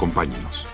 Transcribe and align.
Acompáñenos. 0.00 0.66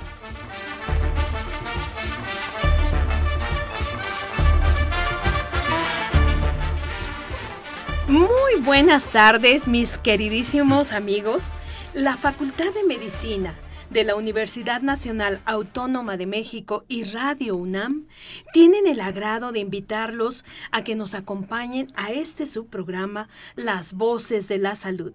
Muy 8.07 8.61
buenas 8.61 9.09
tardes, 9.09 9.67
mis 9.67 9.98
queridísimos 9.98 10.93
amigos. 10.93 11.55
La 11.93 12.17
Facultad 12.17 12.73
de 12.73 12.84
Medicina 12.84 13.53
de 13.91 14.05
la 14.05 14.17
Universidad 14.17 14.83
Nacional 14.83 15.41
Autónoma 15.45 16.17
de 16.17 16.27
México 16.27 16.85
y 16.89 17.05
Radio 17.05 17.57
UNAM 17.57 18.07
tienen 18.53 18.87
el 18.87 19.01
agrado 19.01 19.53
de 19.53 19.61
invitarlos 19.61 20.45
a 20.71 20.83
que 20.83 20.97
nos 20.97 21.15
acompañen 21.15 21.93
a 21.95 22.12
este 22.12 22.47
subprograma 22.47 23.29
Las 23.55 23.93
Voces 23.93 24.49
de 24.49 24.59
la 24.59 24.77
Salud. 24.77 25.12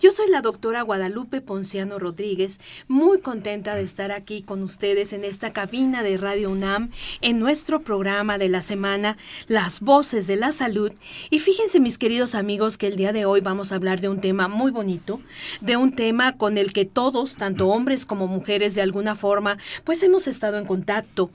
Yo 0.00 0.12
soy 0.12 0.30
la 0.30 0.40
doctora 0.40 0.82
Guadalupe 0.82 1.40
Ponciano 1.40 1.98
Rodríguez, 1.98 2.58
muy 2.88 3.20
contenta 3.20 3.74
de 3.74 3.82
estar 3.82 4.12
aquí 4.12 4.42
con 4.42 4.62
ustedes 4.62 5.12
en 5.12 5.24
esta 5.24 5.52
cabina 5.52 6.02
de 6.02 6.16
Radio 6.16 6.50
UNAM 6.50 6.90
en 7.20 7.38
nuestro 7.40 7.82
programa 7.82 8.38
de 8.38 8.48
la 8.48 8.62
semana 8.62 9.16
Las 9.48 9.80
Voces 9.80 10.26
de 10.26 10.36
la 10.36 10.52
Salud. 10.52 10.92
Y 11.30 11.40
fíjense 11.40 11.80
mis 11.80 11.98
queridos 11.98 12.34
amigos 12.34 12.78
que 12.78 12.86
el 12.86 12.96
día 12.96 13.12
de 13.12 13.24
hoy 13.24 13.40
vamos 13.40 13.72
a 13.72 13.76
hablar 13.76 14.00
de 14.00 14.08
un 14.08 14.20
tema 14.20 14.48
muy 14.48 14.70
bonito, 14.70 15.20
de 15.60 15.76
un 15.76 15.92
tema 15.92 16.36
con 16.36 16.56
el 16.56 16.72
que 16.72 16.84
todos, 16.84 17.36
tanto 17.36 17.68
hombres 17.68 18.03
como 18.06 18.26
mujeres 18.26 18.74
de 18.74 18.82
alguna 18.82 19.16
forma, 19.16 19.58
pues 19.84 20.02
hemos 20.02 20.26
estado 20.26 20.58
en 20.58 20.66
contacto. 20.66 21.30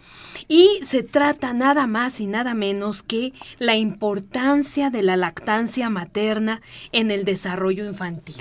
Y 0.47 0.79
se 0.83 1.03
trata 1.03 1.53
nada 1.53 1.87
más 1.87 2.19
y 2.19 2.27
nada 2.27 2.53
menos 2.53 3.03
que 3.03 3.33
la 3.57 3.75
importancia 3.75 4.89
de 4.89 5.01
la 5.01 5.17
lactancia 5.17 5.89
materna 5.89 6.61
en 6.91 7.11
el 7.11 7.25
desarrollo 7.25 7.85
infantil. 7.85 8.35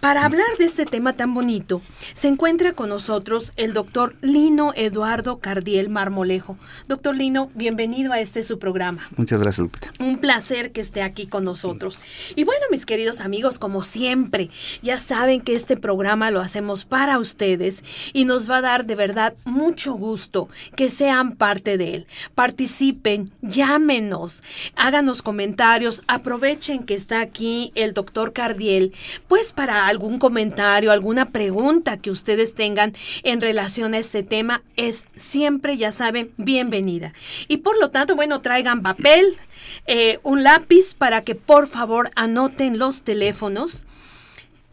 Para 0.00 0.24
hablar 0.24 0.46
de 0.58 0.64
este 0.64 0.86
tema 0.86 1.14
tan 1.14 1.34
bonito, 1.34 1.82
se 2.14 2.28
encuentra 2.28 2.72
con 2.72 2.88
nosotros 2.88 3.52
el 3.56 3.72
doctor 3.72 4.16
Lino 4.20 4.72
Eduardo 4.74 5.38
Cardiel 5.38 5.88
Marmolejo. 5.88 6.58
Doctor 6.88 7.16
Lino, 7.16 7.50
bienvenido 7.54 8.12
a 8.12 8.20
este 8.20 8.42
su 8.42 8.58
programa. 8.58 9.08
Muchas 9.16 9.40
gracias, 9.40 9.62
Lupita. 9.62 9.92
Un 9.98 10.18
placer 10.18 10.72
que 10.72 10.80
esté 10.80 11.02
aquí 11.02 11.26
con 11.26 11.44
nosotros. 11.44 12.00
Y 12.34 12.44
bueno, 12.44 12.62
mis 12.70 12.86
queridos 12.86 13.20
amigos, 13.20 13.58
como 13.58 13.82
siempre, 13.82 14.50
ya 14.82 15.00
saben 15.00 15.40
que 15.40 15.54
este 15.54 15.76
programa 15.76 16.30
lo 16.30 16.40
hacemos 16.40 16.84
para 16.84 17.18
ustedes 17.18 17.84
y 18.12 18.24
nos 18.24 18.50
va 18.50 18.58
a 18.58 18.62
dar 18.62 18.86
de 18.86 18.94
verdad 18.94 19.34
mucho 19.44 19.94
gusto 19.94 20.48
que 20.74 20.90
sean 20.90 21.36
parte 21.36 21.78
de 21.78 21.94
él. 21.94 22.06
Participen, 22.34 23.32
llámenos, 23.42 24.42
háganos 24.74 25.22
comentarios, 25.22 26.02
aprovechen 26.06 26.84
que 26.84 26.94
está 26.94 27.20
aquí 27.20 27.72
el 27.74 27.94
doctor 27.94 28.32
Cardiel, 28.32 28.92
pues 29.28 29.52
para 29.52 29.75
algún 29.84 30.18
comentario, 30.18 30.92
alguna 30.92 31.26
pregunta 31.30 31.96
que 31.96 32.10
ustedes 32.10 32.54
tengan 32.54 32.94
en 33.22 33.40
relación 33.40 33.94
a 33.94 33.98
este 33.98 34.22
tema, 34.22 34.62
es 34.76 35.06
siempre, 35.16 35.76
ya 35.76 35.92
saben, 35.92 36.30
bienvenida. 36.36 37.12
Y 37.48 37.58
por 37.58 37.78
lo 37.78 37.90
tanto, 37.90 38.16
bueno, 38.16 38.40
traigan 38.40 38.82
papel, 38.82 39.36
eh, 39.86 40.18
un 40.22 40.42
lápiz 40.42 40.94
para 40.94 41.22
que 41.22 41.34
por 41.34 41.66
favor 41.66 42.10
anoten 42.14 42.78
los 42.78 43.02
teléfonos 43.02 43.85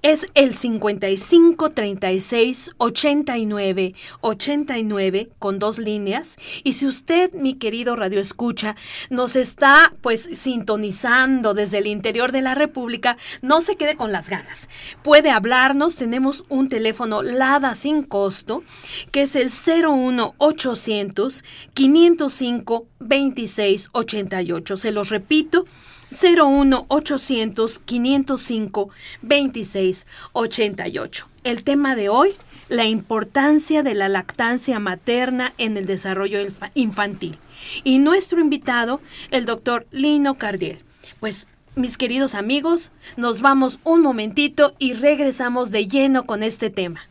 es 0.04 0.28
el 0.36 0.54
55 0.54 1.72
36 1.72 2.72
89 2.78 3.96
89 4.22 5.30
con 5.40 5.60
dos 5.60 5.80
líneas. 5.80 6.36
Y 6.64 6.74
si 6.74 6.86
usted, 6.86 7.34
mi 7.34 7.56
querido 7.56 7.96
Radio 7.96 8.20
Escucha, 8.20 8.76
nos 9.10 9.36
está 9.36 9.94
pues 10.02 10.30
sintonizando 10.34 11.54
desde 11.54 11.80
el 11.80 11.88
interior 11.88 12.32
de 12.34 12.42
la 12.42 12.54
República, 12.54 13.18
no 13.42 13.62
se 13.62 13.78
quede 13.78 13.96
con 13.96 14.12
las 14.12 14.30
ganas. 14.30 14.68
Puede 15.04 15.32
hablarnos, 15.32 15.96
tenemos 15.96 16.44
un 16.50 16.68
teléfono 16.68 17.24
LADA 17.24 17.74
sin 17.74 18.04
costo, 18.04 18.64
que 19.12 19.22
es 19.22 19.36
el 19.38 19.50
01 19.50 20.36
800 20.38 21.44
505 21.74 22.88
26 23.00 23.90
88. 23.94 24.78
Se 24.78 24.92
los 24.92 25.10
repito. 25.10 25.66
01 26.14 26.86
800 26.88 27.80
505 27.80 28.90
26 29.22 30.08
88. 30.34 31.28
El 31.44 31.64
tema 31.64 31.96
de 31.96 32.10
hoy, 32.10 32.34
la 32.70 32.86
importancia 32.86 33.84
de 33.84 33.94
la 33.94 34.10
lactancia 34.10 34.80
materna 34.80 35.54
en 35.58 35.78
el 35.78 35.86
desarrollo 35.86 36.40
infantil. 36.74 37.38
Y 37.84 38.00
nuestro 38.00 38.40
invitado, 38.40 39.02
el 39.32 39.46
doctor 39.46 39.86
Lino 39.92 40.36
Cardiel. 40.36 40.80
Pues 41.20 41.48
mis 41.76 41.98
queridos 41.98 42.36
amigos, 42.36 42.92
nos 43.18 43.42
vamos 43.42 43.80
un 43.84 44.02
momentito 44.02 44.74
y 44.80 44.94
regresamos 44.94 45.72
de 45.72 45.88
lleno 45.88 46.26
con 46.26 46.44
este 46.44 46.70
tema. 46.70 47.02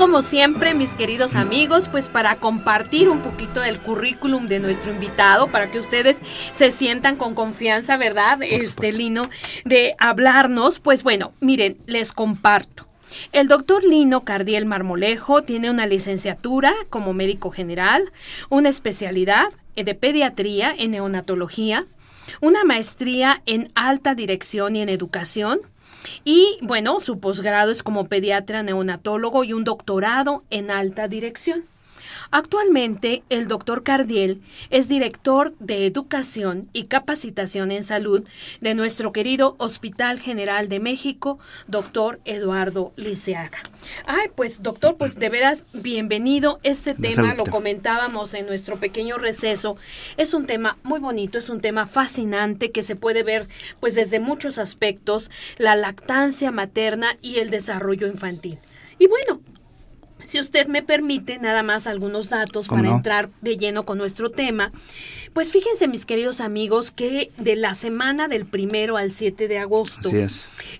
Como 0.00 0.22
siempre, 0.22 0.72
mis 0.72 0.94
queridos 0.94 1.34
amigos, 1.34 1.90
pues 1.90 2.08
para 2.08 2.36
compartir 2.36 3.10
un 3.10 3.20
poquito 3.20 3.60
del 3.60 3.78
currículum 3.78 4.46
de 4.46 4.58
nuestro 4.58 4.92
invitado, 4.92 5.48
para 5.48 5.70
que 5.70 5.78
ustedes 5.78 6.22
se 6.52 6.70
sientan 6.70 7.16
con 7.16 7.34
confianza, 7.34 7.98
¿verdad? 7.98 8.38
este 8.40 8.94
Lino, 8.94 9.28
de 9.66 9.94
hablarnos, 9.98 10.78
pues 10.78 11.02
bueno, 11.02 11.34
miren, 11.40 11.76
les 11.84 12.14
comparto. 12.14 12.86
El 13.32 13.46
doctor 13.46 13.84
Lino 13.84 14.24
Cardiel 14.24 14.64
Marmolejo 14.64 15.42
tiene 15.42 15.68
una 15.68 15.86
licenciatura 15.86 16.72
como 16.88 17.12
médico 17.12 17.50
general, 17.50 18.10
una 18.48 18.70
especialidad 18.70 19.48
de 19.76 19.94
pediatría 19.94 20.74
en 20.78 20.92
neonatología, 20.92 21.84
una 22.40 22.64
maestría 22.64 23.42
en 23.44 23.70
alta 23.74 24.14
dirección 24.14 24.76
y 24.76 24.80
en 24.80 24.88
educación, 24.88 25.60
y 26.24 26.58
bueno, 26.62 27.00
su 27.00 27.18
posgrado 27.18 27.70
es 27.70 27.82
como 27.82 28.06
pediatra 28.06 28.62
neonatólogo 28.62 29.44
y 29.44 29.52
un 29.52 29.64
doctorado 29.64 30.44
en 30.50 30.70
alta 30.70 31.08
dirección. 31.08 31.64
Actualmente, 32.32 33.24
el 33.28 33.48
doctor 33.48 33.82
Cardiel 33.82 34.40
es 34.70 34.88
director 34.88 35.52
de 35.58 35.84
Educación 35.86 36.68
y 36.72 36.84
Capacitación 36.84 37.72
en 37.72 37.82
Salud 37.82 38.22
de 38.60 38.74
nuestro 38.74 39.10
querido 39.10 39.56
Hospital 39.58 40.20
General 40.20 40.68
de 40.68 40.78
México, 40.78 41.40
doctor 41.66 42.20
Eduardo 42.24 42.92
Liceaga. 42.94 43.58
Ay, 44.06 44.28
pues 44.36 44.62
doctor, 44.62 44.96
pues 44.96 45.16
de 45.16 45.28
veras, 45.28 45.64
bienvenido. 45.72 46.60
Este 46.62 46.94
tema, 46.94 47.34
lo 47.34 47.44
comentábamos 47.44 48.34
en 48.34 48.46
nuestro 48.46 48.76
pequeño 48.76 49.18
receso, 49.18 49.76
es 50.16 50.32
un 50.32 50.46
tema 50.46 50.78
muy 50.84 51.00
bonito, 51.00 51.36
es 51.36 51.48
un 51.48 51.60
tema 51.60 51.86
fascinante 51.86 52.70
que 52.70 52.84
se 52.84 52.94
puede 52.94 53.24
ver 53.24 53.48
pues 53.80 53.96
desde 53.96 54.20
muchos 54.20 54.58
aspectos, 54.58 55.32
la 55.58 55.74
lactancia 55.74 56.52
materna 56.52 57.18
y 57.22 57.40
el 57.40 57.50
desarrollo 57.50 58.06
infantil. 58.06 58.56
Y 59.00 59.08
bueno, 59.08 59.40
Si 60.24 60.40
usted 60.40 60.66
me 60.66 60.82
permite, 60.82 61.38
nada 61.38 61.62
más 61.62 61.86
algunos 61.86 62.28
datos 62.28 62.68
para 62.68 62.88
entrar 62.88 63.30
de 63.40 63.56
lleno 63.56 63.84
con 63.84 63.98
nuestro 63.98 64.30
tema. 64.30 64.72
Pues 65.32 65.52
fíjense, 65.52 65.86
mis 65.86 66.06
queridos 66.06 66.40
amigos, 66.40 66.90
que 66.90 67.30
de 67.36 67.54
la 67.56 67.74
semana 67.74 68.26
del 68.26 68.46
primero 68.46 68.96
al 68.96 69.10
7 69.10 69.46
de 69.46 69.58
agosto 69.58 70.10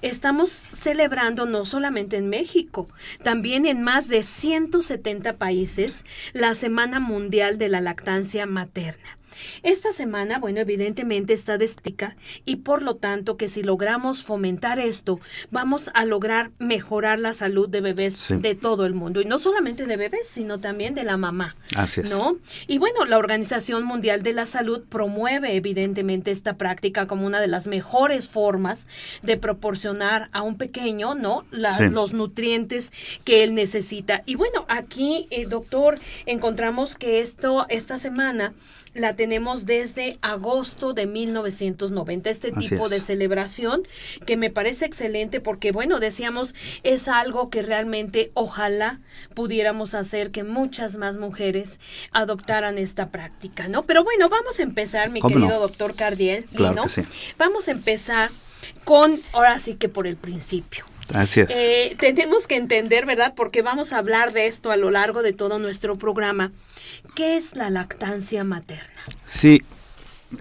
estamos 0.02 0.50
celebrando 0.50 1.46
no 1.46 1.64
solamente 1.64 2.16
en 2.16 2.28
México, 2.28 2.88
también 3.22 3.64
en 3.64 3.82
más 3.82 4.08
de 4.08 4.22
170 4.22 5.36
países 5.36 6.04
la 6.32 6.54
Semana 6.54 6.98
Mundial 6.98 7.58
de 7.58 7.68
la 7.68 7.80
Lactancia 7.80 8.46
Materna. 8.46 9.19
Esta 9.62 9.92
semana, 9.92 10.38
bueno, 10.38 10.60
evidentemente 10.60 11.32
está 11.32 11.58
destica 11.58 12.16
y 12.44 12.56
por 12.56 12.82
lo 12.82 12.96
tanto 12.96 13.36
que 13.36 13.48
si 13.48 13.62
logramos 13.62 14.22
fomentar 14.22 14.78
esto, 14.78 15.20
vamos 15.50 15.90
a 15.94 16.04
lograr 16.04 16.50
mejorar 16.58 17.18
la 17.18 17.34
salud 17.34 17.68
de 17.68 17.80
bebés 17.80 18.28
de 18.30 18.54
todo 18.54 18.86
el 18.86 18.94
mundo 18.94 19.20
y 19.20 19.24
no 19.24 19.38
solamente 19.38 19.86
de 19.86 19.96
bebés, 19.96 20.28
sino 20.28 20.58
también 20.58 20.94
de 20.94 21.04
la 21.04 21.16
mamá. 21.16 21.56
Así 21.76 22.00
es. 22.00 22.10
¿No? 22.10 22.36
Y 22.66 22.78
bueno, 22.78 23.04
la 23.04 23.18
Organización 23.18 23.84
Mundial 23.84 24.22
de 24.22 24.32
la 24.32 24.46
Salud 24.46 24.82
promueve 24.88 25.54
evidentemente 25.54 26.30
esta 26.30 26.54
práctica 26.54 27.06
como 27.06 27.26
una 27.26 27.40
de 27.40 27.48
las 27.48 27.66
mejores 27.66 28.28
formas 28.28 28.86
de 29.22 29.36
proporcionar 29.36 30.28
a 30.32 30.42
un 30.42 30.56
pequeño, 30.56 31.14
¿no? 31.14 31.44
Los 31.50 32.12
nutrientes 32.12 32.92
que 33.24 33.42
él 33.42 33.54
necesita. 33.54 34.22
Y 34.26 34.34
bueno, 34.34 34.64
aquí, 34.68 35.26
eh, 35.30 35.46
doctor, 35.46 35.98
encontramos 36.26 36.96
que 36.96 37.20
esto, 37.20 37.66
esta 37.68 37.98
semana, 37.98 38.52
la 38.94 39.14
tenemos 39.14 39.66
desde 39.66 40.18
agosto 40.20 40.92
de 40.92 41.06
1990, 41.06 42.30
este 42.30 42.52
tipo 42.52 42.88
de 42.88 43.00
celebración 43.00 43.86
que 44.26 44.36
me 44.36 44.50
parece 44.50 44.84
excelente 44.84 45.40
porque, 45.40 45.72
bueno, 45.72 46.00
decíamos, 46.00 46.54
es 46.82 47.08
algo 47.08 47.50
que 47.50 47.62
realmente 47.62 48.30
ojalá 48.34 49.00
pudiéramos 49.34 49.94
hacer 49.94 50.30
que 50.30 50.44
muchas 50.44 50.96
más 50.96 51.16
mujeres 51.16 51.80
adoptaran 52.10 52.78
esta 52.78 53.10
práctica, 53.10 53.68
¿no? 53.68 53.84
Pero 53.84 54.04
bueno, 54.04 54.28
vamos 54.28 54.58
a 54.58 54.62
empezar, 54.62 55.10
mi 55.10 55.20
querido 55.20 55.60
doctor 55.60 55.94
Cardiel, 55.94 56.44
claro 56.44 56.84
Vamos 57.38 57.68
a 57.68 57.70
empezar 57.70 58.30
con, 58.84 59.20
ahora 59.32 59.58
sí 59.58 59.74
que 59.74 59.88
por 59.88 60.06
el 60.06 60.16
principio. 60.16 60.84
Así 61.14 61.40
es. 61.40 61.50
Eh, 61.50 61.96
tenemos 61.98 62.46
que 62.46 62.56
entender, 62.56 63.06
¿verdad? 63.06 63.34
Porque 63.36 63.62
vamos 63.62 63.92
a 63.92 63.98
hablar 63.98 64.32
de 64.32 64.46
esto 64.46 64.70
a 64.70 64.76
lo 64.76 64.90
largo 64.90 65.22
de 65.22 65.32
todo 65.32 65.58
nuestro 65.58 65.96
programa. 65.96 66.52
¿Qué 67.14 67.36
es 67.36 67.56
la 67.56 67.70
lactancia 67.70 68.44
materna? 68.44 69.02
Sí, 69.26 69.62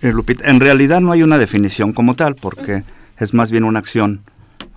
eh, 0.02 0.12
Lupita, 0.12 0.50
en 0.50 0.60
realidad 0.60 1.02
no 1.02 1.12
hay 1.12 1.24
una 1.24 1.38
definición 1.38 1.94
como 1.94 2.16
tal, 2.16 2.36
porque 2.36 2.84
es 3.18 3.34
más 3.34 3.52
bien 3.52 3.64
una 3.64 3.80
acción 3.80 4.22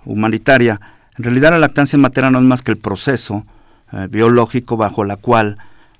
humanitaria. 0.05 0.79
En 1.17 1.23
realidad 1.23 1.51
la 1.51 1.59
lactancia 1.59 1.99
materna 1.99 2.31
no 2.31 2.39
es 2.39 2.45
más 2.45 2.61
que 2.61 2.71
el 2.71 2.77
proceso 2.77 3.45
eh, 3.91 4.07
biológico 4.09 4.77
bajo 4.77 5.03
la 5.03 5.17
cual 5.17 5.57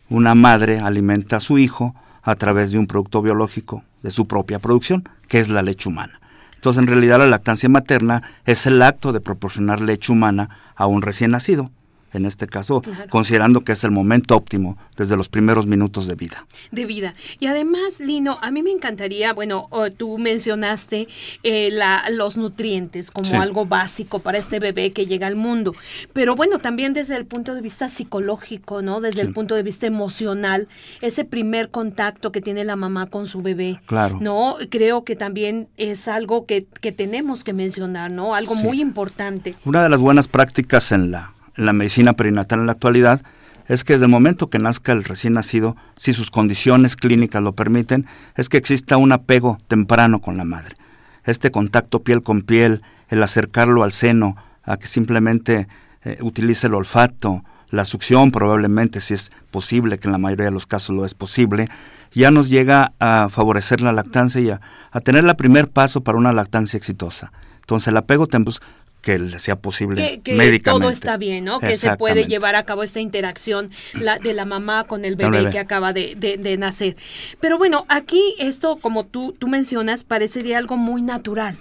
una 0.09 0.35
madre 0.35 0.79
alimenta 0.79 1.37
a 1.37 1.39
su 1.39 1.57
hijo 1.57 1.95
a 2.23 2.35
través 2.35 2.71
de 2.71 2.79
un 2.79 2.87
producto 2.87 3.21
biológico 3.21 3.83
de 4.01 4.11
su 4.11 4.27
propia 4.27 4.59
producción, 4.59 5.07
que 5.27 5.39
es 5.39 5.49
la 5.49 5.61
leche 5.61 5.89
humana. 5.89 6.19
Entonces, 6.63 6.81
en 6.81 6.87
realidad 6.87 7.19
la 7.19 7.27
lactancia 7.27 7.67
materna 7.67 8.23
es 8.45 8.65
el 8.67 8.81
acto 8.81 9.11
de 9.11 9.19
proporcionar 9.19 9.81
leche 9.81 10.13
humana 10.13 10.49
a 10.77 10.87
un 10.87 11.01
recién 11.01 11.31
nacido 11.31 11.69
en 12.13 12.25
este 12.25 12.47
caso, 12.47 12.81
considerando 13.09 13.63
que 13.63 13.73
es 13.73 13.83
el 13.83 13.91
momento 13.91 14.35
óptimo 14.35 14.77
desde 14.95 15.17
los 15.17 15.29
primeros 15.29 15.65
minutos 15.65 16.07
de 16.07 16.15
vida. 16.15 16.45
De 16.71 16.85
vida. 16.85 17.13
Y 17.39 17.47
además, 17.47 17.99
Lino, 17.99 18.37
a 18.41 18.51
mí 18.51 18.63
me 18.63 18.71
encantaría, 18.71 19.33
bueno, 19.33 19.65
tú 19.97 20.17
mencionaste 20.17 21.07
eh, 21.43 21.69
la, 21.71 22.03
los 22.11 22.37
nutrientes 22.37 23.11
como 23.11 23.41
algo 23.41 23.65
básico 23.65 24.19
para 24.19 24.37
este 24.37 24.59
bebé 24.59 24.91
que 24.91 25.05
llega 25.05 25.27
al 25.27 25.35
mundo, 25.35 25.75
pero 26.13 26.35
bueno, 26.35 26.59
también 26.59 26.93
desde 26.93 27.15
el 27.15 27.25
punto 27.25 27.55
de 27.55 27.61
vista 27.61 27.89
psicológico, 27.89 28.81
¿no? 28.81 29.01
Desde 29.01 29.21
el 29.21 29.33
punto 29.33 29.55
de 29.55 29.63
vista 29.63 29.87
emocional, 29.87 30.67
ese 31.01 31.25
primer 31.25 31.69
contacto 31.69 32.31
que 32.31 32.41
tiene 32.41 32.63
la 32.63 32.75
mamá 32.75 33.07
con 33.07 33.27
su 33.27 33.41
bebé. 33.41 33.81
Claro. 33.85 34.17
¿No? 34.21 34.55
Creo 34.69 35.03
que 35.03 35.15
también 35.15 35.67
es 35.77 36.07
algo 36.07 36.45
que, 36.45 36.65
que 36.81 36.91
tenemos 36.91 37.43
que 37.43 37.53
mencionar, 37.53 38.11
¿no? 38.11 38.35
Algo 38.35 38.55
muy 38.55 38.81
importante. 38.81 39.55
Una 39.65 39.83
de 39.83 39.89
las 39.89 40.01
buenas 40.01 40.27
prácticas 40.27 40.91
en 40.91 41.11
la 41.11 41.33
en 41.55 41.65
la 41.65 41.73
medicina 41.73 42.13
perinatal 42.13 42.59
en 42.59 42.65
la 42.67 42.73
actualidad 42.73 43.21
es 43.67 43.83
que 43.83 43.93
desde 43.93 44.05
el 44.05 44.11
momento 44.11 44.49
que 44.49 44.59
nazca 44.59 44.91
el 44.91 45.03
recién 45.03 45.33
nacido, 45.33 45.75
si 45.95 46.13
sus 46.13 46.31
condiciones 46.31 46.95
clínicas 46.95 47.41
lo 47.41 47.53
permiten, 47.53 48.05
es 48.35 48.49
que 48.49 48.57
exista 48.57 48.97
un 48.97 49.11
apego 49.11 49.57
temprano 49.67 50.19
con 50.19 50.37
la 50.37 50.43
madre. 50.43 50.75
Este 51.23 51.51
contacto 51.51 52.03
piel 52.03 52.23
con 52.23 52.41
piel, 52.41 52.81
el 53.07 53.23
acercarlo 53.23 53.83
al 53.83 53.91
seno, 53.91 54.35
a 54.63 54.77
que 54.77 54.87
simplemente 54.87 55.67
eh, 56.03 56.17
utilice 56.21 56.67
el 56.67 56.73
olfato, 56.73 57.43
la 57.69 57.85
succión 57.85 58.31
probablemente, 58.31 59.01
si 59.01 59.13
es 59.13 59.31
posible, 59.49 59.97
que 59.97 60.07
en 60.07 60.11
la 60.11 60.17
mayoría 60.17 60.45
de 60.45 60.51
los 60.51 60.67
casos 60.67 60.95
lo 60.95 61.05
es 61.05 61.15
posible, 61.15 61.69
ya 62.11 62.29
nos 62.29 62.49
llega 62.49 62.93
a 62.99 63.29
favorecer 63.29 63.81
la 63.81 63.91
lactancia 63.91 64.41
y 64.41 64.49
a, 64.49 64.61
tener 65.03 65.25
el 65.25 65.35
primer 65.35 65.69
paso 65.69 66.01
para 66.01 66.17
una 66.17 66.33
lactancia 66.33 66.77
exitosa. 66.77 67.31
Entonces 67.61 67.87
el 67.87 67.97
apego 67.97 68.27
temprano 68.27 68.59
que 69.03 69.37
sea 69.37 69.57
posible 69.57 70.21
que, 70.23 70.33
que 70.33 70.59
todo 70.61 70.89
está 70.89 71.17
bien, 71.17 71.43
¿no? 71.43 71.59
Que 71.59 71.75
se 71.75 71.95
puede 71.97 72.25
llevar 72.25 72.55
a 72.55 72.63
cabo 72.63 72.83
esta 72.83 73.01
interacción 73.01 73.69
la, 73.93 74.17
de 74.17 74.33
la 74.33 74.45
mamá 74.45 74.85
con 74.85 75.03
el 75.03 75.17
bebé, 75.17 75.49
que 75.51 75.59
acaba 75.59 75.91
de, 75.91 76.15
de, 76.15 76.57
nacer. 76.57 76.95
Pero 77.41 77.57
bueno, 77.57 77.85
aquí 77.89 78.35
esto, 78.39 78.77
como 78.77 79.05
tú, 79.05 79.35
tú 79.37 79.49
mencionas, 79.49 80.05
parecería 80.05 80.57
algo 80.57 80.77
muy 80.77 81.01
natural. 81.01 81.57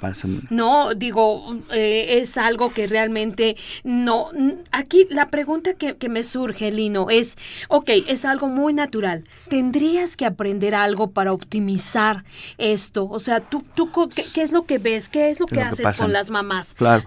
No, 0.51 0.95
digo, 0.95 1.59
eh, 1.73 2.21
es 2.21 2.39
algo 2.39 2.73
que 2.73 2.87
realmente 2.87 3.57
no... 3.83 4.31
Aquí 4.71 5.07
la 5.11 5.29
pregunta 5.29 5.75
que, 5.75 5.97
que 5.97 6.09
me 6.09 6.23
surge, 6.23 6.71
Lino, 6.71 7.11
es, 7.11 7.37
ok, 7.67 7.91
es 8.07 8.25
algo 8.25 8.47
muy 8.47 8.73
natural. 8.73 9.25
¿Tendrías 9.49 10.17
que 10.17 10.27
aprender 10.27 10.77
algo 10.77 11.11
para 11.11 11.33
optimizar 11.33 12.23
esto? 12.57 13.09
O 13.09 13.19
sea, 13.19 13.41
¿tú, 13.41 13.65
tú 13.75 13.91
qué, 14.15 14.43
es 14.43 14.53
lo 14.53 14.65
que 14.65 14.79
ves? 14.79 15.09
¿Qué 15.09 15.31
es 15.31 15.41
lo 15.41 15.47
que 15.47 15.61
haces 15.61 15.97
con 15.97 16.13
las 16.13 16.31
mamás? 16.31 16.75
Claro. 16.75 17.03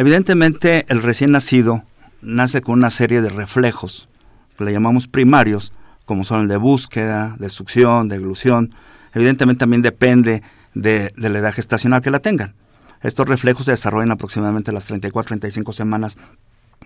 Evidentemente, 0.00 0.86
el 0.88 1.02
recién 1.02 1.30
nacido 1.30 1.84
nace 2.22 2.62
con 2.62 2.78
una 2.78 2.88
serie 2.88 3.20
de 3.20 3.28
reflejos 3.28 4.08
que 4.56 4.64
le 4.64 4.72
llamamos 4.72 5.08
primarios, 5.08 5.74
como 6.06 6.24
son 6.24 6.40
el 6.40 6.48
de 6.48 6.56
búsqueda, 6.56 7.36
de 7.38 7.50
succión, 7.50 8.08
de 8.08 8.16
eglusión. 8.16 8.74
Evidentemente 9.12 9.58
también 9.58 9.82
depende 9.82 10.42
de, 10.72 11.12
la 11.16 11.38
edad 11.38 11.52
gestacional 11.52 12.00
que 12.00 12.10
la 12.10 12.20
tengan. 12.20 12.54
Estos 13.02 13.28
reflejos 13.28 13.66
se 13.66 13.72
desarrollan 13.72 14.10
aproximadamente 14.10 14.70
a 14.70 14.72
las 14.72 14.90
34-35 14.90 15.74
semanas 15.74 16.16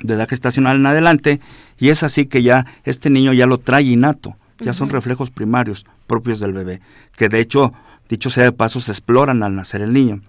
de 0.00 0.14
edad 0.14 0.28
gestacional 0.28 0.78
en 0.78 0.86
adelante 0.86 1.40
y 1.78 1.90
es 1.90 2.02
así 2.02 2.26
que 2.26 2.42
ya 2.42 2.66
este 2.82 3.10
niño 3.10 3.32
ya 3.32 3.46
lo 3.46 3.58
trae 3.58 3.84
innato, 3.84 4.36
ya 4.58 4.72
son 4.72 4.90
reflejos 4.90 5.30
primarios 5.30 5.86
propios 6.08 6.40
del 6.40 6.52
bebé, 6.52 6.80
que 7.14 7.28
de 7.28 7.38
hecho, 7.38 7.72
dicho 8.08 8.28
sea 8.28 8.42
de 8.42 8.50
paso, 8.50 8.80
se 8.80 8.90
exploran 8.90 9.44
al 9.44 9.54
nacer 9.54 9.82
el 9.82 9.92
niño 9.92 10.20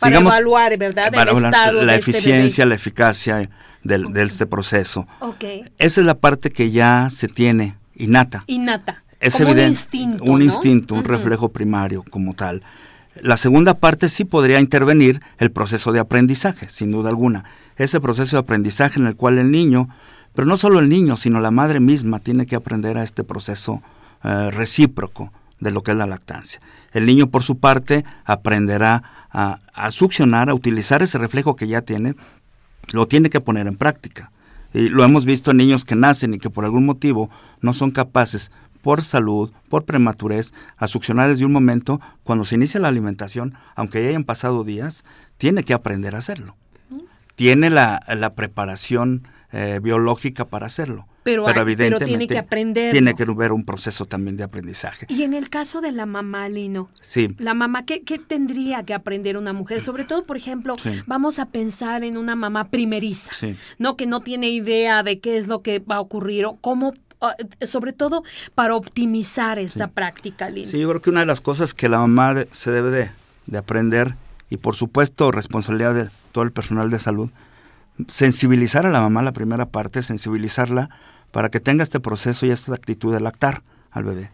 para 0.00 0.18
evaluar, 0.18 0.76
¿verdad? 0.78 1.12
el 1.14 1.44
estado 1.44 1.84
la 1.84 1.92
de 1.92 1.98
este 1.98 2.10
eficiencia, 2.10 2.66
la 2.66 2.74
eficacia 2.74 3.48
de 3.82 4.22
este 4.22 4.46
proceso. 4.46 5.06
Esa 5.78 6.00
es 6.00 6.06
la 6.06 6.14
parte 6.14 6.50
que 6.50 6.70
ya 6.70 7.08
se 7.10 7.28
tiene 7.28 7.76
innata. 7.94 8.44
Innata. 8.46 9.02
Es 9.20 9.34
como 9.34 9.50
evidente, 9.50 9.66
un 9.66 9.70
instinto. 9.70 10.24
Un 10.24 10.42
instinto, 10.42 10.94
un 10.94 11.04
reflejo 11.04 11.50
primario 11.50 12.02
como 12.10 12.34
tal. 12.34 12.62
La 13.20 13.36
segunda 13.36 13.74
parte 13.74 14.08
sí 14.08 14.24
podría 14.24 14.58
intervenir 14.58 15.20
el 15.38 15.52
proceso 15.52 15.92
de 15.92 16.00
aprendizaje, 16.00 16.68
sin 16.68 16.90
duda 16.90 17.10
alguna. 17.10 17.44
Ese 17.76 18.00
proceso 18.00 18.36
de 18.36 18.40
aprendizaje 18.40 18.98
en 18.98 19.06
el 19.06 19.16
cual 19.16 19.38
el 19.38 19.50
niño, 19.50 19.88
pero 20.34 20.46
no 20.46 20.56
solo 20.56 20.80
el 20.80 20.88
niño, 20.88 21.16
sino 21.16 21.40
la 21.40 21.50
madre 21.50 21.78
misma 21.78 22.18
tiene 22.18 22.46
que 22.46 22.56
aprender 22.56 22.98
a 22.98 23.04
este 23.04 23.22
proceso 23.22 23.82
eh, 24.24 24.50
recíproco 24.50 25.32
de 25.60 25.70
lo 25.70 25.82
que 25.82 25.92
es 25.92 25.96
la 25.96 26.06
lactancia. 26.06 26.60
El 26.92 27.06
niño, 27.06 27.28
por 27.28 27.42
su 27.42 27.58
parte, 27.58 28.04
aprenderá 28.24 29.21
a, 29.32 29.90
succionar, 29.90 30.50
a 30.50 30.54
utilizar 30.54 31.02
ese 31.02 31.18
reflejo 31.18 31.56
que 31.56 31.66
ya 31.66 31.82
tiene, 31.82 32.14
lo 32.92 33.08
tiene 33.08 33.30
que 33.30 33.40
poner 33.40 33.66
en 33.66 33.76
práctica. 33.76 34.30
Y 34.74 34.88
lo 34.88 35.04
hemos 35.04 35.24
visto 35.24 35.50
en 35.50 35.58
niños 35.58 35.84
que 35.84 35.94
nacen 35.94 36.34
y 36.34 36.38
que 36.38 36.50
por 36.50 36.64
algún 36.64 36.86
motivo 36.86 37.30
no 37.60 37.72
son 37.72 37.90
capaces, 37.90 38.50
por 38.82 39.02
salud, 39.02 39.52
por 39.68 39.84
prematurez, 39.84 40.52
a 40.76 40.86
succionar 40.86 41.28
desde 41.28 41.44
un 41.44 41.52
momento, 41.52 42.00
cuando 42.24 42.44
se 42.44 42.56
inicia 42.56 42.80
la 42.80 42.88
alimentación, 42.88 43.54
aunque 43.76 44.02
ya 44.02 44.08
hayan 44.08 44.24
pasado 44.24 44.64
días, 44.64 45.04
tiene 45.36 45.62
que 45.62 45.74
aprender 45.74 46.14
a 46.14 46.18
hacerlo. 46.18 46.56
Tiene 47.34 47.70
la, 47.70 48.04
la 48.08 48.34
preparación 48.34 49.26
eh, 49.52 49.80
biológica 49.82 50.46
para 50.46 50.66
hacerlo. 50.66 51.06
Pero, 51.22 51.48
evidentemente 51.48 52.04
tiene 52.04 52.26
que 52.26 52.38
aprender. 52.38 52.92
Tiene 52.92 53.14
que 53.14 53.22
haber 53.22 53.52
un 53.52 53.64
proceso 53.64 54.04
también 54.06 54.36
de 54.36 54.42
aprendizaje. 54.42 55.06
Y 55.08 55.22
en 55.22 55.34
el 55.34 55.50
caso 55.50 55.80
de 55.80 55.92
la 55.92 56.06
mamá, 56.06 56.48
Lino, 56.48 56.90
sí. 57.00 57.28
la 57.38 57.54
mamá, 57.54 57.84
¿qué, 57.84 58.00
tendría 58.18 58.84
que 58.84 58.94
aprender 58.94 59.36
una 59.36 59.52
mujer? 59.52 59.80
Sobre 59.80 60.04
todo, 60.04 60.24
por 60.24 60.36
ejemplo, 60.36 60.74
vamos 61.06 61.38
a 61.38 61.46
pensar 61.46 62.04
en 62.04 62.16
una 62.16 62.34
mamá 62.34 62.68
primeriza, 62.68 63.30
¿no? 63.78 63.96
Que 63.96 64.06
no 64.06 64.20
tiene 64.20 64.50
idea 64.50 65.02
de 65.02 65.20
qué 65.20 65.36
es 65.36 65.46
lo 65.46 65.62
que 65.62 65.78
va 65.78 65.96
a 65.96 66.00
ocurrir 66.00 66.46
o 66.46 66.56
cómo 66.56 66.94
ah, 67.20 67.36
sobre 67.66 67.92
todo 67.92 68.24
para 68.54 68.74
optimizar 68.74 69.58
esta 69.58 69.88
práctica, 69.88 70.50
Lino. 70.50 70.70
Sí, 70.70 70.80
yo 70.80 70.88
creo 70.88 71.02
que 71.02 71.10
una 71.10 71.20
de 71.20 71.26
las 71.26 71.40
cosas 71.40 71.74
que 71.74 71.88
la 71.88 71.98
mamá 71.98 72.34
se 72.50 72.70
debe 72.72 72.90
de, 72.90 73.10
de 73.46 73.58
aprender, 73.58 74.14
y 74.50 74.56
por 74.56 74.74
supuesto 74.74 75.30
responsabilidad 75.30 75.94
de 75.94 76.08
todo 76.32 76.44
el 76.44 76.52
personal 76.52 76.90
de 76.90 76.98
salud, 76.98 77.30
sensibilizar 78.08 78.86
a 78.86 78.90
la 78.90 79.00
mamá 79.00 79.22
la 79.22 79.32
primera 79.32 79.66
parte, 79.66 80.02
sensibilizarla 80.02 80.90
para 81.32 81.50
que 81.50 81.58
tenga 81.58 81.82
este 81.82 81.98
proceso 81.98 82.46
y 82.46 82.50
esta 82.50 82.72
actitud 82.74 83.12
de 83.12 83.20
lactar 83.20 83.62
al 83.90 84.04
bebé. 84.04 84.30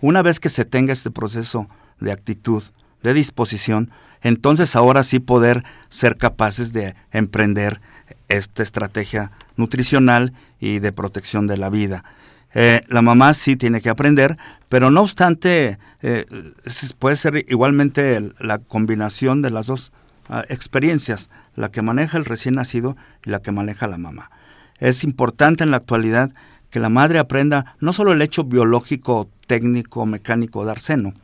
Una 0.00 0.22
vez 0.22 0.38
que 0.38 0.48
se 0.48 0.64
tenga 0.64 0.92
este 0.92 1.10
proceso 1.10 1.66
de 1.98 2.12
actitud, 2.12 2.62
de 3.02 3.14
disposición, 3.14 3.90
entonces 4.22 4.76
ahora 4.76 5.02
sí 5.02 5.18
poder 5.18 5.64
ser 5.88 6.16
capaces 6.16 6.72
de 6.72 6.94
emprender 7.10 7.80
esta 8.28 8.62
estrategia 8.62 9.32
nutricional 9.56 10.32
y 10.60 10.78
de 10.78 10.92
protección 10.92 11.46
de 11.46 11.56
la 11.56 11.70
vida. 11.70 12.04
Eh, 12.54 12.82
la 12.88 13.02
mamá 13.02 13.34
sí 13.34 13.56
tiene 13.56 13.80
que 13.80 13.90
aprender, 13.90 14.38
pero 14.68 14.90
no 14.90 15.02
obstante, 15.02 15.78
eh, 16.02 16.24
puede 16.98 17.16
ser 17.16 17.44
igualmente 17.48 18.30
la 18.38 18.58
combinación 18.58 19.42
de 19.42 19.50
las 19.50 19.66
dos 19.66 19.92
ah, 20.28 20.44
experiencias, 20.48 21.30
la 21.54 21.70
que 21.70 21.82
maneja 21.82 22.16
el 22.16 22.24
recién 22.24 22.54
nacido 22.54 22.96
y 23.24 23.30
la 23.30 23.40
que 23.40 23.52
maneja 23.52 23.88
la 23.88 23.98
mamá. 23.98 24.30
Es 24.78 25.04
importante 25.04 25.64
en 25.64 25.70
la 25.70 25.78
actualidad 25.78 26.32
que 26.70 26.80
la 26.80 26.88
madre 26.88 27.18
aprenda 27.18 27.76
no 27.80 27.92
solo 27.92 28.12
el 28.12 28.22
hecho 28.22 28.44
biológico, 28.44 29.28
técnico, 29.46 30.06
mecánico 30.06 30.60
de 30.60 30.66
dar 30.66 30.80
seno, 30.80 31.14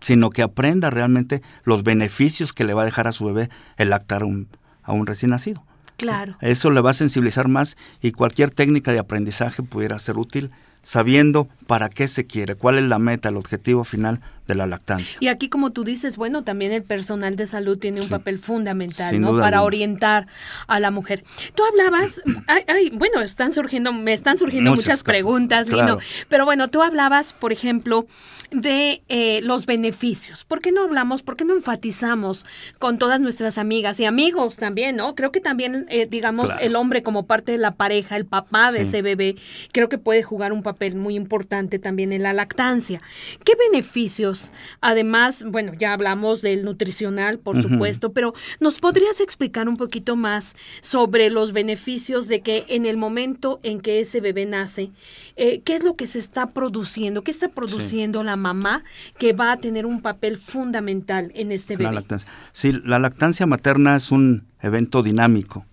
sino 0.00 0.30
que 0.30 0.42
aprenda 0.42 0.90
realmente 0.90 1.42
los 1.64 1.82
beneficios 1.82 2.52
que 2.52 2.64
le 2.64 2.74
va 2.74 2.82
a 2.82 2.86
dejar 2.86 3.06
a 3.06 3.12
su 3.12 3.26
bebé 3.26 3.50
el 3.76 3.90
lactar 3.90 4.22
a 4.22 4.92
un 4.92 5.06
recién 5.06 5.30
nacido. 5.30 5.62
Claro. 5.96 6.36
Eso 6.40 6.70
le 6.70 6.80
va 6.80 6.90
a 6.90 6.94
sensibilizar 6.94 7.48
más 7.48 7.76
y 8.00 8.12
cualquier 8.12 8.50
técnica 8.50 8.92
de 8.92 8.98
aprendizaje 8.98 9.62
pudiera 9.62 9.98
ser 9.98 10.18
útil 10.18 10.50
sabiendo 10.82 11.48
para 11.66 11.88
qué 11.88 12.08
se 12.08 12.26
quiere, 12.26 12.56
cuál 12.56 12.78
es 12.78 12.84
la 12.84 12.98
meta, 12.98 13.28
el 13.28 13.36
objetivo 13.36 13.84
final 13.84 14.20
de 14.52 14.58
la 14.58 14.66
lactancia. 14.66 15.18
Y 15.20 15.28
aquí, 15.28 15.48
como 15.48 15.70
tú 15.70 15.84
dices, 15.84 16.16
bueno, 16.16 16.44
también 16.44 16.72
el 16.72 16.82
personal 16.82 17.36
de 17.36 17.46
salud 17.46 17.78
tiene 17.78 18.00
un 18.00 18.08
papel 18.08 18.38
fundamental, 18.38 19.20
¿no? 19.20 19.38
Para 19.38 19.62
orientar 19.62 20.26
a 20.66 20.80
la 20.80 20.90
mujer. 20.90 21.24
Tú 21.54 21.62
hablabas, 21.64 22.22
ay, 22.46 22.90
bueno, 22.94 23.20
están 23.20 23.52
surgiendo, 23.52 23.92
me 23.92 24.12
están 24.12 24.38
surgiendo 24.38 24.74
muchas, 24.74 25.02
preguntas, 25.02 25.68
Lino, 25.68 25.98
pero 26.28 26.44
bueno, 26.44 26.68
tú 26.68 26.82
hablabas, 26.82 27.32
por 27.32 27.52
ejemplo, 27.52 28.06
de 28.50 29.02
eh, 29.08 29.40
los 29.42 29.66
beneficios. 29.66 30.44
¿Por 30.44 30.60
qué 30.60 30.72
no 30.72 30.84
hablamos, 30.84 31.22
por 31.22 31.36
qué 31.36 31.44
no 31.44 31.54
enfatizamos 31.54 32.44
con 32.78 32.98
todas 32.98 33.20
nuestras 33.20 33.58
amigas 33.58 33.98
y 34.00 34.04
amigos 34.04 34.56
también, 34.56 34.96
¿no? 34.96 35.14
Creo 35.14 35.32
que 35.32 35.40
también, 35.40 35.86
eh, 35.88 36.06
digamos, 36.06 36.50
el 36.60 36.76
hombre 36.76 37.02
como 37.02 37.26
parte 37.26 37.52
de 37.52 37.58
la 37.58 37.74
pareja, 37.74 38.16
el 38.16 38.26
papá 38.26 38.72
de 38.72 38.82
ese 38.82 39.02
bebé, 39.02 39.36
creo 39.72 39.88
que 39.88 39.98
puede 39.98 40.22
jugar 40.22 40.52
un 40.52 40.62
papel 40.62 40.96
muy 40.96 41.16
importante 41.16 41.78
también 41.78 42.12
en 42.12 42.22
la 42.22 42.32
lactancia. 42.32 43.00
¿Qué 43.44 43.54
beneficios? 43.70 44.41
Además, 44.80 45.44
bueno, 45.46 45.72
ya 45.78 45.92
hablamos 45.92 46.42
del 46.42 46.64
nutricional, 46.64 47.38
por 47.38 47.60
supuesto, 47.62 48.12
pero 48.12 48.34
¿nos 48.60 48.80
podrías 48.80 49.20
explicar 49.20 49.68
un 49.68 49.76
poquito 49.76 50.16
más 50.16 50.54
sobre 50.80 51.30
los 51.30 51.52
beneficios 51.52 52.26
de 52.28 52.40
que 52.40 52.64
en 52.68 52.86
el 52.86 52.96
momento 52.96 53.60
en 53.62 53.80
que 53.80 54.00
ese 54.00 54.20
bebé 54.20 54.46
nace, 54.46 54.90
eh, 55.36 55.60
qué 55.60 55.74
es 55.74 55.84
lo 55.84 55.96
que 55.96 56.06
se 56.06 56.18
está 56.18 56.52
produciendo? 56.52 57.22
¿Qué 57.22 57.30
está 57.30 57.48
produciendo 57.48 58.22
la 58.22 58.36
mamá 58.36 58.84
que 59.18 59.32
va 59.32 59.52
a 59.52 59.56
tener 59.58 59.86
un 59.86 60.00
papel 60.00 60.36
fundamental 60.36 61.30
en 61.34 61.52
este 61.52 61.76
bebé. 61.76 61.84
La 61.84 61.92
lactancia. 61.92 62.30
Sí, 62.52 62.72
la 62.84 62.98
lactancia 62.98 63.46
materna 63.46 63.96
es 63.96 64.10
un 64.10 64.46
evento 64.60 65.02
dinámico. 65.02 65.66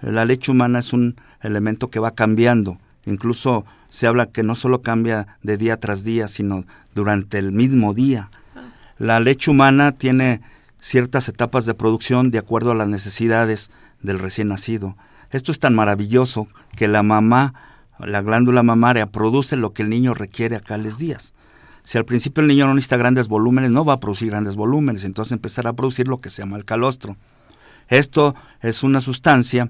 La 0.00 0.24
leche 0.24 0.50
humana 0.50 0.80
es 0.80 0.92
un 0.92 1.16
elemento 1.40 1.90
que 1.90 1.98
va 1.98 2.14
cambiando. 2.14 2.78
Incluso 3.04 3.64
se 3.88 4.06
habla 4.06 4.26
que 4.26 4.42
no 4.42 4.54
solo 4.54 4.82
cambia 4.82 5.38
de 5.42 5.56
día 5.56 5.78
tras 5.78 6.04
día, 6.04 6.28
sino 6.28 6.64
durante 6.94 7.38
el 7.38 7.52
mismo 7.52 7.94
día. 7.94 8.30
La 8.98 9.20
leche 9.20 9.50
humana 9.50 9.92
tiene 9.92 10.40
ciertas 10.80 11.28
etapas 11.28 11.66
de 11.66 11.74
producción 11.74 12.30
de 12.30 12.38
acuerdo 12.38 12.70
a 12.70 12.74
las 12.74 12.88
necesidades 12.88 13.70
del 14.02 14.18
recién 14.18 14.48
nacido. 14.48 14.96
Esto 15.30 15.52
es 15.52 15.58
tan 15.58 15.74
maravilloso 15.74 16.46
que 16.76 16.88
la 16.88 17.02
mamá, 17.02 17.54
la 17.98 18.22
glándula 18.22 18.62
mamaria, 18.62 19.06
produce 19.06 19.56
lo 19.56 19.72
que 19.72 19.82
el 19.82 19.90
niño 19.90 20.14
requiere 20.14 20.56
a 20.56 20.78
días. 20.98 21.34
Si 21.82 21.98
al 21.98 22.04
principio 22.04 22.40
el 22.42 22.48
niño 22.48 22.66
no 22.66 22.74
necesita 22.74 22.96
grandes 22.96 23.28
volúmenes, 23.28 23.70
no 23.70 23.84
va 23.84 23.94
a 23.94 24.00
producir 24.00 24.30
grandes 24.30 24.56
volúmenes, 24.56 25.04
entonces 25.04 25.32
empezará 25.32 25.70
a 25.70 25.72
producir 25.74 26.08
lo 26.08 26.18
que 26.18 26.30
se 26.30 26.42
llama 26.42 26.56
el 26.56 26.64
calostro. 26.64 27.16
Esto 27.88 28.34
es 28.60 28.82
una 28.82 29.00
sustancia 29.00 29.68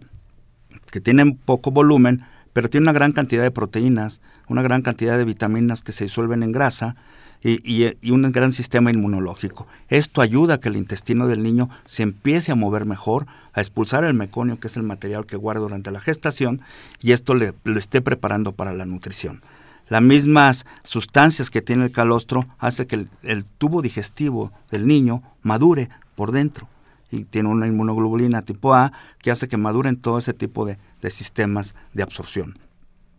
que 0.90 1.00
tiene 1.00 1.36
poco 1.44 1.70
volumen, 1.70 2.24
pero 2.56 2.70
tiene 2.70 2.84
una 2.84 2.94
gran 2.94 3.12
cantidad 3.12 3.42
de 3.42 3.50
proteínas, 3.50 4.22
una 4.48 4.62
gran 4.62 4.80
cantidad 4.80 5.18
de 5.18 5.26
vitaminas 5.26 5.82
que 5.82 5.92
se 5.92 6.04
disuelven 6.04 6.42
en 6.42 6.52
grasa 6.52 6.96
y, 7.42 8.10
un 8.10 8.32
gran 8.32 8.50
sistema 8.54 8.90
inmunológico. 8.90 9.66
Esto 9.90 10.22
ayuda 10.22 10.54
a 10.54 10.58
que 10.58 10.70
el 10.70 10.76
intestino 10.76 11.28
del 11.28 11.42
niño 11.42 11.68
se 11.84 12.02
empiece 12.02 12.52
a 12.52 12.54
mover 12.54 12.86
mejor, 12.86 13.26
a 13.52 13.60
expulsar 13.60 14.04
el 14.04 14.14
meconio, 14.14 14.58
que 14.58 14.68
es 14.68 14.78
el 14.78 14.84
material 14.84 15.26
que 15.26 15.36
guarda 15.36 15.60
durante 15.60 15.90
la 15.90 16.00
gestación, 16.00 16.62
y 17.02 17.12
esto 17.12 17.34
le, 17.34 17.52
lo 17.64 17.78
esté 17.78 18.00
preparando 18.00 18.52
para 18.52 18.72
la 18.72 18.86
nutrición. 18.86 19.42
Las 19.90 20.00
mismas 20.00 20.64
sustancias 20.82 21.50
que 21.50 21.60
tiene 21.60 21.84
el 21.84 21.92
calostro 21.92 22.46
hace 22.58 22.86
que 22.86 23.06
el, 23.22 23.44
tubo 23.58 23.82
digestivo 23.82 24.50
del 24.70 24.86
niño 24.86 25.22
madure 25.42 25.90
por 26.14 26.32
dentro 26.32 26.70
y 27.10 27.24
tiene 27.24 27.50
una 27.50 27.66
inmunoglobulina 27.66 28.40
tipo 28.40 28.72
A 28.72 28.92
que 29.20 29.30
hace 29.30 29.46
que 29.46 29.58
maduren 29.58 29.96
todo 29.96 30.16
ese 30.16 30.32
tipo 30.32 30.64
de, 30.64 30.78
sistemas 31.10 31.74
de 31.92 32.02
absorción. 32.02 32.58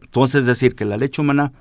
Entonces, 0.01 0.41
es 0.41 0.45
decir, 0.45 0.75
que 0.75 0.85
la 0.85 0.97
leche 0.97 1.21
humana 1.21 1.51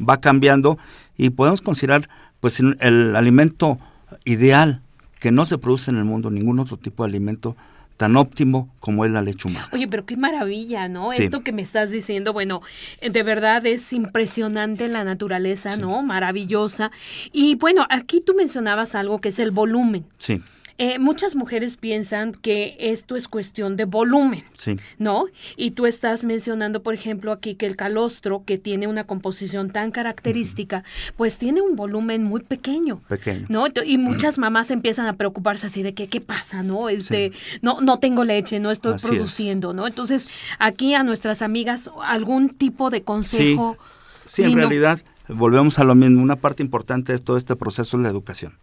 va 0.00 0.20
cambiando 0.20 0.78
y 1.16 1.30
podemos 1.30 1.60
considerar 1.60 2.08
pues 2.40 2.60
el 2.60 3.16
alimento 3.16 3.78
ideal 4.24 4.82
que 5.20 5.30
no 5.30 5.44
se 5.44 5.58
produce 5.58 5.90
en 5.90 5.98
el 5.98 6.04
mundo, 6.04 6.30
ningún 6.30 6.58
otro 6.58 6.76
tipo 6.76 7.02
de 7.02 7.10
alimento 7.10 7.56
tan 7.96 8.16
óptimo 8.16 8.68
como 8.78 9.04
es 9.04 9.10
la 9.10 9.22
leche 9.22 9.48
humana. 9.48 9.68
Oye, 9.72 9.88
pero 9.88 10.04
qué 10.04 10.16
maravilla, 10.16 10.88
¿no? 10.88 11.12
Esto 11.12 11.42
que 11.42 11.52
me 11.52 11.62
estás 11.62 11.90
diciendo, 11.90 12.32
bueno, 12.32 12.60
de 13.00 13.22
verdad 13.22 13.64
es 13.64 13.92
impresionante 13.92 14.88
la 14.88 15.02
naturaleza, 15.02 15.76
¿no? 15.76 16.02
Maravillosa. 16.02 16.90
Y 17.32 17.54
bueno, 17.54 17.86
aquí 17.88 18.20
tú 18.20 18.34
mencionabas 18.34 18.94
algo 18.94 19.20
que 19.20 19.30
es 19.30 19.38
el 19.38 19.50
volumen. 19.50 20.04
Sí. 20.18 20.42
Eh, 20.78 20.98
muchas 20.98 21.36
mujeres 21.36 21.78
piensan 21.78 22.32
que 22.32 22.76
esto 22.78 23.16
es 23.16 23.28
cuestión 23.28 23.76
de 23.76 23.86
volumen, 23.86 24.42
¿no? 24.98 25.26
Y 25.56 25.70
tú 25.70 25.86
estás 25.86 26.24
mencionando, 26.24 26.82
por 26.82 26.92
ejemplo, 26.92 27.32
aquí 27.32 27.54
que 27.54 27.66
el 27.66 27.76
calostro, 27.76 28.44
que 28.44 28.58
tiene 28.58 28.86
una 28.86 29.04
composición 29.04 29.70
tan 29.70 29.90
característica, 29.90 30.84
pues 31.16 31.38
tiene 31.38 31.62
un 31.62 31.76
volumen 31.76 32.24
muy 32.24 32.42
pequeño. 32.42 33.00
Pequeño. 33.08 33.46
¿No? 33.48 33.66
Y 33.86 33.96
muchas 33.96 34.36
mamás 34.36 34.70
empiezan 34.70 35.06
a 35.06 35.14
preocuparse 35.14 35.66
así 35.66 35.82
de 35.82 35.94
que, 35.94 36.08
¿qué 36.08 36.20
pasa, 36.20 36.62
no? 36.62 36.90
Este, 36.90 37.32
no, 37.62 37.80
no 37.80 37.98
tengo 37.98 38.24
leche, 38.24 38.60
no 38.60 38.70
estoy 38.70 38.94
produciendo, 39.00 39.72
¿no? 39.72 39.86
Entonces, 39.86 40.28
aquí 40.58 40.94
a 40.94 41.02
nuestras 41.02 41.40
amigas, 41.40 41.90
algún 42.02 42.50
tipo 42.50 42.90
de 42.90 43.02
consejo. 43.02 43.78
Sí, 44.26 44.42
en 44.42 44.56
realidad, 44.56 45.00
volvemos 45.28 45.78
a 45.78 45.84
lo 45.84 45.94
mismo. 45.94 46.22
Una 46.22 46.36
parte 46.36 46.62
importante 46.62 47.12
de 47.12 47.18
todo 47.18 47.38
este 47.38 47.56
proceso 47.56 47.96
es 47.96 48.02
la 48.02 48.10
educación 48.10 48.58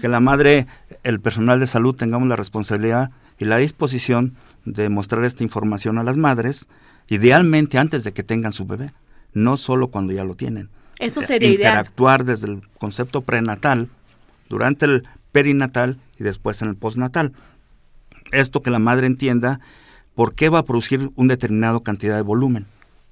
que 0.00 0.08
la 0.08 0.20
madre, 0.20 0.66
el 1.02 1.20
personal 1.20 1.60
de 1.60 1.66
salud 1.66 1.94
tengamos 1.94 2.28
la 2.28 2.36
responsabilidad 2.36 3.10
y 3.38 3.44
la 3.44 3.56
disposición 3.58 4.34
de 4.64 4.88
mostrar 4.88 5.24
esta 5.24 5.44
información 5.44 5.98
a 5.98 6.02
las 6.02 6.16
madres, 6.16 6.68
idealmente 7.08 7.78
antes 7.78 8.04
de 8.04 8.12
que 8.12 8.22
tengan 8.22 8.52
su 8.52 8.66
bebé, 8.66 8.92
no 9.32 9.56
solo 9.56 9.88
cuando 9.88 10.12
ya 10.12 10.24
lo 10.24 10.34
tienen. 10.34 10.68
Eso 10.98 11.22
sería 11.22 11.50
Interactuar 11.50 12.24
desde 12.24 12.48
el 12.48 12.62
concepto 12.78 13.20
prenatal, 13.20 13.88
durante 14.48 14.86
el 14.86 15.06
perinatal 15.32 15.98
y 16.18 16.24
después 16.24 16.62
en 16.62 16.68
el 16.68 16.76
postnatal. 16.76 17.32
Esto 18.32 18.62
que 18.62 18.70
la 18.70 18.78
madre 18.78 19.06
entienda 19.06 19.60
por 20.14 20.34
qué 20.34 20.48
va 20.48 20.60
a 20.60 20.64
producir 20.64 21.10
una 21.14 21.34
determinada 21.34 21.78
cantidad 21.80 22.16
de 22.16 22.22
volumen. 22.22 22.66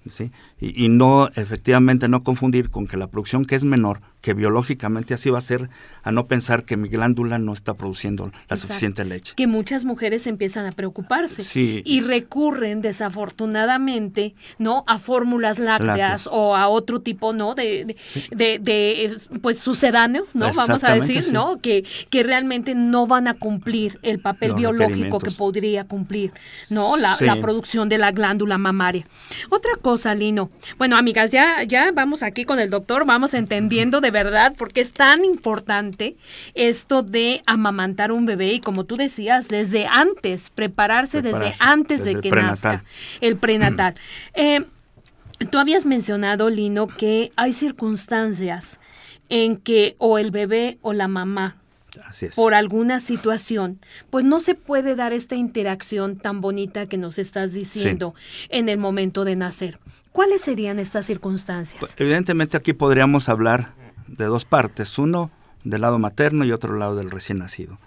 ¿sí? 0.08 0.32
Y, 0.64 0.84
y, 0.84 0.88
no, 0.88 1.28
efectivamente, 1.34 2.08
no 2.08 2.22
confundir 2.22 2.70
con 2.70 2.86
que 2.86 2.96
la 2.96 3.08
producción 3.08 3.44
que 3.44 3.54
es 3.54 3.64
menor 3.64 4.00
que 4.24 4.32
biológicamente 4.32 5.12
así 5.12 5.28
va 5.28 5.36
a 5.36 5.42
ser, 5.42 5.68
a 6.02 6.10
no 6.10 6.26
pensar 6.26 6.64
que 6.64 6.78
mi 6.78 6.88
glándula 6.88 7.38
no 7.38 7.52
está 7.52 7.74
produciendo 7.74 8.32
la 8.48 8.56
suficiente 8.56 9.04
leche. 9.04 9.34
Que 9.36 9.46
muchas 9.46 9.84
mujeres 9.84 10.26
empiezan 10.26 10.64
a 10.64 10.72
preocuparse 10.72 11.42
y 11.84 12.00
recurren 12.00 12.80
desafortunadamente, 12.80 14.34
¿no? 14.56 14.82
A 14.86 14.98
fórmulas 14.98 15.58
lácteas, 15.58 16.26
o 16.32 16.56
a 16.56 16.68
otro 16.68 17.02
tipo, 17.02 17.34
¿no? 17.34 17.54
De, 17.54 17.96
de, 18.30 19.14
pues 19.42 19.58
sucedáneos, 19.58 20.34
¿no? 20.34 20.50
Vamos 20.54 20.84
a 20.84 20.94
decir, 20.94 21.30
¿no? 21.30 21.60
Que, 21.60 21.84
que 22.08 22.22
realmente 22.22 22.74
no 22.74 23.06
van 23.06 23.28
a 23.28 23.34
cumplir 23.34 23.98
el 24.00 24.20
papel 24.20 24.54
biológico 24.54 25.18
que 25.18 25.32
podría 25.32 25.84
cumplir, 25.84 26.32
¿no? 26.70 26.96
La, 26.96 27.18
la, 27.20 27.38
producción 27.42 27.90
de 27.90 27.98
la 27.98 28.10
glándula 28.10 28.56
mamaria. 28.56 29.06
Otra 29.50 29.72
cosa, 29.76 30.14
Lino. 30.14 30.50
Bueno, 30.78 30.96
amigas, 30.96 31.30
ya, 31.30 31.62
ya 31.62 31.92
vamos 31.92 32.22
aquí 32.22 32.44
con 32.44 32.58
el 32.58 32.70
doctor, 32.70 33.04
vamos 33.04 33.34
entendiendo 33.34 34.00
de 34.00 34.10
verdad, 34.10 34.54
porque 34.56 34.80
es 34.80 34.92
tan 34.92 35.24
importante 35.24 36.16
esto 36.54 37.02
de 37.02 37.42
amamantar 37.46 38.12
un 38.12 38.26
bebé 38.26 38.52
y 38.52 38.60
como 38.60 38.84
tú 38.84 38.96
decías, 38.96 39.48
desde 39.48 39.86
antes, 39.86 40.50
prepararse, 40.50 41.22
desde 41.22 41.54
antes 41.58 42.04
de 42.04 42.20
que 42.20 42.30
nazca, 42.30 42.84
el 43.20 43.36
prenatal. 43.36 43.94
Eh, 44.36 44.64
tú 45.50 45.58
habías 45.58 45.86
mencionado, 45.86 46.50
Lino, 46.50 46.86
que 46.86 47.30
hay 47.36 47.52
circunstancias 47.52 48.80
en 49.28 49.56
que 49.56 49.94
o 49.98 50.18
el 50.18 50.30
bebé 50.30 50.78
o 50.82 50.92
la 50.92 51.08
mamá 51.08 51.56
por 52.36 52.54
alguna 52.54 53.00
situación, 53.00 53.80
pues 54.10 54.24
no 54.24 54.40
se 54.40 54.54
puede 54.54 54.94
dar 54.94 55.12
esta 55.12 55.34
interacción 55.34 56.16
tan 56.16 56.40
bonita 56.40 56.86
que 56.86 56.96
nos 56.96 57.18
estás 57.18 57.52
diciendo 57.52 58.14
en 58.48 58.68
el 58.68 58.78
momento 58.78 59.24
de 59.24 59.36
nacer. 59.36 59.78
¿Cuáles 60.12 60.42
serían 60.42 60.78
estas 60.78 61.06
circunstancias? 61.06 61.80
Pues, 61.80 61.94
evidentemente 61.98 62.56
aquí 62.56 62.72
podríamos 62.72 63.28
hablar 63.28 63.72
de 64.06 64.26
dos 64.26 64.44
partes, 64.44 64.98
uno 64.98 65.30
del 65.64 65.80
lado 65.80 65.98
materno 65.98 66.44
y 66.44 66.52
otro 66.52 66.76
lado 66.76 66.94
del 66.96 67.10
recién 67.10 67.38
nacido. 67.38 67.78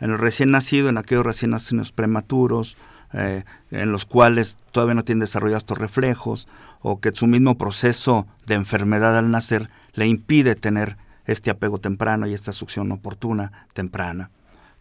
En 0.00 0.10
el 0.10 0.18
recién 0.18 0.50
nacido, 0.50 0.88
en 0.88 0.98
aquellos 0.98 1.24
recién 1.24 1.50
nacidos 1.50 1.92
prematuros, 1.92 2.76
eh, 3.12 3.44
en 3.70 3.92
los 3.92 4.06
cuales 4.06 4.56
todavía 4.70 4.94
no 4.94 5.04
tienen 5.04 5.20
desarrollados 5.20 5.62
estos 5.62 5.78
reflejos, 5.78 6.48
o 6.80 7.00
que 7.00 7.12
su 7.12 7.26
mismo 7.26 7.58
proceso 7.58 8.26
de 8.46 8.54
enfermedad 8.54 9.16
al 9.16 9.30
nacer 9.30 9.70
le 9.92 10.06
impide 10.06 10.54
tener 10.54 10.96
este 11.26 11.50
apego 11.50 11.78
temprano 11.78 12.26
y 12.26 12.34
esta 12.34 12.52
succión 12.52 12.90
oportuna 12.92 13.66
temprana. 13.72 14.30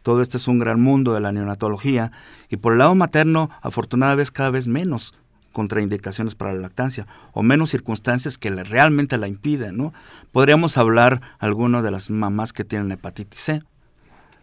Todo 0.03 0.21
este 0.21 0.37
es 0.37 0.47
un 0.47 0.59
gran 0.59 0.81
mundo 0.81 1.13
de 1.13 1.19
la 1.19 1.31
neonatología 1.31 2.11
y 2.49 2.57
por 2.57 2.73
el 2.73 2.79
lado 2.79 2.95
materno, 2.95 3.49
afortunadamente, 3.61 4.31
cada 4.31 4.49
vez 4.49 4.67
menos 4.67 5.13
contraindicaciones 5.51 6.35
para 6.35 6.53
la 6.53 6.61
lactancia 6.61 7.07
o 7.33 7.43
menos 7.43 7.69
circunstancias 7.69 8.37
que 8.37 8.49
realmente 8.49 9.17
la 9.17 9.27
impiden. 9.27 9.77
¿no? 9.77 9.93
Podríamos 10.31 10.77
hablar 10.77 11.21
algunas 11.39 11.83
de 11.83 11.91
las 11.91 12.09
mamás 12.09 12.53
que 12.53 12.63
tienen 12.63 12.91
hepatitis 12.91 13.39
C, 13.39 13.63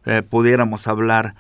eh, 0.05 0.23
pudiéramos 0.23 0.87
hablar 0.87 1.35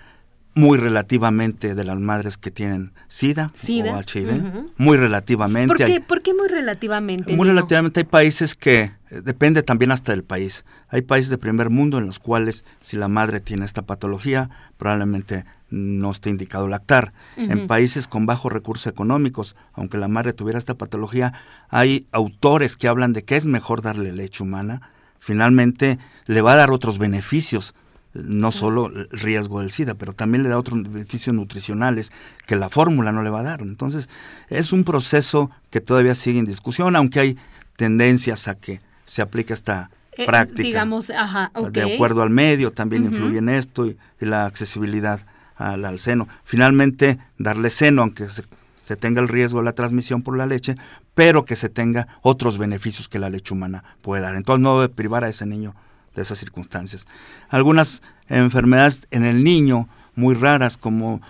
muy 0.58 0.76
relativamente 0.78 1.74
de 1.74 1.84
las 1.84 1.98
madres 2.00 2.36
que 2.36 2.50
tienen 2.50 2.92
SIDA, 3.06 3.46
o 3.46 4.00
HIV, 4.00 4.66
muy 4.76 4.96
relativamente. 4.96 6.02
¿Por 6.06 6.22
qué, 6.22 6.34
muy 6.34 6.48
relativamente? 6.48 7.36
Muy 7.36 7.46
relativamente 7.46 8.00
hay 8.00 8.04
países 8.04 8.56
que, 8.56 8.92
eh, 9.10 9.22
depende 9.22 9.62
también 9.62 9.92
hasta 9.92 10.12
del 10.12 10.24
país, 10.24 10.64
hay 10.88 11.02
países 11.02 11.30
de 11.30 11.38
primer 11.38 11.70
mundo 11.70 11.98
en 11.98 12.06
los 12.06 12.18
cuales 12.18 12.64
si 12.80 12.96
la 12.96 13.06
madre 13.06 13.40
tiene 13.40 13.64
esta 13.64 13.82
patología, 13.82 14.50
probablemente 14.76 15.44
no 15.70 16.10
esté 16.10 16.30
indicado 16.30 16.66
lactar. 16.66 17.12
En 17.36 17.66
países 17.66 18.08
con 18.08 18.26
bajos 18.26 18.50
recursos 18.50 18.86
económicos, 18.86 19.54
aunque 19.74 19.98
la 19.98 20.08
madre 20.08 20.32
tuviera 20.32 20.58
esta 20.58 20.74
patología, 20.74 21.34
hay 21.68 22.06
autores 22.10 22.76
que 22.76 22.88
hablan 22.88 23.12
de 23.12 23.22
que 23.22 23.36
es 23.36 23.46
mejor 23.46 23.82
darle 23.82 24.12
leche 24.12 24.42
humana. 24.42 24.90
Finalmente 25.18 25.98
le 26.26 26.40
va 26.40 26.54
a 26.54 26.56
dar 26.56 26.70
otros 26.70 26.98
beneficios 26.98 27.74
no 28.14 28.52
solo 28.52 28.86
el 28.86 29.08
riesgo 29.10 29.60
del 29.60 29.70
SIDA, 29.70 29.94
pero 29.94 30.12
también 30.12 30.42
le 30.42 30.48
da 30.48 30.58
otros 30.58 30.82
beneficios 30.90 31.34
nutricionales 31.34 32.10
que 32.46 32.56
la 32.56 32.68
fórmula 32.68 33.12
no 33.12 33.22
le 33.22 33.30
va 33.30 33.40
a 33.40 33.44
dar. 33.44 33.60
Entonces, 33.60 34.08
es 34.48 34.72
un 34.72 34.84
proceso 34.84 35.50
que 35.70 35.80
todavía 35.80 36.14
sigue 36.14 36.38
en 36.38 36.46
discusión, 36.46 36.96
aunque 36.96 37.20
hay 37.20 37.38
tendencias 37.76 38.48
a 38.48 38.54
que 38.54 38.80
se 39.04 39.22
aplique 39.22 39.52
esta 39.52 39.90
eh, 40.12 40.26
práctica. 40.26 40.62
Digamos, 40.62 41.10
ajá, 41.10 41.52
De 41.70 41.94
acuerdo 41.94 42.22
al 42.22 42.30
medio, 42.30 42.72
también 42.72 43.04
influye 43.04 43.38
en 43.38 43.48
esto 43.48 43.86
y, 43.86 43.96
la 44.20 44.46
accesibilidad 44.46 45.20
al, 45.56 45.84
al, 45.84 45.98
seno. 45.98 46.28
Finalmente, 46.44 47.18
darle 47.38 47.70
seno, 47.70 48.02
aunque 48.02 48.28
se, 48.28 48.42
se 48.82 48.96
tenga 48.96 49.20
el 49.20 49.28
riesgo 49.28 49.60
de 49.60 49.66
la 49.66 49.74
transmisión 49.74 50.22
por 50.22 50.36
la 50.36 50.46
leche, 50.46 50.76
pero 51.14 51.44
que 51.44 51.56
se 51.56 51.68
tenga 51.68 52.08
otros 52.22 52.58
beneficios 52.58 53.08
que 53.08 53.18
la 53.18 53.30
leche 53.30 53.54
humana 53.54 53.84
puede 54.02 54.22
dar. 54.22 54.34
Entonces, 54.34 54.62
no 54.62 54.80
debe 54.80 54.92
privar 54.92 55.24
a 55.24 55.28
ese 55.28 55.46
niño 55.46 55.74
de 56.14 56.22
esas 56.22 56.38
circunstancias. 56.38 57.06
Algunas 57.48 58.02
enfermedades 58.28 59.06
en 59.10 59.24
el 59.24 59.44
niño 59.44 59.88
muy 60.14 60.34
raras 60.34 60.76
como 60.76 61.20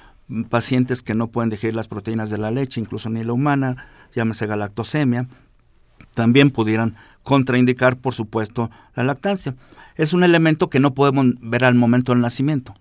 pacientes 0.50 1.02
que 1.02 1.14
no 1.14 1.28
pueden 1.28 1.50
digerir 1.50 1.74
las 1.74 1.88
proteínas 1.88 2.30
de 2.30 2.38
la 2.38 2.50
leche, 2.50 2.80
incluso 2.80 3.08
ni 3.08 3.24
la 3.24 3.32
humana, 3.32 3.86
llámese 4.14 4.46
galactosemia, 4.46 5.26
también 6.14 6.50
pudieran 6.50 6.96
contraindicar, 7.22 7.96
por 7.96 8.14
supuesto, 8.14 8.70
la 8.94 9.04
lactancia. 9.04 9.54
Es 9.96 10.12
un 10.12 10.24
elemento 10.24 10.70
que 10.70 10.80
no 10.80 10.94
podemos 10.94 11.26
ver 11.40 11.64
al 11.64 11.74
momento 11.74 12.12
del 12.12 12.20
nacimiento. 12.20 12.74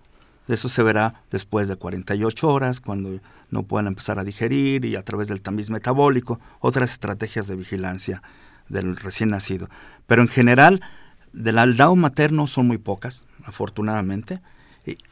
Eso 0.47 0.69
se 0.69 0.83
verá 0.83 1.23
después 1.29 1.67
de 1.67 1.75
48 1.75 2.47
horas, 2.47 2.79
cuando 2.79 3.19
no 3.49 3.63
puedan 3.63 3.87
empezar 3.87 4.19
a 4.19 4.23
digerir 4.23 4.85
y 4.85 4.95
a 4.95 5.03
través 5.03 5.27
del 5.27 5.41
tamiz 5.41 5.69
metabólico, 5.69 6.39
otras 6.59 6.91
estrategias 6.91 7.47
de 7.47 7.55
vigilancia 7.55 8.21
del 8.69 8.95
recién 8.95 9.29
nacido. 9.29 9.69
Pero 10.05 10.21
en 10.21 10.27
general, 10.29 10.81
del 11.37 11.55
lado 11.55 11.95
materno 11.95 12.47
son 12.47 12.67
muy 12.67 12.77
pocas, 12.77 13.27
afortunadamente, 13.45 14.41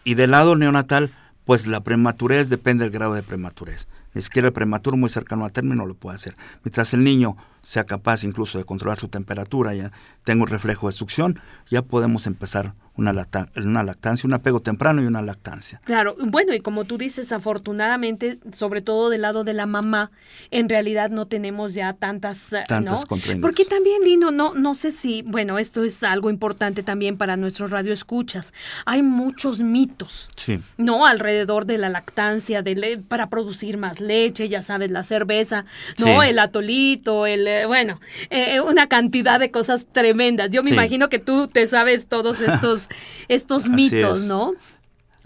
y, 0.03 0.13
del 0.15 0.31
lado 0.31 0.55
neonatal, 0.55 1.11
pues 1.43 1.67
la 1.67 1.81
prematurez 1.81 2.49
depende 2.49 2.85
del 2.85 2.93
grado 2.93 3.13
de 3.13 3.23
prematurez. 3.23 3.88
Ni 4.15 4.21
siquiera 4.21 4.47
el 4.47 4.54
prematuro 4.54 4.97
muy 4.97 5.10
cercano 5.10 5.45
al 5.45 5.51
término 5.51 5.86
lo 5.86 5.93
puede 5.93 6.15
hacer. 6.15 6.36
Mientras 6.63 6.93
el 6.93 7.04
niño 7.04 7.38
sea 7.62 7.84
capaz 7.84 8.23
incluso 8.23 8.58
de 8.58 8.63
controlar 8.63 8.99
su 8.99 9.08
temperatura, 9.08 9.73
ya 9.73 9.91
tenga 10.23 10.43
un 10.43 10.49
reflejo 10.49 10.88
de 10.88 10.93
succión, 10.93 11.39
ya 11.69 11.82
podemos 11.82 12.28
empezar 12.28 12.73
una, 12.95 13.12
una 13.56 13.84
lactancia, 13.84 14.28
un 14.28 14.34
apego 14.34 14.62
temprano 14.62 15.01
y 15.01 15.06
una 15.06 15.21
lactancia. 15.21 15.82
Claro, 15.84 16.15
bueno, 16.19 16.54
y 16.54 16.60
como 16.60 16.86
tú 16.86 16.97
dices, 16.97 17.32
afortunadamente, 17.32 18.39
sobre 18.56 18.82
todo 18.82 19.10
del 19.10 19.21
lado 19.21 19.43
de 19.43 19.54
la 19.54 19.65
mamá, 19.65 20.12
en 20.51 20.69
realidad 20.69 21.10
no 21.10 21.28
tenemos 21.28 21.73
ya 21.73 21.93
tantas, 21.93 22.54
eh, 22.54 22.63
tantas 22.67 23.06
¿no? 23.10 23.41
Porque 23.41 23.65
también, 23.65 24.04
Lino, 24.04 24.32
no, 24.32 24.54
no 24.54 24.75
sé 24.75 24.91
si, 24.91 25.23
bueno, 25.23 25.58
esto 25.58 25.84
es 25.84 26.04
algo 26.04 26.30
importante 26.30 26.84
también 26.84 27.17
para 27.17 27.36
nuestros 27.36 27.71
radioescuchas. 27.71 28.54
Hay 28.86 29.04
muchos 29.04 29.60
mitos, 29.60 30.30
sí. 30.36 30.62
¿no? 30.78 31.06
Alrededor 31.06 31.65
de 31.65 31.78
la 31.78 31.89
lactancia, 31.89 32.62
de 32.62 33.04
para 33.08 33.30
producir 33.30 33.78
más 33.78 33.99
leche, 34.05 34.47
ya 34.47 34.61
sabes, 34.61 34.91
la 34.91 35.03
cerveza, 35.03 35.65
¿no? 35.97 36.23
El 36.23 36.39
atolito, 36.39 37.25
el, 37.25 37.47
eh, 37.47 37.65
bueno, 37.65 37.99
eh, 38.29 38.61
una 38.61 38.87
cantidad 38.87 39.39
de 39.39 39.51
cosas 39.51 39.85
tremendas. 39.91 40.49
Yo 40.51 40.63
me 40.63 40.69
imagino 40.69 41.09
que 41.09 41.19
tú 41.19 41.47
te 41.47 41.67
sabes 41.67 42.07
todos 42.07 42.39
estos 42.41 42.87
estos, 43.27 43.69
mitos, 43.69 44.21
¿no? 44.21 44.53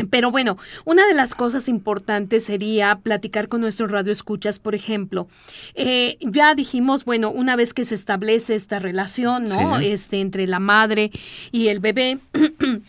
Pero 0.10 0.32
bueno, 0.32 0.58
una 0.86 1.06
de 1.08 1.14
las 1.14 1.36
cosas 1.36 1.68
importantes 1.68 2.46
sería 2.46 3.00
platicar 3.04 3.50
con 3.50 3.62
nuestros 3.62 3.92
radioescuchas, 3.92 4.60
por 4.60 4.76
ejemplo. 4.76 5.28
Eh, 5.76 6.18
ya 6.22 6.56
dijimos, 6.56 7.06
bueno, 7.06 7.30
una 7.30 7.56
vez 7.56 7.74
que 7.74 7.86
se 7.86 7.96
establece 7.96 8.56
esta 8.56 8.80
relación, 8.80 9.46
¿no? 9.46 9.78
Este, 9.80 10.22
entre 10.22 10.48
la 10.48 10.60
madre 10.60 11.12
y 11.52 11.68
el 11.68 11.80
bebé. 11.80 12.18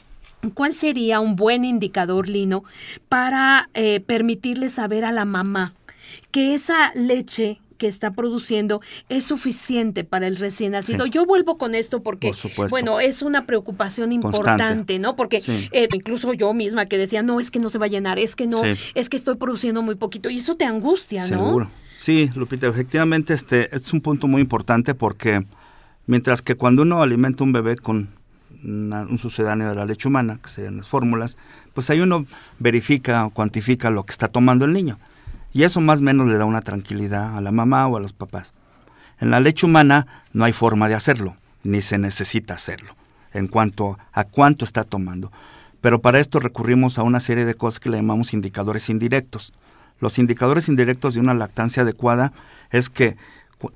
¿Cuál 0.54 0.72
sería 0.72 1.20
un 1.20 1.36
buen 1.36 1.66
indicador, 1.66 2.28
Lino, 2.28 2.64
para 3.10 3.68
eh, 3.74 4.00
permitirle 4.00 4.70
saber 4.70 5.04
a 5.04 5.12
la 5.12 5.26
mamá 5.26 5.74
que 6.30 6.54
esa 6.54 6.92
leche 6.94 7.60
que 7.80 7.88
está 7.88 8.12
produciendo 8.12 8.82
es 9.08 9.24
suficiente 9.24 10.04
para 10.04 10.26
el 10.26 10.36
recién 10.36 10.72
nacido. 10.72 11.06
Yo 11.06 11.24
vuelvo 11.24 11.56
con 11.56 11.74
esto 11.74 12.02
porque, 12.02 12.32
bueno, 12.68 13.00
es 13.00 13.22
una 13.22 13.46
preocupación 13.46 14.12
importante, 14.12 14.98
¿no? 14.98 15.16
Porque 15.16 15.42
eh, 15.72 15.88
incluso 15.92 16.34
yo 16.34 16.52
misma 16.52 16.86
que 16.86 16.98
decía, 16.98 17.22
no, 17.22 17.40
es 17.40 17.50
que 17.50 17.58
no 17.58 17.70
se 17.70 17.78
va 17.78 17.86
a 17.86 17.88
llenar, 17.88 18.18
es 18.18 18.36
que 18.36 18.46
no, 18.46 18.60
es 18.94 19.08
que 19.08 19.16
estoy 19.16 19.36
produciendo 19.36 19.80
muy 19.80 19.94
poquito 19.94 20.28
y 20.28 20.38
eso 20.38 20.56
te 20.56 20.66
angustia, 20.66 21.22
¿no? 21.22 21.38
Seguro. 21.38 21.70
Sí, 21.94 22.30
Lupita, 22.34 22.66
efectivamente 22.66 23.32
este 23.32 23.74
es 23.74 23.92
un 23.92 24.02
punto 24.02 24.28
muy 24.28 24.42
importante 24.42 24.94
porque 24.94 25.44
mientras 26.06 26.42
que 26.42 26.54
cuando 26.54 26.82
uno 26.82 27.02
alimenta 27.02 27.44
un 27.44 27.52
bebé 27.52 27.76
con 27.76 28.10
un 28.62 29.18
sucedáneo 29.18 29.70
de 29.70 29.74
la 29.74 29.86
leche 29.86 30.06
humana, 30.06 30.38
que 30.42 30.50
serían 30.50 30.76
las 30.76 30.88
fórmulas, 30.90 31.38
pues 31.72 31.88
ahí 31.88 32.00
uno 32.00 32.26
verifica 32.58 33.24
o 33.24 33.30
cuantifica 33.30 33.88
lo 33.88 34.04
que 34.04 34.12
está 34.12 34.28
tomando 34.28 34.66
el 34.66 34.74
niño. 34.74 34.98
Y 35.52 35.64
eso 35.64 35.80
más 35.80 36.00
o 36.00 36.02
menos 36.02 36.28
le 36.28 36.38
da 36.38 36.44
una 36.44 36.62
tranquilidad 36.62 37.36
a 37.36 37.40
la 37.40 37.52
mamá 37.52 37.86
o 37.88 37.96
a 37.96 38.00
los 38.00 38.12
papás. 38.12 38.52
En 39.18 39.30
la 39.30 39.40
leche 39.40 39.66
humana 39.66 40.06
no 40.32 40.44
hay 40.44 40.52
forma 40.52 40.88
de 40.88 40.94
hacerlo, 40.94 41.36
ni 41.62 41.82
se 41.82 41.98
necesita 41.98 42.54
hacerlo, 42.54 42.94
en 43.32 43.48
cuanto 43.48 43.98
a 44.12 44.24
cuánto 44.24 44.64
está 44.64 44.84
tomando. 44.84 45.30
Pero 45.80 46.00
para 46.00 46.20
esto 46.20 46.40
recurrimos 46.40 46.98
a 46.98 47.02
una 47.02 47.20
serie 47.20 47.44
de 47.44 47.54
cosas 47.54 47.80
que 47.80 47.90
le 47.90 47.98
llamamos 47.98 48.32
indicadores 48.32 48.88
indirectos. 48.88 49.52
Los 49.98 50.18
indicadores 50.18 50.68
indirectos 50.68 51.14
de 51.14 51.20
una 51.20 51.34
lactancia 51.34 51.82
adecuada 51.82 52.32
es 52.70 52.88
que 52.88 53.16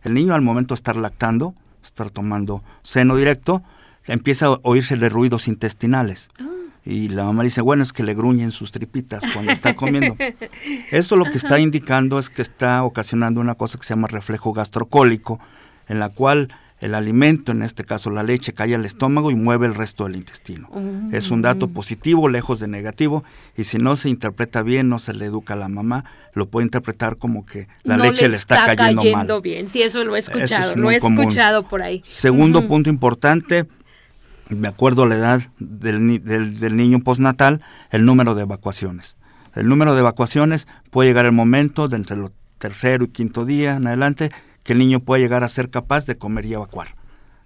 el 0.03 0.15
niño 0.15 0.35
al 0.35 0.43
momento 0.43 0.75
de 0.75 0.77
estar 0.77 0.97
lactando, 0.97 1.55
estar 1.83 2.11
tomando 2.11 2.63
seno 2.83 3.17
directo, 3.17 3.63
empieza 4.07 4.47
a 4.47 4.59
oírsele 4.63 5.09
ruidos 5.09 5.49
intestinales. 5.49 6.31
Ah. 6.41 6.54
Y 6.87 7.09
la 7.09 7.25
mamá 7.25 7.43
dice, 7.43 7.63
bueno, 7.63 7.83
es 7.83 7.93
que 7.93 8.03
le 8.03 8.15
gruñen 8.15 8.53
sus 8.53 8.71
tripitas 8.71 9.25
cuando 9.33 9.53
está 9.53 9.75
comiendo. 9.75 10.17
Eso 10.91 11.17
lo 11.17 11.25
que 11.25 11.39
está 11.39 11.59
indicando 11.59 12.19
es 12.19 12.29
que 12.29 12.43
está 12.43 12.85
ocasionando 12.85 13.41
una 13.41 13.55
cosa 13.55 13.79
que 13.79 13.85
se 13.85 13.91
llama 13.91 14.09
reflejo 14.09 14.53
gastrocólico, 14.53 15.41
en 15.89 15.99
la 15.99 16.11
cual 16.11 16.51
el 16.81 16.95
alimento, 16.95 17.53
en 17.53 17.63
este 17.63 17.85
caso 17.85 18.11
la 18.11 18.23
leche, 18.23 18.53
cae 18.53 18.75
al 18.75 18.85
estómago 18.85 19.31
y 19.31 19.35
mueve 19.35 19.67
el 19.67 19.75
resto 19.75 20.05
del 20.05 20.17
intestino. 20.17 20.69
Es 21.13 21.31
un 21.31 21.41
dato 21.41 21.69
positivo, 21.69 22.29
lejos 22.29 22.61
de 22.61 22.69
negativo, 22.69 23.25
y 23.57 23.65
si 23.65 23.79
no 23.79 23.97
se 23.97 24.11
interpreta 24.11 24.61
bien, 24.61 24.91
no 24.91 24.99
se 24.99 25.15
le 25.15 25.25
educa 25.25 25.55
a 25.55 25.57
la 25.57 25.69
mamá, 25.69 26.05
lo 26.35 26.47
puede 26.47 26.67
interpretar 26.67 27.17
como 27.17 27.47
que 27.47 27.69
la 27.85 27.97
leche 27.97 28.29
le 28.29 28.37
está, 28.37 28.67
cayendo, 28.67 29.01
cayendo 29.01 29.41
bien, 29.41 29.69
sí, 29.69 29.81
eso 29.81 30.05
lo 30.05 30.17
he 30.17 30.19
escuchado, 30.19 30.77
lo 30.77 30.91
he 30.91 30.97
escuchado 30.97 31.63
por 31.67 31.83
ahí. 31.83 32.03
Segundo 32.05 32.69
punto 32.69 32.91
importante, 32.91 33.67
de 34.49 34.69
acuerdo 34.69 35.05
a 35.05 35.09
la 35.09 35.17
edad 35.17 35.43
del, 35.59 36.23
del, 36.25 36.77
niño 36.77 37.01
postnatal, 37.01 37.63
el 37.91 38.05
número 38.05 38.35
de 38.35 38.43
evacuaciones. 38.43 39.17
El 39.55 39.69
número 39.69 39.95
de 39.95 40.01
evacuaciones 40.01 40.67
puede 40.91 41.09
llegar 41.09 41.27
el 41.27 41.33
momento 41.33 41.89
de 41.89 41.97
entre 41.97 42.17
el 42.17 42.31
tercero 42.59 43.05
y 43.05 43.09
quinto 43.09 43.45
día 43.45 43.77
en 43.77 43.87
adelante 43.87 44.31
que 44.63 44.73
el 44.73 44.79
niño 44.79 45.01
puede 45.01 45.23
llegar 45.23 45.45
a 45.45 45.49
ser 45.49 45.71
capaz 45.71 46.07
de 46.07 46.17
comer 46.17 46.47
y 46.47 46.55
evacuar. 46.55 46.97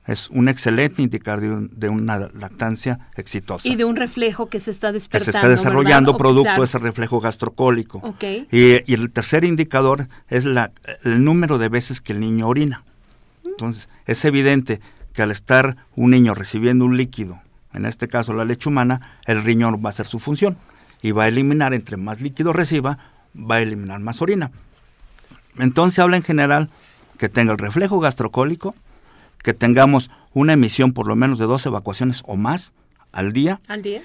es 0.07 0.31
un 0.31 0.49
excelente 0.49 1.03
indicador 1.03 1.69
de, 1.69 1.89
una 1.91 2.19
lactancia 2.19 3.11
exitosa. 3.15 3.69
Y 3.69 3.77
de 3.77 3.85
un 3.85 3.95
reflejo 3.95 4.49
que 4.49 4.59
se 4.59 4.71
está 4.71 4.91
despertando. 4.91 5.27
Que 5.27 5.33
se 5.33 5.37
está 5.37 5.49
desarrollando 5.49 6.17
producto 6.17 6.61
de 6.61 6.65
ese 6.65 6.79
reflejo 6.79 7.21
gastrocólico. 7.21 8.15
Y, 8.51 8.93
el 8.93 9.11
tercer 9.11 9.45
indicador 9.45 10.09
es 10.29 10.47
la, 10.47 10.73
el 11.05 11.23
número 11.25 11.59
de 11.59 11.69
veces 11.69 12.01
que 12.01 12.15
el 12.15 12.21
niño 12.21 12.49
orina. 12.49 12.85
Entonces, 13.45 13.89
es 14.07 14.25
evidente 14.25 14.81
que 15.19 15.23
al 15.25 15.33
estar 15.33 15.77
un 15.97 16.13
niño 16.13 16.33
recibiendo 16.33 16.85
un 16.85 16.97
líquido, 16.97 17.41
en 17.75 17.87
este 17.87 18.07
caso 18.07 18.35
la 18.35 18.45
leche 18.45 18.69
humana, 18.69 19.19
el 19.27 19.43
riñón 19.43 19.75
va 19.85 19.89
a 19.89 19.91
hacer 19.91 20.07
su 20.07 20.21
función 20.21 20.57
y 21.03 21.11
va 21.11 21.25
a 21.25 21.29
eliminar, 21.29 21.75
entre 21.75 21.97
más 21.97 22.21
líquido 22.21 22.53
reciba, 22.53 22.99
va 23.35 23.57
a 23.57 23.61
eliminar 23.61 23.99
más 23.99 24.23
orina. 24.23 24.53
Entonces 25.59 25.99
habla 25.99 26.19
en 26.19 26.23
general 26.23 26.71
que 27.19 27.29
tenga 27.29 27.51
el 27.51 27.59
reflejo 27.59 27.99
gastrocólico, 27.99 28.77
que 29.43 29.55
tengamos 29.55 30.09
una 30.35 30.53
emisión 30.53 30.93
por 30.93 31.09
lo 31.09 31.17
menos 31.17 31.41
de 31.41 31.47
dos 31.47 31.67
evacuaciones 31.67 32.23
o 32.25 32.37
más 32.37 32.73
al 33.11 33.33
día, 33.33 33.61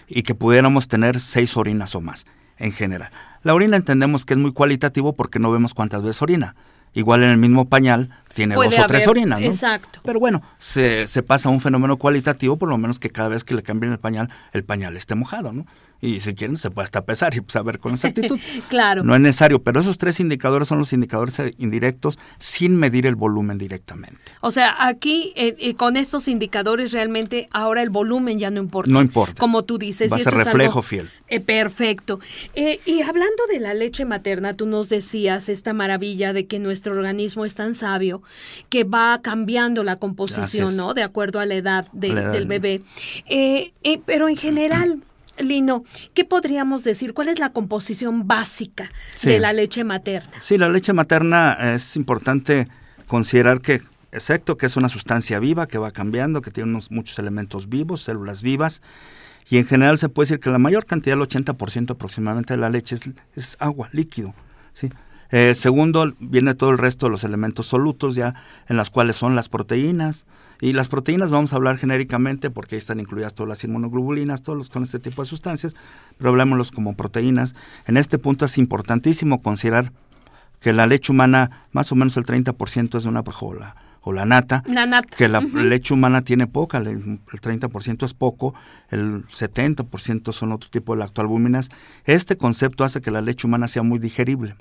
y 0.08 0.24
que 0.24 0.34
pudiéramos 0.34 0.88
tener 0.88 1.20
seis 1.20 1.56
orinas 1.56 1.94
o 1.94 2.02
más 2.02 2.26
en 2.58 2.72
general. 2.72 3.12
La 3.44 3.54
orina 3.54 3.78
entendemos 3.78 4.26
que 4.26 4.34
es 4.34 4.40
muy 4.40 4.52
cualitativo 4.52 5.14
porque 5.14 5.38
no 5.38 5.52
vemos 5.52 5.76
cuántas 5.76 6.02
veces 6.02 6.24
orina. 6.24 6.56
Igual 6.94 7.24
en 7.24 7.30
el 7.30 7.38
mismo 7.38 7.70
pañal 7.70 8.10
tiene 8.34 8.56
dos 8.56 8.78
o 8.78 8.86
tres 8.88 9.08
orinas, 9.08 9.40
¿no? 9.40 9.48
Exacto. 9.48 10.00
Pero 10.04 10.20
bueno, 10.20 10.42
se, 10.60 11.08
se 11.08 11.24
pasa 11.24 11.50
a 11.50 11.52
un 11.52 11.62
fenómeno 11.62 11.98
cualitativo, 11.98 12.58
por 12.58 12.70
lo 12.70 12.78
menos 12.78 13.00
que 13.00 13.10
cada 13.10 13.30
vez 13.30 13.44
que 13.44 13.56
le 13.56 13.64
cambien 13.64 13.92
el 13.92 14.00
pañal, 14.00 14.30
el 14.52 14.64
pañal 14.64 14.96
esté 14.98 15.16
mojado, 15.16 15.54
¿no? 15.54 15.66
Y 16.04 16.20
si 16.20 16.36
quieren, 16.36 16.58
se 16.58 16.70
puede 16.70 16.84
hasta 16.84 17.06
pesar 17.06 17.34
y 17.34 17.42
saber 17.48 17.80
con 17.80 17.94
exactitud. 17.94 18.38
claro. 18.70 19.06
No 19.06 19.16
es 19.16 19.22
necesario, 19.22 19.64
pero 19.64 19.80
esos 19.80 19.98
tres 19.98 20.20
indicadores 20.20 20.68
son 20.68 20.78
los 20.78 20.92
indicadores 20.92 21.42
indirectos 21.58 22.20
sin 22.40 22.76
medir 22.76 23.08
el 23.08 23.16
volumen 23.16 23.58
directamente. 23.58 24.20
O 24.42 24.52
sea, 24.52 24.76
aquí 24.86 25.32
eh, 25.38 25.56
eh, 25.60 25.76
con 25.76 25.96
estos 25.96 26.28
indicadores 26.28 26.92
realmente 26.92 27.48
ahora 27.54 27.82
el 27.82 27.90
volumen 27.90 28.38
ya 28.38 28.52
no 28.52 28.60
importa. 28.60 28.92
No 28.92 29.00
importa. 29.00 29.40
Como 29.40 29.64
tú 29.64 29.78
dices. 29.78 30.12
Va 30.12 30.18
a 30.18 30.20
ser 30.20 30.34
reflejo 30.34 30.82
fiel. 30.82 31.10
Eh, 31.30 31.40
perfecto. 31.40 32.20
y 32.54 33.02
hablando 33.02 33.48
de 33.50 33.62
la 33.62 33.74
leche 33.74 34.04
materna, 34.04 34.56
tú 34.56 34.66
nos 34.66 34.90
decías 34.90 35.48
esta 35.48 35.72
maravilla 35.72 36.34
de 36.34 36.48
que 36.48 36.60
nuestro 36.60 36.92
organismo 36.92 37.46
es 37.46 37.56
tan 37.56 37.76
sabio 37.76 38.22
que 38.68 38.84
va 38.84 39.22
cambiando 39.22 39.86
la 39.86 39.96
composición, 39.96 40.76
¿no? 40.76 40.94
De 40.94 41.04
acuerdo 41.04 41.40
a 41.40 41.46
la 41.46 41.56
edad, 41.56 41.90
del 41.94 42.46
bebé. 42.46 42.82
pero 44.06 44.28
en 44.28 44.36
general 44.36 45.02
Lino, 45.38 45.84
¿qué 46.14 46.26
podríamos 46.26 46.84
decir? 46.84 47.14
¿Cuál 47.14 47.30
es 47.30 47.40
la 47.40 47.52
composición 47.52 48.28
básica 48.28 48.90
de 49.24 49.40
la 49.40 49.54
leche 49.54 49.84
materna? 49.84 50.32
Sí, 50.42 50.58
la 50.58 50.70
leche 50.70 50.94
materna 50.94 51.74
es 51.74 51.96
importante 51.96 52.68
considerar 53.08 53.62
que, 53.62 53.82
excepto 54.12 54.58
que 54.58 54.68
es 54.68 54.78
una 54.78 54.90
sustancia 54.90 55.40
viva 55.40 55.68
que 55.68 55.78
va 55.78 55.92
cambiando, 55.92 56.42
que 56.42 56.52
tiene 56.52 56.70
unos, 56.70 56.92
muchos 56.92 57.18
elementos 57.20 57.70
vivos, 57.70 58.02
células 58.02 58.42
vivas, 58.42 58.82
y 59.50 59.58
en 59.58 59.66
general 59.66 59.98
se 59.98 60.10
puede 60.10 60.28
decir 60.28 60.40
que 60.40 60.50
la 60.50 60.60
mayor 60.60 60.86
cantidad, 60.86 61.18
el 61.18 61.28
80% 61.28 61.92
aproximadamente 61.92 62.54
de 62.54 62.58
la 62.58 62.70
leche 62.70 62.96
es, 63.36 63.58
agua, 63.60 63.90
líquido. 63.92 64.34
¿sí? 64.74 64.90
Eh, 65.32 65.56
segundo, 65.56 66.14
viene 66.20 66.54
todo 66.54 66.70
el 66.70 66.78
resto 66.78 67.08
de 67.08 67.12
los 67.12 67.24
elementos 67.24 67.68
solutos, 67.68 68.16
ya 68.16 68.36
en 68.68 68.78
las 68.78 68.90
cuales 68.90 69.16
son 69.16 69.36
las 69.36 69.50
proteínas, 69.50 70.26
y 70.64 70.72
las 70.72 70.88
proteínas 70.88 71.30
vamos 71.30 71.52
a 71.52 71.58
hablar 71.58 71.78
genéricamente 71.78 72.50
porque 72.50 72.76
ahí 72.76 72.78
están 72.78 73.02
incluidas 73.02 73.34
todas 73.34 73.50
las 73.50 73.64
inmunoglobulinas, 73.66 74.44
todos 74.44 74.58
los 74.58 74.70
con 74.70 74.84
este 74.84 74.98
tipo 74.98 75.22
de 75.22 75.28
sustancias, 75.28 75.76
pero 76.18 76.30
hablámoslos 76.30 76.72
como 76.72 76.96
proteínas. 76.96 77.54
En 77.86 77.98
este 77.98 78.18
punto 78.18 78.46
es 78.46 78.58
importantísimo 78.58 79.42
considerar 79.42 79.92
que 80.62 80.72
la 80.72 80.88
leche 80.88 81.12
humana, 81.12 81.66
más 81.74 81.92
o 81.92 81.96
menos 81.96 82.16
el 82.16 82.26
30% 82.26 82.98
es 82.98 83.04
de 83.04 83.10
una 83.10 83.26
pajola 83.26 83.76
o 84.00 84.14
la 84.14 84.24
nata, 84.24 84.64
que 85.18 85.28
la 85.28 85.42
leche 85.42 85.94
humana 85.94 86.22
tiene 86.22 86.48
poca, 86.48 86.78
el 86.78 87.20
30% 87.20 88.06
es 88.06 88.14
poco, 88.14 88.56
el 88.90 89.28
70% 89.28 90.32
son 90.32 90.54
otro 90.54 90.70
tipo 90.70 90.94
de 90.94 91.00
lactoalbúminas. 91.00 91.72
Este 92.06 92.38
concepto 92.38 92.86
hace 92.86 93.02
que 93.02 93.12
la 93.12 93.22
leche 93.22 93.48
humana 93.48 93.68
sea 93.68 93.84
muy 93.84 94.00
digerible 94.00 94.56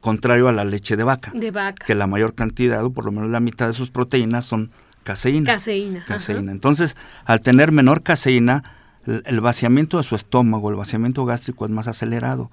contrario 0.00 0.48
a 0.48 0.52
la 0.52 0.64
leche 0.64 0.96
de 0.96 1.04
vaca, 1.04 1.32
de 1.34 1.50
vaca. 1.50 1.86
que 1.86 1.94
la 1.94 2.06
mayor 2.06 2.34
cantidad, 2.34 2.84
o 2.84 2.92
por 2.92 3.04
lo 3.04 3.12
menos 3.12 3.30
la 3.30 3.40
mitad 3.40 3.66
de 3.66 3.72
sus 3.72 3.90
proteínas 3.90 4.44
son 4.44 4.70
caseínas. 5.02 5.58
Caseína. 5.58 6.04
Caseína. 6.06 6.52
Entonces, 6.52 6.96
al 7.24 7.40
tener 7.40 7.72
menor 7.72 8.02
caseína, 8.02 8.64
el, 9.06 9.40
vaciamiento 9.40 9.98
de 9.98 10.02
su 10.02 10.16
estómago, 10.16 10.70
el 10.70 10.76
vaciamiento 10.76 11.24
gástrico 11.24 11.64
es 11.64 11.70
más 11.70 11.86
acelerado, 11.88 12.50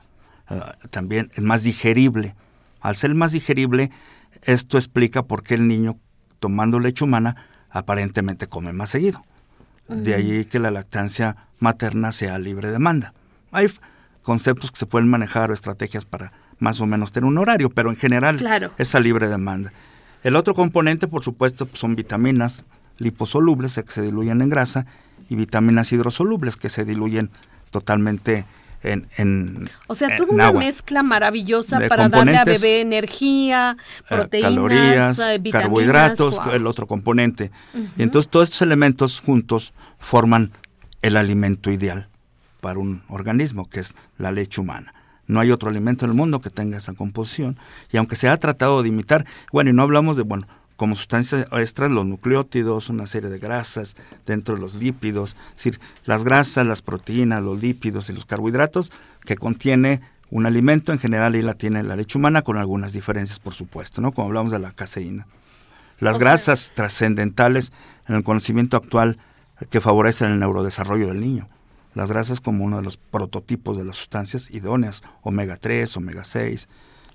ah, 0.48 0.76
también 0.92 1.32
es 1.36 1.44
más 1.44 1.64
digerible. 1.64 2.36
Al 2.80 2.96
ser 2.96 3.16
más 3.16 3.32
digerible, 3.32 3.92
esto 4.44 4.78
explica 4.78 5.24
por 5.24 5.44
qué 5.44 5.56
el 5.56 5.68
niño 5.68 5.98
tomando 6.40 6.80
leche 6.80 7.04
humana 7.04 7.36
aparentemente 7.70 8.48
come 8.48 8.74
más 8.74 8.90
seguido. 8.90 9.24
De 9.88 10.14
ahí 10.14 10.46
que 10.46 10.60
la 10.60 10.72
lactancia 10.72 11.36
materna 11.60 12.12
sea 12.12 12.40
libre 12.40 12.72
demanda. 12.72 13.14
Hay 13.52 13.68
conceptos 14.22 14.72
que 14.72 14.78
se 14.78 14.86
pueden 14.86 15.10
manejar 15.10 15.52
o 15.52 15.54
estrategias 15.54 16.06
para 16.06 16.32
más 16.60 16.82
o 16.82 16.86
menos 16.86 17.12
tener 17.12 17.28
un 17.28 17.38
horario, 17.38 17.70
pero 17.70 17.90
en 17.90 17.96
general 17.96 18.72
es 18.78 18.96
a 18.96 19.00
libre 19.00 19.28
demanda. 19.28 19.72
El 20.24 20.36
otro 20.36 20.56
componente, 20.56 21.08
por 21.08 21.24
supuesto, 21.24 21.66
pues, 21.66 21.80
son 21.80 21.96
vitaminas 21.96 22.64
liposolubles 22.98 23.76
que 23.76 23.92
se 23.92 24.02
diluyen 24.02 24.42
en 24.42 24.50
grasa 24.50 24.86
y 25.30 25.36
vitaminas 25.36 25.92
hidrosolubles 25.92 26.56
que 26.56 26.70
se 26.70 26.86
diluyen 26.86 27.30
totalmente 27.72 28.46
en, 28.84 29.08
en 29.18 29.70
o 29.88 29.96
sea, 29.96 30.16
toda 30.16 30.34
una 30.34 30.52
mezcla 30.52 31.04
maravillosa 31.04 31.80
para 31.88 32.10
darle 32.10 32.38
a 32.38 32.44
bebé 32.44 32.82
energía, 32.82 33.78
eh, 33.80 34.04
proteínas, 34.10 34.52
calorías, 34.52 35.20
eh, 35.20 35.42
carbohidratos, 35.52 36.42
el 36.54 36.68
otro 36.68 36.86
componente. 36.86 37.52
Y 37.98 38.04
entonces 38.04 38.30
todos 38.30 38.50
estos 38.50 38.62
elementos 38.62 39.22
juntos 39.22 39.74
forman 40.00 40.52
el 41.02 41.18
alimento 41.18 41.72
ideal 41.72 42.10
para 42.60 42.80
un 42.80 43.04
organismo, 43.08 43.70
que 43.70 43.80
es 43.80 43.96
la 44.18 44.32
leche 44.32 44.60
humana. 44.60 44.94
No 45.28 45.40
hay 45.40 45.52
otro 45.52 45.70
alimento 45.70 46.06
en 46.06 46.12
el 46.12 46.18
mundo 46.18 46.42
que 46.42 46.50
tenga 46.50 46.78
esa 46.78 46.94
composición. 46.94 47.58
Y 47.92 47.98
aunque 47.98 48.16
se 48.16 48.30
ha 48.30 48.38
tratado 48.38 48.84
de 48.84 48.90
imitar, 48.90 49.26
bueno, 49.52 49.70
y 49.70 49.74
no 49.74 49.84
hablamos 49.84 50.18
de, 50.18 50.24
bueno, 50.24 50.48
como 50.76 50.96
sustancias 50.96 51.48
extras, 51.52 51.92
los 51.92 52.06
nucleótidos, 52.06 52.90
una 52.90 53.06
serie 53.06 53.30
de 53.30 53.40
grasas 53.40 53.96
dentro 54.26 54.56
de 54.56 54.62
los 54.62 54.74
lípidos, 54.74 55.36
es 55.50 55.56
decir, 55.56 55.80
las 56.06 56.24
grasas, 56.24 56.66
las 56.66 56.82
proteínas, 56.82 57.44
los 57.44 57.62
lípidos 57.62 58.10
y 58.10 58.14
los 58.14 58.26
carbohidratos 58.26 58.92
que 59.24 59.36
contiene 59.38 60.02
un 60.30 60.46
alimento 60.46 60.92
en 60.92 61.00
general 61.00 61.36
y 61.36 61.42
la 61.42 61.54
tiene 61.54 61.84
la 61.84 61.96
leche 61.96 62.18
humana 62.18 62.42
con 62.42 62.58
algunas 62.58 62.92
diferencias, 62.92 63.40
por 63.40 63.54
supuesto, 63.54 64.02
¿no? 64.02 64.12
Como 64.12 64.28
hablamos 64.28 64.52
de 64.52 64.60
la 64.60 64.72
caseína. 64.72 65.28
Las 66.00 66.18
grasas 66.18 66.72
trascendentales 66.74 67.72
en 68.08 68.16
el 68.16 68.24
conocimiento 68.24 68.76
actual 68.76 69.18
que 69.70 69.80
favorecen 69.80 70.32
el 70.32 70.40
neurodesarrollo 70.40 71.08
del 71.08 71.20
niño 71.20 71.48
las 71.96 72.12
grasas 72.12 72.42
como 72.42 72.64
uno 72.64 72.78
de 72.78 72.84
los 72.84 72.98
prototipos 72.98 73.78
de 73.78 73.86
las 73.86 73.98
sustancias 73.98 74.50
idóneas, 74.52 75.04
omega 75.22 75.58
3, 75.58 75.96
omega 75.98 76.24
6. 76.24 76.68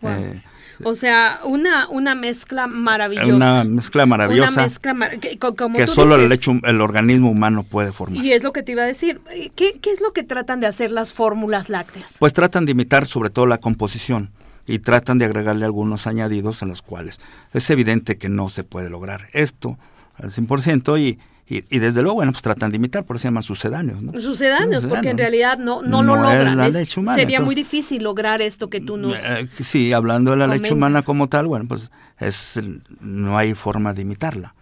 Eh, 0.03 0.43
o 0.85 0.95
sea, 0.95 1.41
una, 1.45 1.89
una 1.89 2.15
mezcla 2.15 2.67
maravillosa. 2.69 3.35
Una 3.35 3.65
mezcla 3.65 4.07
maravillosa. 4.07 4.53
Una 4.53 4.63
mezcla 4.63 5.11
que, 5.19 5.87
solo 5.87 6.15
el, 6.15 6.31
hecho, 6.31 6.53
el 6.63 6.81
organismo 6.81 7.31
humano 7.31 7.65
puede 7.65 7.93
formar. 7.93 8.25
Y 8.25 8.33
es 8.33 8.43
lo 8.43 8.53
que 8.53 8.63
te 8.63 8.73
iba 8.73 8.83
a 8.83 8.87
decir. 8.87 9.21
¿Qué, 9.57 9.79
¿Qué 9.81 9.91
es 9.91 10.01
lo 10.01 10.13
que 10.13 10.23
tratan 10.23 10.61
de 10.61 10.69
hacer 10.69 10.93
las 10.93 11.13
fórmulas 11.13 11.69
lácteas? 11.69 12.17
Pues 12.21 12.33
tratan 12.33 12.65
de 12.65 12.73
imitar 12.73 13.07
sobre 13.07 13.31
todo 13.31 13.47
la 13.47 13.59
composición 13.59 14.31
y 14.69 14.79
tratan 14.79 15.19
de 15.19 15.25
agregarle 15.25 15.65
algunos 15.65 16.07
añadidos 16.07 16.63
en 16.63 16.69
los 16.69 16.83
cuales 16.83 17.21
es 17.55 17.69
evidente 17.71 18.19
que 18.19 18.29
no 18.29 18.51
se 18.51 18.65
puede 18.65 18.91
lograr 18.91 19.29
esto 19.33 19.79
al 20.17 20.31
100% 20.31 21.01
y, 21.01 21.19
y, 21.51 21.79
desde 21.79 22.03
luego, 22.03 22.17
bueno, 22.17 22.33
pues 22.33 22.43
tratan 22.43 22.71
de 22.71 22.77
imitar, 22.77 23.05
por 23.05 23.17
eso 23.17 23.23
se 23.23 23.29
llaman 23.29 23.43
sucedáneos. 23.43 24.03
¿no? 24.03 24.21
Sucedáneos, 24.21 24.85
porque 24.85 25.09
en 25.09 25.19
realidad 25.19 25.59
no, 25.59 25.83
no, 25.83 26.03
lo 26.03 26.17
logran. 26.17 26.73
sería 27.15 27.41
muy 27.41 27.55
difícil 27.55 28.03
lograr 28.03 28.43
esto 28.43 28.69
que 28.69 28.81
tú 28.81 28.99
nos. 28.99 29.15
Eh, 29.15 29.49
sí, 29.61 29.93
hablando 29.93 30.33
de 30.33 30.37
la 30.37 30.47
leche 30.47 30.75
humana 30.75 31.03
como 31.03 31.29
tal, 31.29 31.47
bueno, 31.47 31.67
pues 31.67 31.91
es 32.19 32.61
no 33.01 33.39
hay 33.39 33.55
forma 33.55 33.95
de 33.95 34.03
imitarla 34.03 34.55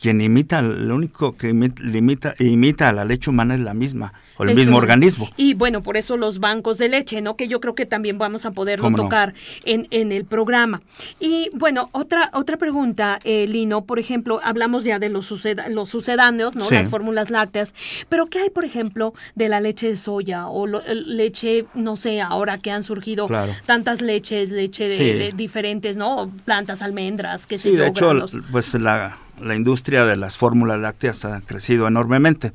quien 0.00 0.20
imita, 0.20 0.62
lo 0.62 0.94
único 0.94 1.36
que 1.36 1.50
imita, 1.50 2.34
imita 2.38 2.88
a 2.88 2.92
la 2.92 3.04
leche 3.04 3.30
humana 3.30 3.54
es 3.54 3.60
la 3.60 3.74
misma, 3.74 4.12
o 4.36 4.44
el 4.44 4.54
mismo 4.54 4.76
organismo. 4.76 5.28
Y 5.36 5.54
bueno, 5.54 5.82
por 5.82 5.96
eso 5.96 6.16
los 6.16 6.38
bancos 6.38 6.78
de 6.78 6.88
leche, 6.88 7.20
¿no? 7.20 7.36
Que 7.36 7.48
yo 7.48 7.60
creo 7.60 7.74
que 7.74 7.84
también 7.84 8.16
vamos 8.18 8.46
a 8.46 8.52
poderlo 8.52 8.92
tocar 8.92 9.34
en, 9.64 9.88
en, 9.90 10.12
el 10.12 10.24
programa. 10.24 10.82
Y 11.18 11.50
bueno, 11.54 11.88
otra, 11.92 12.30
otra 12.32 12.56
pregunta, 12.56 13.18
eh, 13.24 13.46
Lino, 13.48 13.84
por 13.84 13.98
ejemplo, 13.98 14.40
hablamos 14.44 14.84
ya 14.84 14.98
de 14.98 15.08
los, 15.08 15.32
los 15.70 15.88
sucedáneos, 15.88 16.54
¿no? 16.54 16.70
Las 16.70 16.88
fórmulas 16.88 17.30
lácteas, 17.30 17.74
pero 18.08 18.26
¿qué 18.26 18.38
hay, 18.38 18.50
por 18.50 18.64
ejemplo, 18.64 19.14
de 19.34 19.48
la 19.48 19.60
leche 19.60 19.88
de 19.88 19.96
soya 19.96 20.46
o 20.48 20.66
leche, 20.66 21.66
no 21.74 21.96
sé, 21.96 22.20
ahora 22.20 22.58
que 22.58 22.70
han 22.70 22.84
surgido 22.84 23.28
tantas 23.66 24.00
leches, 24.00 24.50
leche 24.50 24.88
de, 24.88 25.32
diferentes, 25.34 25.96
¿no? 25.96 26.30
Plantas, 26.44 26.82
almendras, 26.82 27.46
que 27.46 27.58
sí, 27.58 27.74
de 27.74 27.88
hecho, 27.88 28.12
pues 28.52 28.74
la 28.74 29.18
la 29.40 29.54
industria 29.54 30.04
de 30.04 30.16
las 30.16 30.36
fórmulas 30.36 30.80
lácteas 30.80 31.24
ha 31.24 31.40
crecido 31.40 31.88
enormemente. 31.88 32.52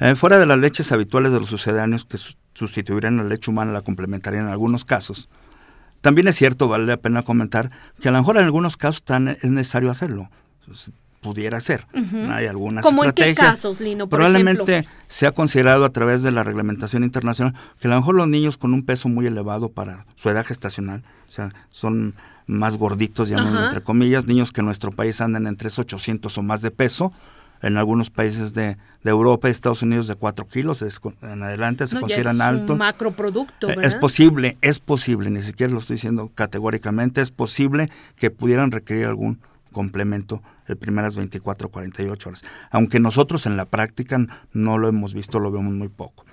Eh, 0.00 0.14
fuera 0.14 0.38
de 0.38 0.46
las 0.46 0.58
leches 0.58 0.90
habituales 0.92 1.32
de 1.32 1.38
los 1.40 1.48
sucedáneos 1.48 2.04
que 2.04 2.18
sustituirían 2.54 3.16
la 3.16 3.24
leche 3.24 3.50
humana, 3.50 3.72
la 3.72 3.82
complementarían 3.82 4.46
en 4.46 4.50
algunos 4.50 4.84
casos. 4.84 5.28
También 6.00 6.26
es 6.28 6.36
cierto, 6.36 6.68
vale 6.68 6.86
la 6.86 6.96
pena 6.96 7.22
comentar, 7.22 7.70
que 8.00 8.08
a 8.08 8.12
lo 8.12 8.18
mejor 8.18 8.36
en 8.36 8.44
algunos 8.44 8.76
casos 8.76 9.04
tan, 9.04 9.28
es 9.28 9.44
necesario 9.44 9.90
hacerlo. 9.90 10.28
pudiera 11.20 11.60
ser. 11.60 11.86
Hay 12.30 12.46
algunas 12.46 12.84
¿Cómo 12.84 13.04
estrategias. 13.04 13.28
en 13.28 13.34
qué 13.36 13.40
casos, 13.40 13.80
Lino? 13.80 14.08
Por 14.08 14.18
Probablemente 14.18 14.84
se 15.08 15.26
ha 15.28 15.30
considerado 15.30 15.84
a 15.84 15.90
través 15.90 16.22
de 16.22 16.32
la 16.32 16.42
reglamentación 16.42 17.04
internacional 17.04 17.54
que 17.78 17.86
a 17.86 17.90
lo 17.92 17.96
mejor 17.96 18.16
los 18.16 18.26
niños 18.26 18.58
con 18.58 18.74
un 18.74 18.82
peso 18.84 19.08
muy 19.08 19.26
elevado 19.26 19.68
para 19.68 20.04
su 20.16 20.28
edad 20.30 20.44
gestacional, 20.44 21.04
o 21.28 21.32
sea, 21.32 21.54
son 21.70 22.16
más 22.58 22.76
gorditos, 22.76 23.28
llamamos 23.28 23.64
entre 23.64 23.82
comillas, 23.82 24.26
niños 24.26 24.52
que 24.52 24.60
en 24.60 24.66
nuestro 24.66 24.92
país 24.92 25.20
andan 25.20 25.46
entre 25.46 25.68
800 25.68 26.36
o 26.36 26.42
más 26.42 26.62
de 26.62 26.70
peso, 26.70 27.12
en 27.62 27.76
algunos 27.76 28.10
países 28.10 28.54
de, 28.54 28.76
Europa 29.04 29.48
y 29.48 29.50
Estados 29.50 29.82
Unidos 29.82 30.06
de 30.06 30.14
4 30.14 30.46
kilos 30.46 30.84
en 31.22 31.42
adelante 31.42 31.86
se 31.86 31.98
consideran 31.98 32.40
altos. 32.40 32.70
Un 32.70 32.78
macroproducto. 32.78 33.68
Eh, 33.70 33.76
es 33.82 33.96
posible, 33.96 34.56
es 34.60 34.78
posible, 34.78 35.30
ni 35.30 35.42
siquiera 35.42 35.72
lo 35.72 35.80
estoy 35.80 35.96
diciendo 35.96 36.30
categóricamente, 36.34 37.20
es 37.20 37.30
posible 37.30 37.90
que 38.16 38.30
pudieran 38.30 38.70
requerir 38.70 39.06
algún 39.06 39.40
complemento 39.72 40.42
el 40.66 40.76
primeras 40.76 41.16
24 41.16 41.66
o 41.66 41.70
48 41.70 42.28
horas. 42.28 42.44
Aunque 42.70 43.00
nosotros 43.00 43.46
en 43.46 43.56
la 43.56 43.64
práctica 43.64 44.18
no 44.52 44.78
lo 44.78 44.88
hemos 44.88 45.14
visto, 45.14 45.40
lo 45.40 45.50
vemos 45.50 45.74
muy 45.74 45.88
poco. 45.88 46.24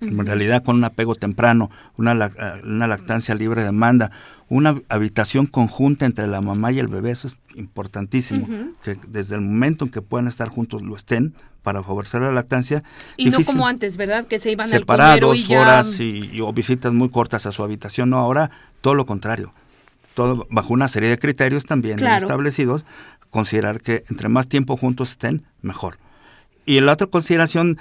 En 0.00 0.26
realidad, 0.26 0.62
con 0.62 0.76
un 0.76 0.84
apego 0.84 1.16
temprano, 1.16 1.70
una, 1.96 2.26
eh, 2.26 2.60
una 2.62 2.86
lactancia 2.86 3.34
libre 3.34 3.62
de 3.62 3.66
demanda, 3.66 4.12
una 4.48 4.80
habitación 4.88 5.46
conjunta 5.46 6.06
entre 6.06 6.26
la 6.26 6.40
mamá 6.40 6.70
y 6.72 6.78
el 6.78 6.86
bebé, 6.86 7.10
eso 7.10 7.26
es 7.26 7.38
importantísimo, 7.54 8.46
que 8.82 8.96
desde 9.08 9.34
el 9.34 9.40
momento 9.40 9.84
en 9.84 9.90
que 9.90 10.00
puedan 10.00 10.28
estar 10.28 10.48
juntos 10.48 10.82
lo 10.82 10.96
estén 10.96 11.34
para 11.62 11.82
favorecer 11.82 12.22
la 12.22 12.32
lactancia. 12.32 12.82
Y 13.16 13.28
no 13.28 13.38
como 13.44 13.66
antes, 13.66 13.96
¿verdad? 13.96 14.24
Que 14.24 14.38
se 14.38 14.50
iban 14.50 14.68
separados, 14.68 15.50
al 15.50 15.56
horas 15.56 16.00
y, 16.00 16.40
o 16.40 16.52
visitas 16.52 16.94
muy 16.94 17.10
cortas 17.10 17.44
a 17.44 17.52
su 17.52 17.62
habitación. 17.62 18.10
No, 18.10 18.18
ahora 18.18 18.50
todo 18.80 18.94
lo 18.94 19.04
contrario. 19.04 19.52
Todo 20.14 20.46
bajo 20.50 20.72
una 20.72 20.88
serie 20.88 21.10
de 21.10 21.18
criterios 21.18 21.66
también 21.66 22.04
establecidos, 22.04 22.86
considerar 23.30 23.80
que 23.80 24.04
entre 24.08 24.28
más 24.28 24.48
tiempo 24.48 24.76
juntos 24.76 25.10
estén, 25.10 25.44
mejor. 25.60 25.98
Y 26.64 26.80
la 26.80 26.92
otra 26.92 27.06
consideración 27.06 27.78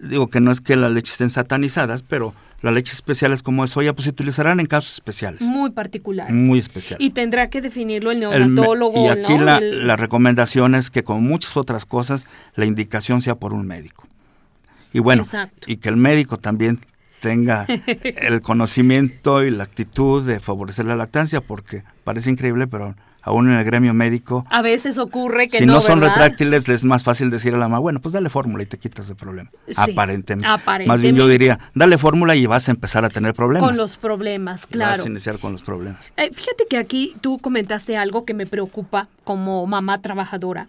digo 0.00 0.28
que 0.28 0.40
no 0.40 0.50
es 0.50 0.60
que 0.60 0.76
las 0.76 0.92
leches 0.92 1.12
estén 1.12 1.30
satanizadas, 1.30 2.02
pero 2.02 2.34
las 2.60 2.74
leches 2.74 2.94
especiales 2.94 3.42
como 3.42 3.64
es 3.64 3.70
soya 3.70 3.92
pues 3.92 4.04
se 4.04 4.10
utilizarán 4.10 4.60
en 4.60 4.66
casos 4.66 4.92
especiales. 4.92 5.42
Muy 5.42 5.70
particulares. 5.70 6.34
Muy 6.34 6.58
especiales. 6.58 7.04
Y 7.06 7.10
tendrá 7.10 7.50
que 7.50 7.60
definirlo 7.60 8.10
el 8.10 8.20
neonatólogo. 8.20 9.04
y 9.04 9.08
aquí 9.08 9.38
la, 9.38 9.96
recomendación 9.96 10.74
es 10.74 10.90
que 10.90 11.04
como 11.04 11.20
muchas 11.20 11.56
otras 11.56 11.84
cosas, 11.84 12.26
la 12.54 12.66
indicación 12.66 13.22
sea 13.22 13.36
por 13.36 13.54
un 13.54 13.66
médico. 13.66 14.06
Y 14.92 15.00
bueno, 15.00 15.24
y 15.66 15.76
que 15.76 15.88
el 15.88 15.96
médico 15.96 16.38
también 16.38 16.80
tenga 17.20 17.66
el 18.02 18.40
conocimiento 18.40 19.44
y 19.44 19.50
la 19.50 19.64
actitud 19.64 20.26
de 20.26 20.40
favorecer 20.40 20.86
la 20.86 20.96
lactancia, 20.96 21.40
porque 21.40 21.82
parece 22.04 22.30
increíble, 22.30 22.66
pero 22.66 22.96
aún 23.28 23.50
en 23.50 23.58
el 23.58 23.64
gremio 23.64 23.94
médico. 23.94 24.44
A 24.50 24.62
veces 24.62 24.98
ocurre 24.98 25.48
que 25.48 25.58
si 25.58 25.66
no, 25.66 25.80
son 25.80 26.00
retráctiles, 26.00 26.68
es 26.68 26.84
más 26.84 27.02
fácil 27.02 27.30
decir 27.30 27.54
a 27.54 27.58
la 27.58 27.68
mamá, 27.68 27.78
bueno, 27.78 28.00
pues 28.00 28.12
dale 28.12 28.28
fórmula 28.28 28.62
y 28.62 28.66
te 28.66 28.78
quitas 28.78 29.08
de 29.08 29.14
problema. 29.14 29.50
aparentemente. 29.76 30.48
Más 30.86 31.00
bien 31.00 31.16
yo 31.16 31.28
diría, 31.28 31.58
dale 31.74 31.98
fórmula 31.98 32.34
y 32.34 32.46
vas 32.46 32.68
a 32.68 32.72
empezar 32.72 33.04
a 33.04 33.10
tener 33.10 33.34
problemas. 33.34 33.68
Con 33.68 33.76
los 33.76 33.96
problemas, 33.96 34.66
claro. 34.66 34.98
Vas 34.98 35.06
a 35.06 35.08
iniciar 35.08 35.38
con 35.38 35.52
los 35.52 35.62
problemas. 35.62 36.10
Eh, 36.16 36.30
fíjate 36.32 36.64
que 36.68 36.78
aquí 36.78 37.14
tú 37.20 37.38
comentaste 37.38 37.96
algo 37.96 38.24
que 38.24 38.34
me 38.34 38.46
preocupa 38.46 39.08
como 39.24 39.66
mamá 39.66 40.00
trabajadora 40.00 40.68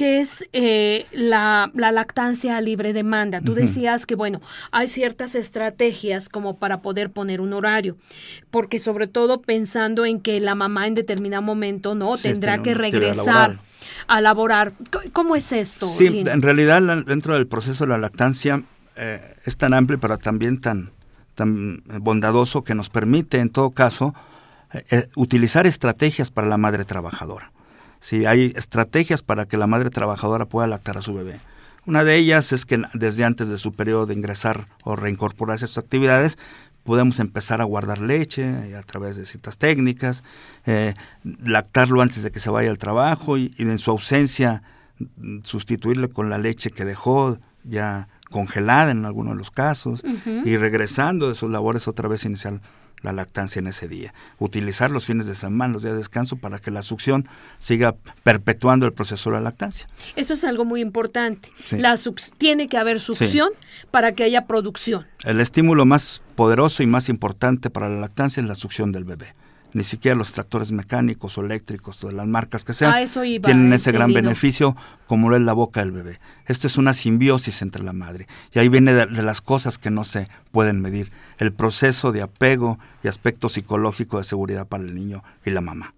que 0.00 0.18
es 0.18 0.48
eh, 0.54 1.04
la, 1.12 1.70
lactancia 1.74 2.58
libre 2.62 2.94
demanda. 2.94 3.42
Tú 3.42 3.52
decías 3.52 4.06
que, 4.06 4.14
bueno, 4.14 4.40
hay 4.70 4.88
ciertas 4.88 5.34
estrategias 5.34 6.30
como 6.30 6.56
para 6.56 6.78
poder 6.78 7.10
poner 7.10 7.42
un 7.42 7.52
horario, 7.52 7.98
porque 8.50 8.78
sobre 8.78 9.08
todo 9.08 9.42
pensando 9.42 10.06
en 10.06 10.22
que 10.22 10.40
la 10.40 10.54
mamá 10.54 10.86
en 10.86 10.94
determinado 10.94 11.42
momento 11.42 11.94
no 11.94 12.16
tendrá 12.16 12.62
que 12.62 12.72
regresar 12.72 13.58
a 14.06 14.20
laborar. 14.22 14.72
¿Cómo 15.12 15.36
es 15.36 15.52
esto? 15.52 15.86
Sí, 15.86 16.06
en 16.06 16.40
realidad 16.40 16.80
dentro 17.04 17.34
del 17.34 17.46
proceso 17.46 17.84
de 17.84 17.90
la 17.90 17.98
lactancia 17.98 18.62
eh, 18.96 19.34
es 19.44 19.58
tan 19.58 19.74
amplio, 19.74 20.00
pero 20.00 20.16
también 20.16 20.62
tan, 20.62 20.92
tan 21.34 21.82
bondadoso 22.00 22.64
que 22.64 22.74
nos 22.74 22.88
permite, 22.88 23.38
en 23.38 23.50
todo 23.50 23.72
caso, 23.72 24.14
eh, 24.72 25.08
utilizar 25.14 25.66
estrategias 25.66 26.30
para 26.30 26.48
la 26.48 26.56
madre 26.56 26.86
trabajadora 26.86 27.52
si 28.00 28.26
hay 28.26 28.52
estrategias 28.56 29.22
para 29.22 29.46
que 29.46 29.56
la 29.56 29.66
madre 29.66 29.90
trabajadora 29.90 30.46
pueda 30.46 30.66
lactar 30.66 30.98
a 30.98 31.02
su 31.02 31.14
bebé. 31.14 31.38
Una 31.86 32.04
de 32.04 32.16
ellas 32.16 32.52
es 32.52 32.66
que 32.66 32.82
desde 32.94 33.24
antes 33.24 33.48
de 33.48 33.58
su 33.58 33.72
periodo 33.72 34.06
de 34.06 34.14
ingresar 34.14 34.66
o 34.84 34.96
reincorporarse 34.96 35.64
a 35.64 35.68
sus 35.68 35.78
actividades, 35.78 36.38
podemos 36.84 37.20
empezar 37.20 37.60
a 37.60 37.64
guardar 37.64 38.00
leche 38.00 38.76
a 38.76 38.82
través 38.82 39.16
de 39.16 39.26
ciertas 39.26 39.58
técnicas, 39.58 40.22
eh, 40.66 40.94
lactarlo 41.22 42.02
antes 42.02 42.22
de 42.22 42.30
que 42.30 42.40
se 42.40 42.50
vaya 42.50 42.70
al 42.70 42.78
trabajo 42.78 43.38
y, 43.38 43.54
en 43.58 43.78
su 43.78 43.90
ausencia 43.90 44.62
sustituirle 45.44 46.08
con 46.08 46.28
la 46.28 46.38
leche 46.38 46.70
que 46.70 46.84
dejó 46.84 47.38
ya 47.64 48.08
congelada 48.30 48.90
en 48.90 49.04
algunos 49.04 49.32
de 49.34 49.38
los 49.38 49.50
casos 49.50 50.02
y 50.44 50.56
regresando 50.56 51.28
de 51.28 51.34
sus 51.34 51.50
labores 51.50 51.88
otra 51.88 52.08
vez 52.08 52.24
inicial 52.24 52.60
la 53.02 53.12
lactancia 53.12 53.60
en 53.60 53.66
ese 53.66 53.88
día. 53.88 54.14
Utilizar 54.38 54.90
los 54.90 55.04
fines 55.04 55.26
de 55.26 55.34
semana, 55.34 55.72
los 55.72 55.82
días 55.82 55.94
de 55.94 55.98
descanso, 55.98 56.36
para 56.36 56.58
que 56.58 56.70
la 56.70 56.82
succión 56.82 57.28
siga 57.58 57.96
perpetuando 58.22 58.86
el 58.86 58.92
proceso 58.92 59.30
de 59.30 59.36
la 59.36 59.42
lactancia. 59.42 59.86
Eso 60.16 60.34
es 60.34 60.44
algo 60.44 60.64
muy 60.64 60.80
importante. 60.80 61.50
La 61.72 61.96
tiene 62.38 62.68
que 62.68 62.76
haber 62.76 63.00
succión 63.00 63.50
para 63.90 64.12
que 64.12 64.24
haya 64.24 64.46
producción. 64.46 65.06
El 65.24 65.40
estímulo 65.40 65.86
más 65.86 66.22
poderoso 66.34 66.82
y 66.82 66.86
más 66.86 67.08
importante 67.08 67.70
para 67.70 67.88
la 67.88 68.00
lactancia 68.00 68.42
es 68.42 68.48
la 68.48 68.54
succión 68.54 68.92
del 68.92 69.04
bebé 69.04 69.34
ni 69.72 69.82
siquiera 69.82 70.16
los 70.16 70.32
tractores 70.32 70.72
mecánicos 70.72 71.36
o 71.38 71.44
eléctricos 71.44 72.00
de 72.00 72.12
las 72.12 72.26
marcas 72.26 72.64
que 72.64 72.74
sean 72.74 72.92
tienen 73.42 73.72
ese 73.72 73.92
gran 73.92 74.12
beneficio 74.12 74.76
como 75.06 75.30
lo 75.30 75.36
es 75.36 75.42
la 75.42 75.52
boca 75.52 75.80
del 75.80 75.92
bebé. 75.92 76.20
Esto 76.46 76.66
es 76.66 76.76
una 76.76 76.94
simbiosis 76.94 77.62
entre 77.62 77.82
la 77.82 77.92
madre 77.92 78.26
y 78.52 78.58
ahí 78.58 78.68
viene 78.68 78.92
de, 78.94 79.06
las 79.22 79.40
cosas 79.40 79.78
que 79.78 79.90
no 79.90 80.04
se 80.04 80.28
pueden 80.50 80.80
medir, 80.80 81.10
el 81.38 81.52
proceso 81.52 82.12
de 82.12 82.22
apego 82.22 82.78
y 83.02 83.08
aspecto 83.08 83.48
psicológico 83.48 84.18
de 84.18 84.24
seguridad 84.24 84.66
para 84.66 84.84
el 84.84 84.94
niño 84.94 85.22
y 85.44 85.50
la 85.50 85.60
mamá. 85.60 85.94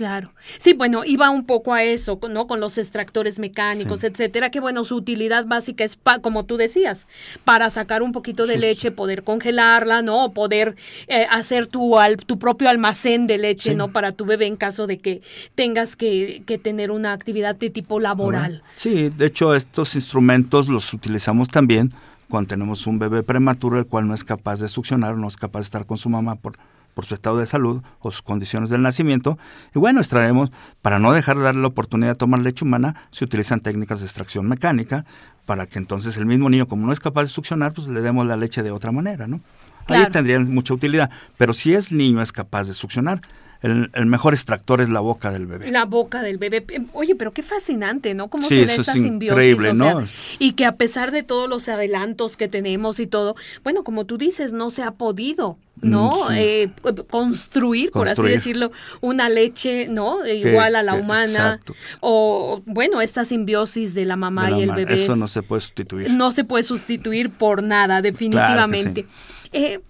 Claro. 0.00 0.32
Sí, 0.56 0.72
bueno, 0.72 1.04
iba 1.04 1.28
un 1.28 1.44
poco 1.44 1.74
a 1.74 1.82
eso, 1.82 2.18
¿no? 2.30 2.46
Con 2.46 2.58
los 2.58 2.78
extractores 2.78 3.38
mecánicos, 3.38 4.02
etcétera, 4.02 4.50
que 4.50 4.58
bueno, 4.58 4.82
su 4.84 4.96
utilidad 4.96 5.44
básica 5.44 5.84
es, 5.84 5.98
como 6.22 6.46
tú 6.46 6.56
decías, 6.56 7.06
para 7.44 7.68
sacar 7.68 8.02
un 8.02 8.12
poquito 8.12 8.46
de 8.46 8.56
leche, 8.56 8.92
poder 8.92 9.24
congelarla, 9.24 10.00
¿no? 10.00 10.32
Poder 10.32 10.74
eh, 11.06 11.26
hacer 11.28 11.66
tu, 11.66 11.98
al, 11.98 12.16
tu 12.16 12.38
propio 12.38 12.70
almacén 12.70 13.26
de 13.26 13.36
leche, 13.36 13.74
¿no? 13.74 13.92
Para 13.92 14.12
tu 14.12 14.24
bebé 14.24 14.46
en 14.46 14.56
caso 14.56 14.86
de 14.86 14.96
que 14.96 15.20
tengas 15.54 15.96
que, 15.96 16.44
que 16.46 16.56
tener 16.56 16.90
una 16.90 17.12
actividad 17.12 17.54
de 17.54 17.68
tipo 17.68 18.00
laboral. 18.00 18.62
Sí, 18.76 19.10
de 19.10 19.26
hecho, 19.26 19.54
estos 19.54 19.96
instrumentos 19.96 20.68
los 20.68 20.94
utilizamos 20.94 21.48
también 21.48 21.92
cuando 22.30 22.48
tenemos 22.48 22.86
un 22.86 22.98
bebé 22.98 23.22
prematuro 23.22 23.78
el 23.78 23.84
cual 23.84 24.08
no 24.08 24.14
es 24.14 24.24
capaz 24.24 24.60
de 24.60 24.68
succionar, 24.68 25.18
no 25.18 25.28
es 25.28 25.36
capaz 25.36 25.58
de 25.58 25.64
estar 25.64 25.84
con 25.84 25.98
su 25.98 26.08
mamá 26.08 26.36
por 26.36 26.56
por 26.94 27.04
su 27.04 27.14
estado 27.14 27.38
de 27.38 27.46
salud 27.46 27.82
o 28.00 28.10
sus 28.10 28.22
condiciones 28.22 28.70
del 28.70 28.82
nacimiento. 28.82 29.38
Y 29.74 29.78
bueno, 29.78 30.00
extraemos, 30.00 30.50
para 30.82 30.98
no 30.98 31.12
dejar 31.12 31.36
de 31.36 31.44
darle 31.44 31.62
la 31.62 31.68
oportunidad 31.68 32.10
de 32.12 32.16
tomar 32.16 32.40
leche 32.40 32.64
humana, 32.64 32.94
se 33.10 33.24
utilizan 33.24 33.60
técnicas 33.60 34.00
de 34.00 34.06
extracción 34.06 34.48
mecánica 34.48 35.04
para 35.46 35.66
que 35.66 35.78
entonces 35.78 36.16
el 36.16 36.26
mismo 36.26 36.48
niño, 36.50 36.68
como 36.68 36.86
no 36.86 36.92
es 36.92 37.00
capaz 37.00 37.22
de 37.22 37.28
succionar, 37.28 37.72
pues 37.72 37.88
le 37.88 38.00
demos 38.00 38.26
la 38.26 38.36
leche 38.36 38.62
de 38.62 38.70
otra 38.70 38.92
manera, 38.92 39.26
¿no? 39.26 39.40
Ahí 39.86 40.06
tendrían 40.10 40.52
mucha 40.52 40.74
utilidad. 40.74 41.10
Pero 41.36 41.52
si 41.52 41.74
es 41.74 41.90
niño 41.90 42.22
es 42.22 42.32
capaz 42.32 42.68
de 42.68 42.74
succionar, 42.74 43.20
el, 43.62 44.06
mejor 44.06 44.32
extractor 44.32 44.80
es 44.80 44.88
la 44.88 45.00
boca 45.00 45.30
del 45.30 45.46
bebé. 45.46 45.70
La 45.70 45.84
boca 45.84 46.22
del 46.22 46.38
bebé. 46.38 46.64
Oye, 46.94 47.14
pero 47.14 47.30
qué 47.30 47.42
fascinante, 47.42 48.14
¿no? 48.14 48.28
Cómo 48.28 48.48
se 48.48 48.64
da 48.64 48.74
esta 48.74 48.92
simbiosis. 48.94 49.74
¿no? 49.74 50.02
y 50.38 50.52
que 50.52 50.64
a 50.64 50.72
pesar 50.72 51.10
de 51.10 51.22
todos 51.22 51.48
los 51.48 51.68
adelantos 51.68 52.38
que 52.38 52.48
tenemos 52.48 53.00
y 53.00 53.06
todo, 53.06 53.36
bueno, 53.62 53.84
como 53.84 54.06
tú 54.06 54.16
dices, 54.16 54.52
no 54.52 54.70
se 54.70 54.82
ha 54.82 54.92
podido, 54.92 55.58
¿no? 55.82 56.30
Mm, 56.30 56.32
eh, 56.32 56.70
construir, 57.10 57.90
por 57.90 58.08
así 58.08 58.22
decirlo, 58.22 58.72
una 59.02 59.28
leche, 59.28 59.88
¿no? 59.88 60.26
Igual 60.26 60.74
a 60.74 60.82
la 60.82 60.94
humana. 60.94 61.60
O, 62.00 62.62
bueno, 62.64 63.02
esta 63.02 63.26
simbiosis 63.26 63.92
de 63.92 64.06
la 64.06 64.16
mamá 64.16 64.50
y 64.52 64.62
el 64.62 64.72
bebé. 64.72 64.94
Eso 64.94 65.16
no 65.16 65.28
se 65.28 65.42
puede 65.42 65.60
sustituir. 65.60 66.10
No 66.10 66.32
se 66.32 66.44
puede 66.44 66.64
sustituir 66.64 67.28
por 67.30 67.62
nada, 67.62 68.00
definitivamente. 68.00 69.06
eh, 69.52 69.80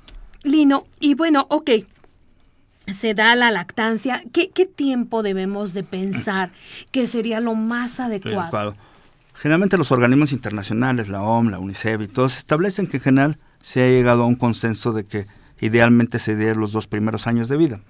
Lino, 0.43 0.87
y 0.99 1.15
bueno, 1.15 1.47
ok, 1.51 1.71
se 2.93 3.15
da 3.15 3.35
la 3.37 3.51
lactancia, 3.51 4.23
¿qué, 4.33 4.49
tiempo 4.67 5.23
debemos 5.23 5.73
de 5.73 5.83
pensar 5.83 6.51
que 6.91 7.07
sería 7.07 7.41
lo 7.41 7.55
más 7.55 8.01
adecuado? 8.01 8.75
Generalmente 9.35 9.79
los 9.79 9.91
organismos 9.91 10.33
internacionales, 10.33 11.09
la 11.09 11.23
OMS, 11.23 11.51
la 11.51 11.59
UNICEF 11.59 12.03
y 12.03 12.09
todos 12.09 12.37
establecen 12.37 12.87
que 12.87 12.99
en 12.99 13.03
general 13.03 13.39
se 13.63 13.83
ha 13.83 13.89
llegado 13.89 14.23
a 14.23 14.27
un 14.27 14.35
consenso 14.35 14.93
de 14.93 15.05
que 15.05 15.27
idealmente 15.61 16.19
se 16.19 16.37
dieran 16.37 16.61
los 16.61 16.73
dos 16.73 16.87
primeros 16.87 17.27
años 17.27 17.49
de 17.49 17.57
vida. 17.57 17.81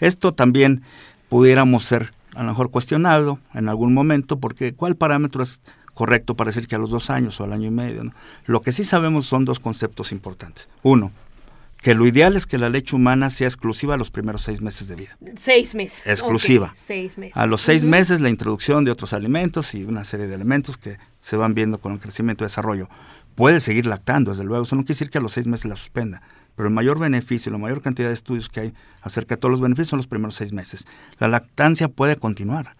Esto 0.00 0.32
también 0.32 0.82
pudiéramos 1.28 1.84
ser 1.84 2.12
a 2.34 2.42
lo 2.42 2.50
mejor 2.50 2.70
cuestionado 2.70 3.38
en 3.52 3.68
algún 3.68 3.92
momento 3.92 4.38
porque 4.38 4.72
¿cuál 4.74 4.96
parámetro 4.96 5.42
es 5.42 5.60
correcto 5.92 6.36
para 6.36 6.50
decir 6.50 6.68
que 6.68 6.76
a 6.76 6.78
los 6.78 6.90
dos 6.90 7.10
años 7.10 7.40
o 7.40 7.44
al 7.44 7.52
año 7.52 7.66
y 7.66 7.72
medio? 7.72 8.12
Lo 8.46 8.60
que 8.60 8.72
sí 8.72 8.84
sabemos 8.84 9.26
son 9.26 9.44
dos 9.44 9.60
conceptos 9.60 10.12
importantes. 10.12 10.68
Uno, 10.82 11.12
que 11.80 11.94
lo 11.94 12.06
ideal 12.06 12.36
es 12.36 12.46
que 12.46 12.58
la 12.58 12.68
leche 12.68 12.96
humana 12.96 13.30
sea 13.30 13.46
exclusiva 13.46 13.94
a 13.94 13.96
los 13.96 14.10
primeros 14.10 14.42
seis 14.42 14.60
meses 14.60 14.88
de 14.88 14.96
vida. 14.96 15.16
Seis 15.36 15.74
meses. 15.74 16.06
Exclusiva. 16.06 16.72
seis 16.74 17.16
meses. 17.18 17.36
A 17.36 17.46
los 17.46 17.60
seis 17.60 17.84
meses 17.84 18.20
la 18.20 18.28
introducción 18.28 18.84
de 18.84 18.90
otros 18.90 19.12
alimentos 19.12 19.74
y 19.74 19.84
una 19.84 20.04
serie 20.04 20.26
de 20.26 20.34
elementos 20.34 20.76
que 20.76 20.98
se 21.22 21.36
van 21.36 21.54
viendo 21.54 21.78
con 21.78 21.92
el 21.92 22.00
crecimiento 22.00 22.44
y 22.44 22.46
desarrollo. 22.46 22.88
Puede 23.34 23.60
seguir 23.60 23.86
lactando, 23.86 24.32
desde 24.32 24.42
luego. 24.42 24.64
Eso 24.64 24.74
no 24.74 24.82
quiere 24.82 24.94
decir 24.94 25.10
que 25.10 25.18
a 25.18 25.20
los 25.20 25.32
seis 25.32 25.46
meses 25.46 25.66
la 25.66 25.76
suspenda. 25.76 26.22
Pero 26.56 26.68
el 26.68 26.74
mayor 26.74 26.98
beneficio, 26.98 27.52
la 27.52 27.58
mayor 27.58 27.80
cantidad 27.82 28.08
de 28.08 28.14
estudios 28.14 28.48
que 28.48 28.60
hay 28.60 28.74
acerca 29.00 29.36
de 29.36 29.40
todos 29.40 29.52
los 29.52 29.60
beneficios 29.60 29.88
son 29.88 29.98
los 29.98 30.08
primeros 30.08 30.34
seis 30.34 30.52
meses. 30.52 30.86
La 31.20 31.28
lactancia 31.28 31.86
puede 31.86 32.16
continuar. 32.16 32.74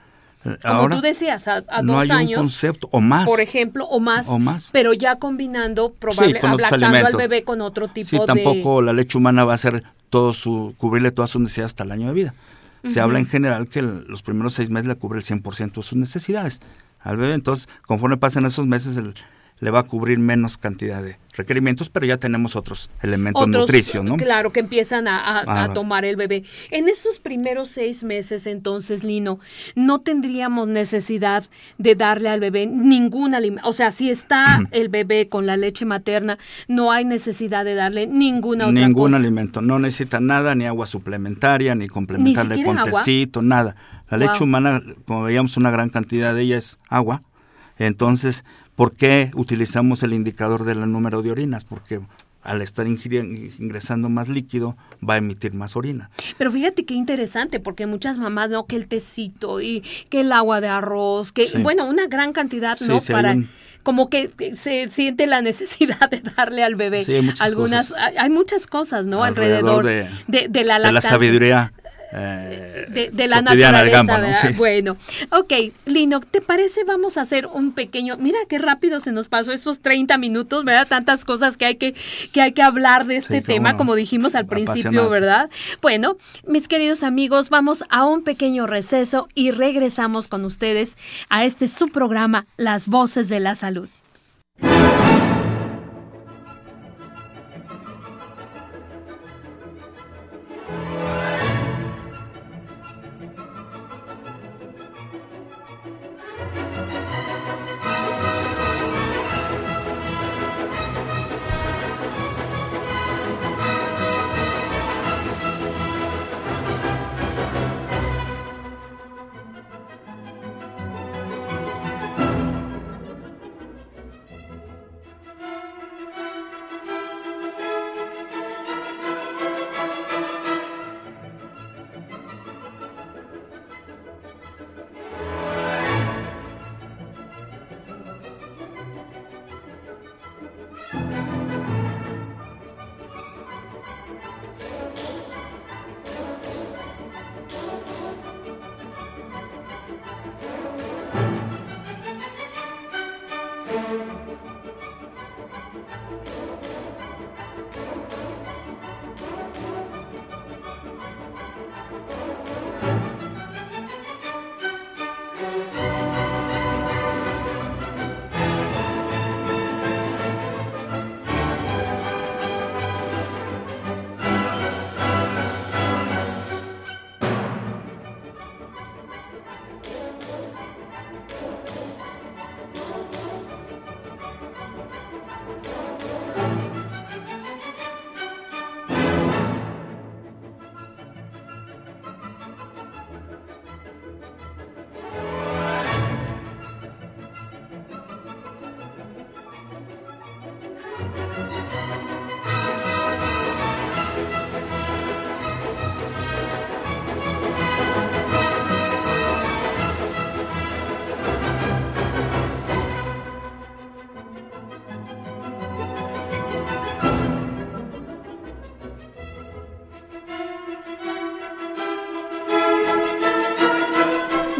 Como 0.62 0.88
tú 0.88 1.00
decías, 1.00 1.48
a, 1.48 1.62
no 1.82 1.98
hay 1.98 2.34
un 2.34 2.34
concepto, 2.34 2.88
o 2.92 3.00
más. 3.00 3.26
Por 3.26 3.40
ejemplo, 3.40 3.84
o 3.86 4.00
más. 4.00 4.28
O 4.28 4.38
más. 4.38 4.70
Pero 4.72 4.92
ya 4.92 5.16
combinando, 5.16 5.92
probablemente, 5.92 6.46
al 6.56 7.16
bebé 7.16 7.42
con 7.42 7.60
otro 7.60 7.88
tipo 7.88 8.08
sí, 8.08 8.18
tampoco 8.24 8.80
la 8.80 8.92
leche 8.92 9.18
humana 9.18 9.44
va 9.44 9.54
a 9.54 9.58
ser 9.58 9.82
todo 10.10 10.32
su, 10.32 10.74
cubrirle 10.78 11.10
todas 11.10 11.30
sus 11.30 11.42
necesidades 11.42 11.70
hasta 11.70 11.84
el 11.84 11.92
año 11.92 12.08
de 12.08 12.14
vida. 12.14 12.34
Se 12.86 13.00
habla 13.00 13.18
en 13.18 13.26
general 13.26 13.68
que 13.68 13.82
los 13.82 14.22
primeros 14.22 14.54
seis 14.54 14.70
meses 14.70 14.86
le 14.86 14.94
cubre 14.94 15.18
el 15.18 15.24
100% 15.24 15.74
de 15.74 15.82
sus 15.82 15.94
necesidades 15.94 16.60
al 17.00 17.16
bebé. 17.16 17.34
Entonces, 17.34 17.68
conforme 17.86 18.16
pasan 18.16 18.46
esos 18.46 18.66
meses, 18.66 18.96
el, 18.96 19.14
le 19.60 19.70
va 19.70 19.80
a 19.80 19.82
cubrir 19.82 20.18
menos 20.18 20.56
cantidad 20.56 21.02
de 21.02 21.18
requerimientos, 21.32 21.88
pero 21.88 22.04
ya 22.04 22.16
tenemos 22.16 22.56
otros 22.56 22.90
elementos 23.00 23.46
nutrición, 23.46 24.06
¿no? 24.06 24.16
Claro, 24.16 24.52
que 24.52 24.60
empiezan 24.60 25.06
a, 25.08 25.42
ah, 25.46 25.72
tomar 25.72 26.04
el 26.04 26.16
bebé. 26.16 26.44
En 26.70 26.88
esos 26.88 27.20
primeros 27.20 27.68
seis 27.68 28.02
meses, 28.02 28.46
entonces, 28.46 29.04
Lino, 29.04 29.38
no 29.74 30.00
tendríamos 30.00 30.68
necesidad 30.68 31.44
de 31.78 31.94
darle 31.94 32.28
al 32.28 32.40
bebé 32.40 32.66
ningún 32.66 33.34
alimento. 33.34 33.68
O 33.68 33.72
sea, 33.72 33.92
si 33.92 34.10
está 34.10 34.60
el 34.72 34.88
bebé 34.88 35.28
con 35.28 35.46
la 35.46 35.56
leche 35.56 35.84
materna, 35.84 36.38
no 36.66 36.90
hay 36.90 37.04
necesidad 37.04 37.64
de 37.64 37.74
darle 37.74 38.06
ninguna 38.06 38.66
otra 38.66 38.80
Ningún 38.80 39.14
alimento. 39.14 39.60
No 39.60 39.78
necesita 39.78 40.20
nada, 40.20 40.54
ni 40.54 40.66
agua 40.66 40.86
suplementaria, 40.86 41.74
ni 41.74 41.86
complementarle 41.86 42.64
con 42.64 42.82
tecito, 42.84 43.42
nada. 43.42 43.76
La 44.10 44.16
leche 44.16 44.42
humana, 44.42 44.82
como 45.06 45.22
veíamos, 45.22 45.56
una 45.56 45.70
gran 45.70 45.90
cantidad 45.90 46.34
de 46.34 46.42
ella 46.42 46.56
es 46.56 46.78
agua. 46.88 47.22
Entonces, 47.78 48.44
¿Por 48.78 48.94
qué 48.94 49.32
utilizamos 49.34 50.04
el 50.04 50.12
indicador 50.12 50.62
del 50.62 50.88
número 50.92 51.20
de 51.20 51.32
orinas? 51.32 51.64
Porque 51.64 52.00
al 52.42 52.62
estar 52.62 52.86
ingresando 52.86 54.08
más 54.08 54.28
líquido 54.28 54.76
va 55.02 55.14
a 55.14 55.16
emitir 55.16 55.52
más 55.52 55.74
orina. 55.74 56.10
Pero 56.38 56.52
fíjate 56.52 56.84
qué 56.84 56.94
interesante, 56.94 57.58
porque 57.58 57.86
muchas 57.86 58.18
mamás, 58.18 58.50
¿no? 58.50 58.66
Que 58.66 58.76
el 58.76 58.86
tecito 58.86 59.60
y 59.60 59.82
que 60.10 60.20
el 60.20 60.30
agua 60.30 60.60
de 60.60 60.68
arroz, 60.68 61.32
que 61.32 61.48
bueno, 61.58 61.86
una 61.86 62.06
gran 62.06 62.32
cantidad, 62.32 62.78
¿no? 62.82 63.00
Para 63.00 63.36
como 63.82 64.10
que, 64.10 64.30
se 64.54 64.86
siente 64.88 65.26
la 65.26 65.42
necesidad 65.42 66.08
de 66.08 66.20
darle 66.36 66.62
al 66.62 66.76
bebé 66.76 67.04
hay 67.08 67.22
muchas 67.22 67.40
algunas, 67.40 67.88
cosas. 67.88 68.12
Hay, 68.16 68.30
muchas 68.30 68.66
cosas, 68.68 69.06
¿no? 69.06 69.24
Alrededor, 69.24 69.84
de, 69.84 70.08
de, 70.28 70.64
la 70.64 70.78
de 70.78 70.92
la 70.92 71.00
sabiduría 71.00 71.72
eh, 72.10 73.10
de, 73.12 73.28
la 73.28 73.42
naturaleza. 73.42 74.50
Bueno, 74.56 74.96
ok, 75.30 75.52
Lino, 75.84 76.20
¿te 76.20 76.40
parece? 76.40 76.84
Vamos 76.84 77.18
a 77.18 77.22
hacer 77.22 77.46
un 77.46 77.72
pequeño. 77.72 78.16
Mira 78.18 78.38
qué 78.48 78.58
rápido 78.58 79.00
se 79.00 79.12
nos 79.12 79.28
pasó 79.28 79.52
esos 79.52 79.80
30 79.80 80.16
minutos, 80.16 80.64
¿verdad? 80.64 80.88
Tantas 80.88 81.24
cosas 81.24 81.56
que 81.56 81.66
hay 81.66 81.76
que, 81.76 81.94
que, 82.32 82.40
hay 82.40 82.52
que 82.52 82.62
hablar 82.62 83.04
de 83.06 83.16
este 83.16 83.42
tema, 83.42 83.76
como 83.76 83.94
dijimos 83.94 84.34
al 84.34 84.46
principio, 84.46 85.08
¿verdad? 85.10 85.50
Bueno, 85.82 86.16
mis 86.46 86.66
queridos 86.66 87.02
amigos, 87.02 87.50
vamos 87.50 87.84
a 87.90 88.04
un 88.04 88.22
pequeño 88.22 88.66
receso 88.66 89.28
y 89.34 89.50
regresamos 89.50 90.28
con 90.28 90.44
ustedes 90.44 90.96
a 91.28 91.44
este 91.44 91.68
su 91.68 91.88
programa, 91.88 92.46
Las 92.56 92.88
Voces 92.88 93.28
de 93.28 93.40
la 93.40 93.54
Salud. 93.54 93.88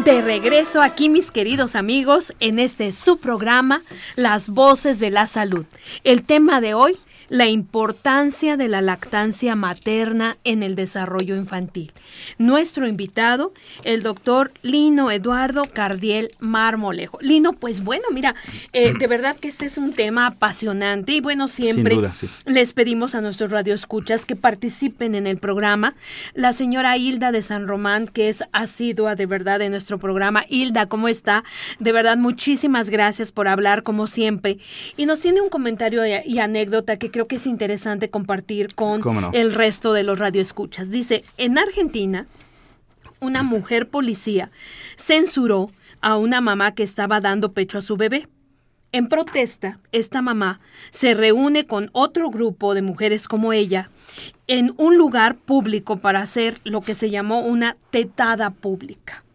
De 0.09 0.21
regreso 0.21 0.81
aquí, 0.81 1.07
mis 1.07 1.29
queridos 1.29 1.75
amigos, 1.75 2.33
en 2.39 2.57
este 2.57 2.91
su 2.91 3.19
programa, 3.19 3.83
Las 4.15 4.49
Voces 4.49 4.97
de 4.97 5.11
la 5.11 5.27
Salud. 5.27 5.67
El 6.03 6.23
tema 6.23 6.61
de 6.61 6.73
hoy, 6.73 6.97
la 7.29 7.47
importancia 7.47 8.57
de 8.57 8.67
la 8.67 8.81
lactancia 8.81 9.55
materna 9.55 10.37
en 10.43 10.63
el 10.63 10.75
desarrollo 10.75 11.35
infantil. 11.35 11.91
Nuestro 12.37 12.87
invitado, 12.87 13.53
el 13.83 14.03
doctor 14.03 14.51
Lino 14.61 15.11
Eduardo 15.11 15.61
Cardiel 15.71 16.31
Marmolejo. 16.39 17.19
Lino, 17.21 17.53
pues 17.53 17.83
bueno, 17.83 18.05
mira, 18.11 18.35
eh, 18.73 18.93
de 18.97 19.07
verdad 19.07 19.37
que 19.37 19.47
este 19.47 19.65
es 19.65 19.77
un 19.77 19.93
tema 19.93 20.27
apasionante 20.27 21.13
y 21.13 21.21
bueno, 21.21 21.47
siempre 21.47 21.97
les 22.45 22.73
pedimos 22.73 23.15
a 23.15 23.21
nuestros 23.21 23.51
radioescuchas 23.51 24.25
que 24.25 24.35
participen 24.35 25.15
en 25.15 25.27
el 25.27 25.37
programa. 25.37 25.95
La 26.33 26.51
señora 26.53 26.97
Hilda 26.97 27.31
de 27.31 27.43
San 27.43 27.67
Román, 27.67 28.07
que 28.07 28.29
es 28.29 28.43
asidua 28.51 29.15
de 29.15 29.25
verdad 29.27 29.59
de 29.59 29.69
nuestro 29.69 29.99
programa. 29.99 30.45
Hilda, 30.49 30.87
¿cómo 30.87 31.07
está? 31.07 31.43
De 31.79 31.91
verdad, 31.91 32.17
muchísimas 32.17 32.89
gracias 32.89 33.31
por 33.31 33.47
hablar 33.47 33.83
como 33.83 34.07
siempre. 34.07 34.57
Y 34.97 35.05
nos 35.05 35.19
tiene 35.19 35.41
un 35.41 35.49
comentario 35.49 36.03
y 36.05 36.39
anécdota 36.39 36.97
que 36.97 37.11
creo 37.19 37.27
que 37.27 37.35
es 37.35 37.47
interesante 37.47 38.09
compartir 38.09 38.73
con 38.75 39.01
el 39.33 39.53
resto 39.53 39.91
de 39.91 40.03
los 40.03 40.19
radioescuchas. 40.19 40.89
Dice, 40.89 41.25
en 41.35 41.57
Argentina, 41.57 42.27
una 43.19 43.43
mujer 43.43 43.89
policía 43.89 44.51
censuró 44.95 45.69
a 45.99 46.15
una 46.15 46.39
mamá 46.39 46.73
que 46.73 46.83
estaba 46.83 47.19
dando 47.19 47.51
pecho 47.51 47.77
a 47.77 47.81
su 47.81 47.97
bebé. 47.97 48.29
En 48.93 49.09
protesta, 49.09 49.81
esta 49.91 50.21
mamá 50.21 50.61
se 50.91 51.13
reúne 51.13 51.65
con 51.65 51.89
otro 51.91 52.29
grupo 52.29 52.73
de 52.73 52.83
mujeres 52.83 53.27
como 53.27 53.51
ella 53.51 53.89
en 54.47 54.73
un 54.77 54.97
lugar 54.97 55.35
público 55.35 55.97
para 55.97 56.21
hacer 56.21 56.61
lo 56.63 56.79
que 56.79 56.95
se 56.95 57.09
llamó 57.09 57.41
una 57.41 57.75
tetada 57.91 58.49
pública. 58.49 59.25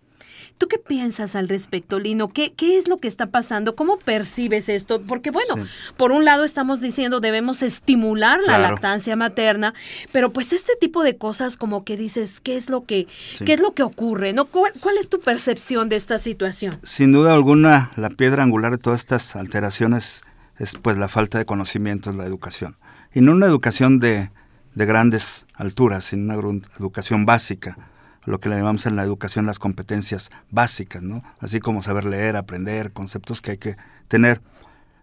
¿Tú 0.65 0.69
qué 0.69 0.79
piensas 0.79 1.37
al 1.37 1.51
respecto, 1.51 1.99
Lino? 1.99 2.29
¿Qué, 2.29 2.55
qué 2.55 2.79
es 2.79 2.89
lo 2.89 2.97
que 2.97 3.07
está 3.07 3.27
pasando? 3.27 3.77
¿Cómo 3.77 3.99
percibes 3.99 4.71
esto? 4.71 5.03
Porque 5.03 5.31
bueno, 5.31 5.69
por 5.99 6.11
un 6.11 6.25
lado 6.25 6.43
estamos 6.43 6.81
diciendo 6.81 7.21
debemos 7.21 7.63
estimular 7.63 8.41
la 8.47 8.59
lactancia 8.59 9.15
materna, 9.15 9.75
pero 10.11 10.33
pues 10.33 10.55
este 10.55 10.73
tipo 10.81 11.03
de 11.03 11.19
cosas 11.19 11.59
como 11.59 11.85
que 11.85 11.99
dices, 11.99 12.41
¿qué 12.41 12.57
es 12.57 12.71
lo 12.71 12.87
que, 12.87 13.07
¿qué 13.45 13.53
es 13.53 13.61
lo 13.61 13.75
que 13.75 13.83
ocurre? 13.83 14.33
¿no? 14.33 14.47
¿Cuál, 14.47 14.73
¿Cuál 14.81 14.97
es 14.97 15.11
tu 15.11 15.21
percepción 15.21 15.91
de 15.91 15.97
esta 15.97 16.19
situación? 16.19 16.79
Sin 16.83 17.13
duda 17.13 17.35
alguna, 17.35 17.91
la 17.97 18.09
piedra 18.09 18.43
angular 18.43 18.73
de 18.73 18.79
todas 18.79 19.01
estas 19.01 19.37
alteraciones 19.37 20.23
es 20.59 20.79
pues 20.81 20.97
la 20.97 21.09
falta 21.09 21.37
de 21.37 21.45
conocimiento, 21.45 22.09
es 22.09 22.17
la 22.17 22.25
educación. 22.25 22.75
Y 23.13 23.21
no 23.21 23.33
una 23.33 23.45
educación 23.45 23.99
de, 23.99 24.31
de 24.75 24.87
grandes 24.87 25.45
alturas, 25.57 26.07
sino 26.07 26.39
una 26.39 26.67
educación 26.79 27.27
básica 27.27 27.77
lo 28.27 28.41
que 28.41 28.49
le 28.49 28.57
llamamos 28.57 28.87
en 28.87 28.97
la 28.97 29.03
educación 29.03 29.47
las 29.47 29.59
competencias 29.59 30.31
básicas, 30.51 31.03
¿no? 31.03 31.23
Así 31.41 31.61
como 31.61 31.83
saber 31.83 32.05
leer, 32.05 32.37
aprender, 32.37 32.93
conceptos 32.93 33.41
que 33.41 33.53
hay 33.53 33.59
que 33.59 33.77
tener. 34.09 34.41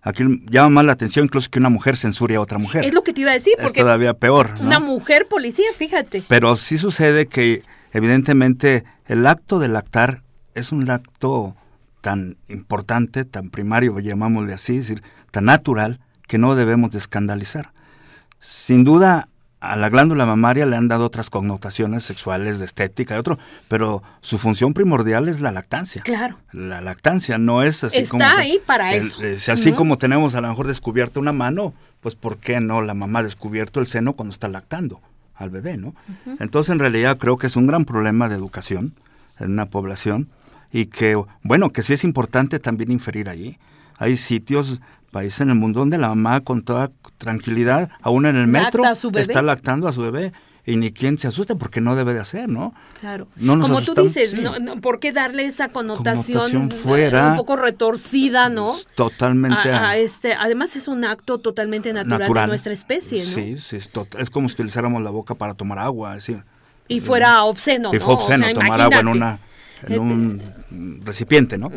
Aquí 0.03 0.23
llama 0.49 0.69
más 0.69 0.85
la 0.85 0.93
atención 0.93 1.25
incluso 1.25 1.49
que 1.51 1.59
una 1.59 1.69
mujer 1.69 1.95
censure 1.95 2.35
a 2.35 2.41
otra 2.41 2.57
mujer. 2.57 2.83
Es 2.83 2.93
lo 2.93 3.03
que 3.03 3.13
te 3.13 3.21
iba 3.21 3.31
a 3.31 3.35
decir, 3.35 3.53
porque 3.61 3.79
es 3.79 3.85
todavía 3.85 4.15
peor. 4.15 4.49
Una 4.59 4.79
mujer 4.79 5.27
policía, 5.27 5.67
fíjate. 5.77 6.23
Pero 6.27 6.57
sí 6.57 6.77
sucede 6.79 7.27
que 7.27 7.61
evidentemente 7.93 8.83
el 9.05 9.27
acto 9.27 9.59
de 9.59 9.67
lactar 9.67 10.23
es 10.55 10.71
un 10.71 10.89
acto 10.89 11.55
tan 12.01 12.37
importante, 12.47 13.25
tan 13.25 13.51
primario, 13.51 13.99
llamámosle 13.99 14.53
así, 14.53 14.77
es 14.77 14.87
decir, 14.87 15.03
tan 15.29 15.45
natural, 15.45 15.99
que 16.27 16.39
no 16.39 16.55
debemos 16.55 16.89
de 16.91 16.97
escandalizar. 16.97 17.71
Sin 18.39 18.83
duda 18.83 19.29
a 19.61 19.75
la 19.75 19.89
glándula 19.89 20.25
mamaria 20.25 20.65
le 20.65 20.75
han 20.75 20.87
dado 20.87 21.05
otras 21.05 21.29
connotaciones 21.29 22.03
sexuales, 22.03 22.57
de 22.57 22.65
estética 22.65 23.15
y 23.15 23.19
otro, 23.19 23.37
pero 23.67 24.01
su 24.19 24.39
función 24.39 24.73
primordial 24.73 25.29
es 25.29 25.39
la 25.39 25.51
lactancia. 25.51 26.01
Claro. 26.01 26.37
La 26.51 26.81
lactancia 26.81 27.37
no 27.37 27.61
es 27.61 27.83
así 27.83 28.05
como... 28.07 28.23
Está 28.23 28.39
ahí 28.39 28.59
para 28.65 28.93
eso. 28.93 29.23
Eh, 29.23 29.37
así 29.51 29.71
como 29.71 29.99
tenemos 29.99 30.33
a 30.33 30.41
lo 30.41 30.47
mejor 30.47 30.67
descubierto 30.67 31.19
una 31.19 31.31
mano, 31.31 31.75
pues 32.01 32.15
¿por 32.15 32.37
qué 32.37 32.59
no 32.59 32.81
la 32.81 32.95
mamá 32.95 33.19
ha 33.19 33.23
descubierto 33.23 33.79
el 33.79 33.85
seno 33.85 34.13
cuando 34.13 34.33
está 34.33 34.47
lactando 34.47 34.99
al 35.35 35.51
bebé, 35.51 35.77
no? 35.77 35.93
Entonces 36.39 36.71
en 36.71 36.79
realidad 36.79 37.17
creo 37.19 37.37
que 37.37 37.47
es 37.47 37.55
un 37.55 37.67
gran 37.67 37.85
problema 37.85 38.29
de 38.29 38.35
educación 38.35 38.95
en 39.39 39.51
una 39.51 39.67
población 39.67 40.27
y 40.71 40.87
que, 40.87 41.21
bueno, 41.43 41.71
que 41.71 41.83
sí 41.83 41.93
es 41.93 42.03
importante 42.03 42.59
también 42.59 42.91
inferir 42.91 43.29
allí. 43.29 43.59
Hay 43.97 44.17
sitios 44.17 44.81
países 45.11 45.41
en 45.41 45.49
el 45.49 45.55
mundo 45.55 45.81
donde 45.81 45.97
la 45.97 46.09
mamá 46.09 46.41
con 46.41 46.63
toda 46.63 46.91
tranquilidad, 47.17 47.89
aún 48.01 48.25
en 48.25 48.35
el 48.35 48.47
metro, 48.47 48.83
está 49.15 49.41
lactando 49.41 49.87
a 49.87 49.91
su 49.91 50.01
bebé 50.01 50.33
y 50.65 50.75
ni 50.75 50.91
quien 50.91 51.17
se 51.17 51.27
asuste 51.27 51.55
porque 51.55 51.81
no 51.81 51.95
debe 51.95 52.13
de 52.13 52.19
hacer, 52.19 52.47
¿no? 52.47 52.73
Claro. 52.99 53.27
Como 53.39 53.81
tú 53.81 53.93
dices, 53.95 54.35
¿por 54.81 54.99
qué 54.99 55.11
darle 55.11 55.45
esa 55.45 55.69
connotación, 55.69 56.69
fuera, 56.69 57.31
un 57.31 57.37
poco 57.37 57.55
retorcida, 57.55 58.49
no? 58.49 58.75
Totalmente. 58.95 59.71
A, 59.71 59.97
este, 59.97 60.33
además 60.33 60.75
es 60.75 60.87
un 60.87 61.03
acto 61.03 61.39
totalmente 61.39 61.93
natural, 61.93 62.31
de 62.33 62.47
nuestra 62.47 62.73
especie, 62.73 63.23
¿no? 63.23 63.31
Sí, 63.31 63.57
sí, 63.57 63.77
es, 64.17 64.29
como 64.29 64.49
si 64.49 64.53
utilizáramos 64.53 65.01
la 65.01 65.09
boca 65.09 65.35
para 65.35 65.53
tomar 65.53 65.79
agua, 65.79 66.13
así. 66.13 66.37
Y 66.87 66.99
fuera 66.99 67.43
obsceno, 67.43 67.91
y 67.93 67.97
¿no? 67.97 68.05
obsceno 68.07 68.51
tomar 68.53 68.81
agua 68.81 68.99
en 68.99 69.07
una 69.07 69.39
en 69.87 69.99
un 69.99 71.01
recipiente, 71.03 71.57
¿no? 71.57 71.71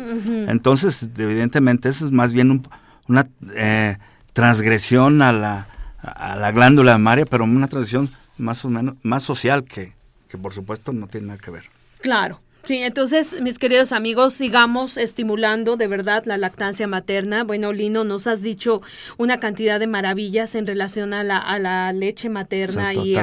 Entonces, 0.47 1.09
evidentemente, 1.17 1.89
eso 1.89 2.05
es 2.05 2.11
más 2.11 2.33
bien 2.33 2.51
un, 2.51 2.67
una 3.07 3.27
eh, 3.55 3.97
transgresión 4.33 5.21
a 5.21 5.31
la, 5.31 5.67
a 6.01 6.35
la 6.35 6.51
glándula 6.51 6.93
mamaria, 6.93 7.25
pero 7.25 7.43
una 7.43 7.67
transgresión 7.67 8.09
más 8.37 8.65
o 8.65 8.69
menos 8.69 8.95
más 9.03 9.23
social 9.23 9.63
que, 9.63 9.93
que 10.27 10.37
por 10.37 10.53
supuesto 10.53 10.91
no 10.91 11.07
tiene 11.07 11.27
nada 11.27 11.39
que 11.39 11.51
ver. 11.51 11.65
Claro. 12.01 12.39
Sí, 12.65 12.77
entonces, 12.77 13.41
mis 13.41 13.59
queridos 13.59 13.91
amigos, 13.91 14.33
sigamos 14.33 14.97
estimulando 14.97 15.77
de 15.77 15.87
verdad 15.87 16.23
la 16.25 16.37
lactancia 16.37 16.87
materna. 16.87 17.43
Bueno, 17.43 17.71
Lino, 17.71 18.03
nos 18.03 18.25
has 18.25 18.41
dicho 18.41 18.81
una 19.17 19.39
cantidad 19.39 19.79
de 19.79 19.85
maravillas 19.85 20.55
en 20.55 20.65
relación 20.65 21.13
a 21.13 21.23
la, 21.23 21.37
a 21.37 21.59
la 21.59 21.93
leche 21.93 22.27
materna. 22.29 22.93
y 22.95 23.15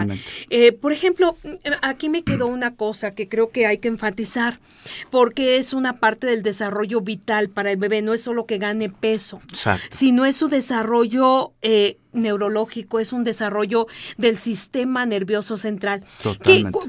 eh, 0.50 0.72
Por 0.72 0.92
ejemplo, 0.92 1.36
aquí 1.82 2.08
me 2.08 2.22
quedó 2.22 2.46
una 2.46 2.76
cosa 2.76 3.16
que 3.16 3.28
creo 3.28 3.50
que 3.50 3.66
hay 3.66 3.78
que 3.78 3.88
enfatizar, 3.88 4.60
porque 5.10 5.56
es 5.56 5.72
una 5.72 5.98
parte 5.98 6.28
del 6.28 6.44
desarrollo 6.44 7.00
vital 7.00 7.48
para 7.48 7.72
el 7.72 7.78
bebé. 7.78 8.00
No 8.00 8.14
es 8.14 8.22
solo 8.22 8.46
que 8.46 8.58
gane 8.58 8.90
peso, 8.90 9.40
sino 9.90 10.24
es 10.24 10.36
su 10.36 10.48
desarrollo 10.48 11.52
eh, 11.62 11.96
neurológico, 12.12 13.00
es 13.00 13.12
un 13.12 13.24
desarrollo 13.24 13.86
del 14.16 14.38
sistema 14.38 15.06
nervioso 15.06 15.56
central. 15.56 16.02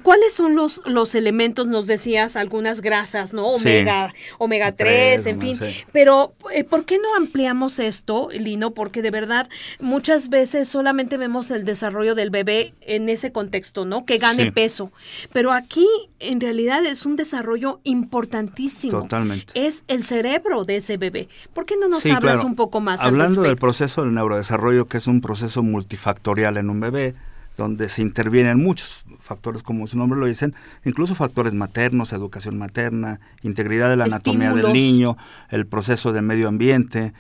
¿Cuáles 0.04 0.34
son 0.34 0.56
los, 0.56 0.82
los 0.86 1.16
elementos? 1.16 1.68
Nos 1.68 1.88
decías 1.88 2.36
algunas 2.36 2.82
grasas, 2.82 3.34
¿no? 3.34 3.48
Omega, 3.48 4.14
omega 4.38 4.72
3, 4.72 5.26
en 5.26 5.40
fin. 5.40 5.60
Pero, 5.92 6.34
eh, 6.54 6.64
¿por 6.64 6.84
qué 6.86 6.98
no 6.98 7.16
ampliamos 7.16 7.80
esto, 7.80 8.28
Lino? 8.34 8.72
Porque 8.72 9.02
de 9.02 9.12
verdad, 9.12 9.50
muchas 9.80 10.30
veces 10.30 10.68
solamente 10.68 11.18
vemos 11.18 11.50
el 11.52 11.64
desarrollo 11.64 12.16
del 12.16 12.30
bebé 12.30 12.74
en 12.82 13.08
ese 13.08 13.32
contexto, 13.32 13.86
¿no? 13.86 14.06
Que 14.06 14.18
gane 14.18 14.52
peso. 14.52 14.92
Pero 15.32 15.54
aquí, 15.54 15.88
en 16.20 16.42
realidad, 16.42 16.86
es 16.86 17.06
un 17.06 17.16
desarrollo 17.16 17.80
importantísimo. 17.84 19.02
Totalmente. 19.02 19.54
Es 19.56 19.84
el 19.88 20.04
cerebro 20.04 20.66
de 20.66 20.78
ese 20.78 20.98
bebé. 20.98 21.30
¿Por 21.54 21.66
qué 21.66 21.76
no 21.78 21.88
nos 21.88 22.06
hablas 22.06 22.44
un 22.44 22.56
poco 22.56 22.82
más? 22.82 23.00
Hablando 23.00 23.44
del 23.44 23.56
proceso 23.56 24.04
del 24.04 24.14
neurodesarrollo, 24.14 24.88
que 24.88 24.98
es 24.98 25.08
un 25.08 25.14
un 25.14 25.22
proceso 25.22 25.64
multifactorial 25.64 26.58
en 26.58 26.70
un 26.70 26.80
bebé, 26.80 27.16
donde 27.58 27.90
se 27.90 28.02
intervienen 28.02 28.64
muchos 28.64 29.06
factores, 29.20 29.64
como 29.64 29.88
su 29.88 29.98
nombre 29.98 30.20
lo 30.20 30.26
dicen, 30.26 30.56
incluso 30.84 31.16
factores 31.16 31.54
maternos, 31.54 32.14
educación 32.14 32.58
materna, 32.58 33.20
integridad 33.42 33.90
de 33.90 33.96
la 33.96 34.06
anatomía 34.06 34.54
del 34.54 34.74
niño, 34.74 35.18
el 35.50 35.68
proceso 35.68 36.14
de 36.14 36.22
medio 36.22 36.48
ambiente. 36.48 37.14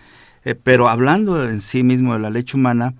Eh, 0.45 0.55
pero 0.55 0.89
hablando 0.89 1.47
en 1.47 1.61
sí 1.61 1.83
mismo 1.83 2.13
de 2.13 2.19
la 2.19 2.29
leche 2.29 2.57
humana, 2.57 2.93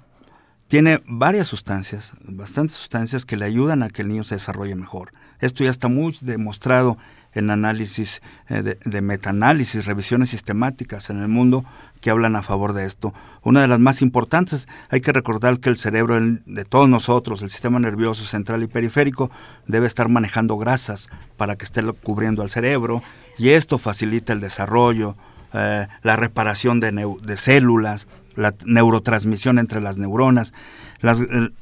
tiene 0.67 1.01
varias 1.05 1.47
sustancias, 1.47 2.13
bastantes 2.23 2.77
sustancias 2.77 3.25
que 3.25 3.38
le 3.38 3.45
ayudan 3.45 3.84
a 3.84 3.89
que 3.89 4.03
el 4.03 4.07
niño 4.07 4.23
se 4.23 4.36
desarrolle 4.36 4.75
mejor. 4.75 5.11
Esto 5.39 5.63
ya 5.63 5.69
está 5.69 5.88
muy 5.88 6.17
demostrado 6.21 6.97
en 7.34 7.49
análisis 7.49 8.21
eh, 8.47 8.61
de, 8.61 8.79
de 8.84 9.01
metaanálisis, 9.01 9.86
revisiones 9.86 10.29
sistemáticas 10.29 11.09
en 11.09 11.21
el 11.21 11.27
mundo 11.27 11.65
que 12.04 12.10
hablan 12.10 12.36
a 12.36 12.41
favor 12.41 12.74
de 12.74 12.86
esto. 12.86 13.14
Una 13.43 13.62
de 13.62 13.70
las 13.70 13.80
más 13.80 14.01
importantes, 14.01 14.68
hay 14.89 14.99
que 14.99 15.14
recordar 15.14 15.62
que 15.62 15.70
el 15.70 15.78
cerebro 15.78 16.20
de 16.20 16.66
todos 16.66 16.89
nosotros, 16.89 17.41
el 17.41 17.49
sistema 17.49 17.80
nervioso 17.80 18.26
central 18.26 18.62
y 18.62 18.68
periférico, 18.68 19.32
debe 19.68 19.88
estar 19.88 20.10
manejando 20.10 20.58
grasas 20.58 21.08
para 21.38 21.56
que 21.56 21.64
esté 21.64 21.82
cubriendo 22.04 22.41
al 22.41 22.49
cerebro 22.49 23.01
y 23.38 23.49
esto 23.51 23.78
facilita 23.78 24.34
el 24.34 24.41
desarrollo, 24.41 25.16
eh, 25.54 25.88
la 26.01 26.16
reparación 26.18 26.82
de, 26.82 26.91
de, 26.91 27.38
células, 27.38 28.10
la 28.36 28.54
neurotransmisión 28.66 29.58
entre 29.58 29.80
las 29.80 29.97
neuronas. 29.97 30.54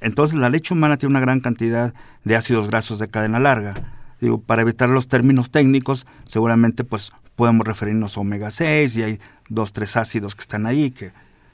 entonces 0.02 0.40
la 0.40 0.50
leche 0.50 0.74
humana 0.74 0.98
tiene 0.98 1.12
una 1.12 1.20
gran 1.20 1.40
cantidad 1.40 1.94
de 2.24 2.36
ácidos 2.36 2.68
grasos 2.68 2.98
de 2.98 3.10
cadena 3.10 3.40
larga 3.40 3.76
digo, 4.20 4.40
para 4.40 4.62
evitar 4.62 4.88
los 4.88 5.08
términos 5.08 5.52
técnicos, 5.52 6.08
seguramente 6.28 6.84
pues 6.84 7.12
podemos 7.36 7.66
referirnos 7.66 8.18
a 8.18 8.22
omega 8.22 8.52
6 8.52 8.96
y 8.98 9.04
hay 9.04 9.20
dos, 9.52 9.74
tres 9.74 9.98
ácidos 9.98 10.36
que 10.36 10.42
están 10.42 10.66
ahí 10.66 10.92
que 10.92 11.12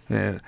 eh, 0.09 0.39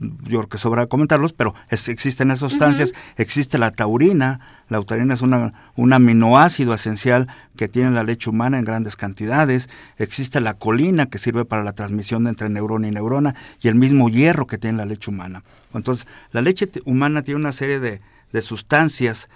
yo 0.00 0.38
creo 0.38 0.48
que 0.48 0.58
sobra 0.58 0.86
comentarlos, 0.86 1.32
pero 1.32 1.54
existen 1.70 2.30
esas 2.30 2.50
sustancias, 2.50 2.94
existe 3.16 3.58
la 3.58 3.70
taurina, 3.70 4.40
la 4.68 4.82
taurina 4.82 5.12
es 5.12 5.20
una, 5.20 5.52
un 5.76 5.92
aminoácido 5.92 6.72
esencial 6.72 7.28
que 7.56 7.68
tiene 7.68 7.90
la 7.90 8.02
leche 8.02 8.30
humana 8.30 8.58
en 8.58 8.64
grandes 8.64 8.96
cantidades, 8.96 9.68
existe 9.98 10.40
la 10.40 10.54
colina 10.54 11.06
que 11.06 11.18
sirve 11.18 11.44
para 11.44 11.64
la 11.64 11.72
transmisión 11.72 12.26
entre 12.28 12.48
neurona 12.48 12.88
y 12.88 12.92
neurona 12.92 13.34
y 13.60 13.68
el 13.68 13.74
mismo 13.74 14.08
hierro 14.08 14.46
que 14.46 14.58
tiene 14.58 14.78
la 14.78 14.86
leche 14.86 15.10
humana. 15.10 15.42
Entonces, 15.74 16.06
la 16.32 16.40
leche 16.40 16.70
humana 16.86 17.22
tiene 17.22 17.40
una 17.40 17.52
serie 17.52 17.78
de, 17.78 18.00
de 18.32 18.42
sustancias 18.42 19.28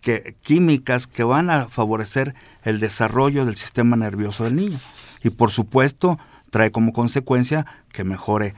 que, 0.00 0.36
químicas 0.42 1.06
que 1.06 1.24
van 1.24 1.50
a 1.50 1.66
favorecer 1.66 2.34
el 2.62 2.78
desarrollo 2.78 3.44
del 3.44 3.56
sistema 3.56 3.96
nervioso 3.96 4.44
del 4.44 4.54
niño. 4.54 4.78
Y 5.22 5.30
por 5.30 5.50
supuesto, 5.50 6.18
trae 6.54 6.70
como 6.70 6.92
consecuencia 6.92 7.66
que 7.90 8.04
mejore 8.04 8.54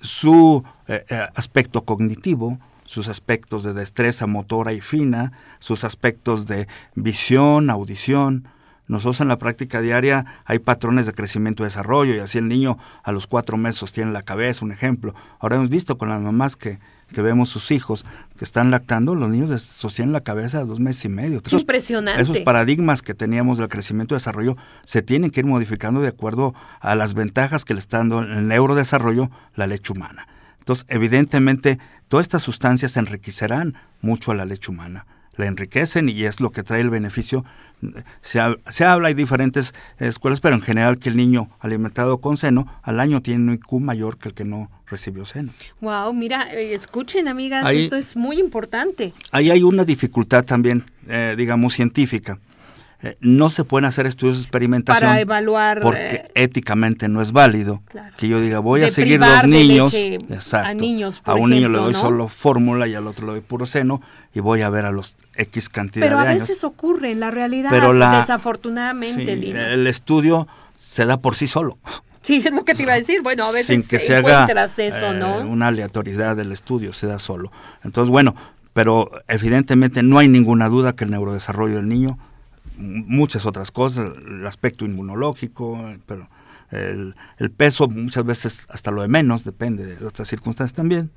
su 0.00 0.62
eh, 0.86 1.04
eh, 1.08 1.26
aspecto 1.34 1.84
cognitivo, 1.84 2.60
sus 2.84 3.08
aspectos 3.08 3.64
de 3.64 3.72
destreza 3.72 4.28
motora 4.28 4.72
y 4.72 4.80
fina, 4.80 5.32
sus 5.58 5.82
aspectos 5.82 6.46
de 6.46 6.68
visión, 6.94 7.68
audición. 7.68 8.46
Nosotros 8.86 9.22
en 9.22 9.26
la 9.26 9.38
práctica 9.38 9.80
diaria 9.80 10.24
hay 10.44 10.60
patrones 10.60 11.04
de 11.06 11.14
crecimiento 11.14 11.64
y 11.64 11.66
desarrollo 11.66 12.14
y 12.14 12.20
así 12.20 12.38
el 12.38 12.46
niño 12.46 12.78
a 13.02 13.10
los 13.10 13.26
cuatro 13.26 13.56
meses 13.56 13.90
tiene 13.90 14.12
la 14.12 14.22
cabeza, 14.22 14.64
un 14.64 14.70
ejemplo. 14.70 15.12
Ahora 15.40 15.56
hemos 15.56 15.68
visto 15.68 15.98
con 15.98 16.10
las 16.10 16.20
mamás 16.20 16.54
que 16.54 16.78
que 17.12 17.22
vemos 17.22 17.48
sus 17.48 17.70
hijos 17.70 18.04
que 18.36 18.44
están 18.44 18.70
lactando, 18.70 19.14
los 19.14 19.28
niños 19.28 19.62
sostienen 19.62 20.12
la 20.12 20.22
cabeza 20.22 20.58
a 20.58 20.64
dos 20.64 20.80
meses 20.80 21.04
y 21.04 21.08
medio. 21.08 21.40
Esos, 21.44 21.62
Impresionante. 21.62 22.20
Esos 22.20 22.40
paradigmas 22.40 23.02
que 23.02 23.14
teníamos 23.14 23.58
del 23.58 23.68
crecimiento 23.68 24.14
y 24.14 24.16
desarrollo 24.16 24.56
se 24.84 25.02
tienen 25.02 25.30
que 25.30 25.40
ir 25.40 25.46
modificando 25.46 26.00
de 26.00 26.08
acuerdo 26.08 26.54
a 26.80 26.94
las 26.94 27.14
ventajas 27.14 27.64
que 27.64 27.74
le 27.74 27.80
está 27.80 27.98
dando 27.98 28.20
el 28.20 28.48
neurodesarrollo 28.48 29.30
la 29.54 29.66
leche 29.66 29.92
humana. 29.92 30.26
Entonces, 30.58 30.86
evidentemente, 30.88 31.78
todas 32.08 32.24
estas 32.24 32.42
sustancias 32.42 32.96
enriquecerán 32.96 33.74
mucho 34.00 34.32
a 34.32 34.34
la 34.34 34.44
leche 34.44 34.70
humana 34.70 35.06
la 35.36 35.46
enriquecen 35.46 36.08
y 36.08 36.24
es 36.24 36.40
lo 36.40 36.50
que 36.50 36.62
trae 36.62 36.80
el 36.80 36.90
beneficio. 36.90 37.44
Se, 38.20 38.40
se, 38.68 38.84
habla, 38.84 39.08
hay 39.08 39.14
diferentes 39.14 39.74
escuelas, 39.98 40.40
pero 40.40 40.54
en 40.54 40.62
general 40.62 40.98
que 40.98 41.08
el 41.08 41.16
niño 41.16 41.50
alimentado 41.58 42.18
con 42.18 42.36
seno 42.36 42.66
al 42.82 43.00
año 43.00 43.22
tiene 43.22 43.42
un 43.42 43.54
IQ 43.54 43.80
mayor 43.80 44.18
que 44.18 44.28
el 44.28 44.34
que 44.34 44.44
no 44.44 44.70
recibió 44.86 45.24
seno. 45.24 45.52
Wow, 45.80 46.12
mira, 46.12 46.52
eh, 46.52 46.74
escuchen 46.74 47.26
amigas, 47.26 47.68
esto 47.72 47.96
es 47.96 48.16
muy 48.16 48.38
importante. 48.38 49.12
Ahí 49.32 49.50
hay 49.50 49.62
una 49.62 49.84
dificultad 49.84 50.44
también, 50.44 50.84
eh, 51.08 51.34
digamos, 51.36 51.74
científica. 51.74 52.38
Eh, 53.04 53.16
no 53.20 53.50
se 53.50 53.64
pueden 53.64 53.84
hacer 53.84 54.06
estudios 54.06 54.36
de 54.36 54.42
experimentación 54.42 55.08
para 55.08 55.20
evaluar 55.20 55.80
porque 55.80 56.30
éticamente 56.36 57.08
no 57.08 57.20
es 57.20 57.32
válido 57.32 57.82
que 58.16 58.28
yo 58.28 58.40
diga 58.40 58.60
voy 58.60 58.84
a 58.84 58.90
seguir 58.90 59.18
los 59.18 59.44
niños 59.44 59.92
exacto, 59.92 60.68
a 60.68 60.74
niños 60.74 61.20
a 61.24 61.34
un 61.34 61.50
niño 61.50 61.68
le 61.68 61.78
doy 61.78 61.94
solo 61.94 62.28
fórmula 62.28 62.86
y 62.86 62.94
al 62.94 63.08
otro 63.08 63.26
le 63.26 63.32
doy 63.32 63.40
puro 63.40 63.66
seno 63.66 64.00
y 64.32 64.38
voy 64.38 64.62
a 64.62 64.70
ver 64.70 64.84
a 64.84 64.92
los 64.92 65.16
X 65.34 65.68
cantidad 65.68 66.06
de 66.06 66.12
años. 66.12 66.22
Pero 66.22 66.30
a 66.30 66.38
veces 66.38 66.62
ocurre 66.62 67.10
en 67.10 67.18
la 67.18 67.32
realidad 67.32 67.70
desafortunadamente 68.20 69.32
el 69.32 69.86
estudio 69.88 70.46
se 70.76 71.04
da 71.04 71.18
por 71.18 71.34
sí 71.34 71.48
solo. 71.48 71.78
Sí, 72.22 72.36
es 72.36 72.52
lo 72.52 72.64
que 72.64 72.74
te 72.74 72.84
iba 72.84 72.92
a 72.92 72.96
decir. 72.96 73.20
Bueno, 73.20 73.44
a 73.44 73.52
veces 73.52 73.66
Sin 73.66 73.86
que 73.86 73.98
se 73.98 74.14
haga 74.14 74.46
eh, 74.78 75.44
una 75.44 75.68
aleatoriedad 75.68 76.36
del 76.36 76.52
estudio, 76.52 76.92
se 76.92 77.08
da 77.08 77.18
solo. 77.18 77.50
Entonces, 77.82 78.10
bueno, 78.10 78.36
pero 78.72 79.10
evidentemente 79.28 80.02
no 80.02 80.18
hay 80.18 80.28
ninguna 80.28 80.68
duda 80.68 80.94
que 80.94 81.04
el 81.04 81.10
neurodesarrollo 81.10 81.76
del 81.76 81.88
niño 81.88 82.18
muchas 82.76 83.46
otras 83.46 83.70
cosas, 83.70 84.12
el 84.26 84.46
aspecto 84.46 84.84
inmunológico, 84.84 85.78
pero 86.06 86.28
el, 86.70 87.14
peso 87.56 87.88
muchas 87.88 88.24
veces 88.24 88.66
hasta 88.70 88.90
lo 88.90 89.02
de 89.02 89.08
menos, 89.08 89.44
depende 89.44 89.86
de 89.86 90.06
otras 90.06 90.28
circunstancias 90.28 90.74
también. 90.74 91.10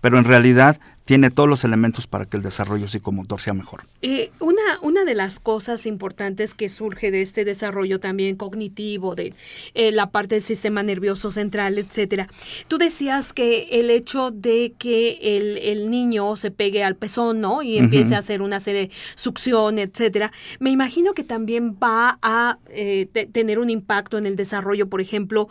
Pero 0.00 0.18
en 0.18 0.24
realidad 0.24 0.80
tiene 1.08 1.30
todos 1.30 1.48
los 1.48 1.64
elementos 1.64 2.06
para 2.06 2.26
que 2.26 2.36
el 2.36 2.42
desarrollo 2.42 2.86
psicomotor 2.86 3.40
sea 3.40 3.54
mejor. 3.54 3.80
Eh, 4.02 4.30
una, 4.40 4.60
una 4.82 5.06
de 5.06 5.14
las 5.14 5.40
cosas 5.40 5.86
importantes 5.86 6.52
que 6.52 6.68
surge 6.68 7.10
de 7.10 7.22
este 7.22 7.46
desarrollo 7.46 7.98
también 7.98 8.36
cognitivo, 8.36 9.14
de 9.14 9.32
eh, 9.72 9.90
la 9.90 10.10
parte 10.10 10.34
del 10.34 10.44
sistema 10.44 10.82
nervioso 10.82 11.30
central, 11.30 11.78
etcétera. 11.78 12.28
Tú 12.68 12.76
decías 12.76 13.32
que 13.32 13.80
el 13.80 13.88
hecho 13.88 14.30
de 14.30 14.74
que 14.78 15.38
el, 15.62 15.88
niño 15.90 16.36
se 16.36 16.50
pegue 16.50 16.84
al 16.84 16.94
pezón, 16.94 17.40
¿no? 17.40 17.62
Y 17.62 17.78
empiece 17.78 18.14
a 18.14 18.18
hacer 18.18 18.42
una 18.42 18.60
serie 18.60 18.88
de 18.88 18.90
succión, 19.14 19.78
etcétera. 19.78 20.30
Me 20.60 20.68
imagino 20.68 21.14
que 21.14 21.24
también 21.24 21.78
va 21.82 22.18
a 22.20 22.58
eh, 22.68 23.06
tener 23.32 23.60
un 23.60 23.70
impacto 23.70 24.18
en 24.18 24.26
el 24.26 24.36
desarrollo, 24.36 24.90
por 24.90 25.00
ejemplo, 25.00 25.48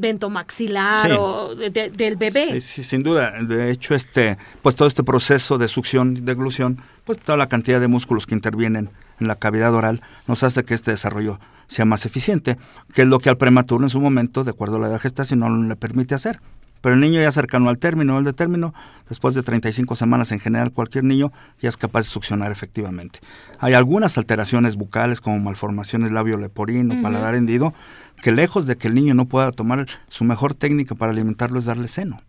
ventomaxilar 0.00 1.12
o 1.12 1.54
del 1.54 2.16
bebé. 2.16 2.54
Sí, 2.54 2.60
sí, 2.60 2.82
sin 2.82 3.04
duda. 3.04 3.40
De 3.44 3.70
hecho, 3.70 3.94
este, 3.94 4.36
pues 4.60 4.74
todo 4.74 4.87
este 4.88 5.04
proceso 5.04 5.58
de 5.58 5.68
succión 5.68 6.16
y 6.16 6.20
deglución, 6.20 6.78
pues 7.04 7.18
toda 7.18 7.38
la 7.38 7.48
cantidad 7.48 7.80
de 7.80 7.88
músculos 7.88 8.26
que 8.26 8.34
intervienen 8.34 8.90
en 9.20 9.28
la 9.28 9.36
cavidad 9.36 9.74
oral 9.74 10.02
nos 10.26 10.42
hace 10.42 10.64
que 10.64 10.74
este 10.74 10.90
desarrollo 10.90 11.38
sea 11.66 11.84
más 11.84 12.06
eficiente, 12.06 12.56
que 12.94 13.02
es 13.02 13.08
lo 13.08 13.18
que 13.18 13.28
al 13.28 13.36
prematuro 13.36 13.84
en 13.84 13.90
su 13.90 14.00
momento, 14.00 14.44
de 14.44 14.50
acuerdo 14.50 14.76
a 14.76 14.80
la 14.80 14.88
edad 14.88 15.00
gestación, 15.00 15.40
no 15.40 15.50
le 15.50 15.76
permite 15.76 16.14
hacer. 16.14 16.40
Pero 16.80 16.94
el 16.94 17.00
niño 17.00 17.20
ya 17.20 17.30
cercano 17.32 17.70
al 17.70 17.78
término 17.78 18.14
del 18.14 18.24
de 18.24 18.32
término, 18.32 18.72
después 19.08 19.34
de 19.34 19.42
35 19.42 19.96
semanas 19.96 20.30
en 20.30 20.38
general, 20.38 20.72
cualquier 20.72 21.04
niño 21.04 21.32
ya 21.60 21.68
es 21.68 21.76
capaz 21.76 22.00
de 22.00 22.04
succionar 22.04 22.52
efectivamente. 22.52 23.18
Hay 23.58 23.74
algunas 23.74 24.16
alteraciones 24.16 24.76
bucales 24.76 25.20
como 25.20 25.40
malformaciones 25.40 26.12
labio 26.12 26.36
leporino, 26.36 27.02
paladar 27.02 27.34
hendido, 27.34 27.74
que 28.22 28.30
lejos 28.30 28.66
de 28.66 28.76
que 28.76 28.88
el 28.88 28.94
niño 28.94 29.14
no 29.14 29.26
pueda 29.26 29.50
tomar 29.50 29.86
su 30.08 30.24
mejor 30.24 30.54
técnica 30.54 30.94
para 30.94 31.10
alimentarlo 31.10 31.58
es 31.58 31.64
darle 31.64 31.88
seno 31.88 32.20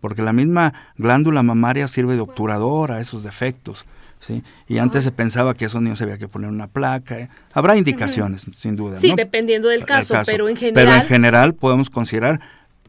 porque 0.00 0.22
la 0.22 0.32
misma 0.32 0.74
glándula 0.96 1.42
mamaria 1.42 1.88
sirve 1.88 2.14
de 2.14 2.20
obturador 2.20 2.92
a 2.92 3.00
esos 3.00 3.22
defectos. 3.22 3.84
¿sí? 4.20 4.42
Y 4.66 4.78
antes 4.78 5.04
se 5.04 5.12
pensaba 5.12 5.54
que 5.54 5.64
a 5.64 5.68
esos 5.68 5.82
niños 5.82 6.00
había 6.02 6.18
que 6.18 6.28
poner 6.28 6.50
una 6.50 6.66
placa. 6.66 7.18
¿eh? 7.18 7.28
Habrá 7.52 7.76
indicaciones, 7.76 8.46
sin 8.54 8.76
duda. 8.76 8.96
Sí, 8.96 9.14
dependiendo 9.16 9.68
del 9.68 9.84
caso, 9.84 10.14
pero 10.26 10.48
en 10.48 10.56
general... 10.56 10.86
Pero 10.86 10.96
en 10.96 11.06
general 11.06 11.54
podemos 11.54 11.90
considerar 11.90 12.40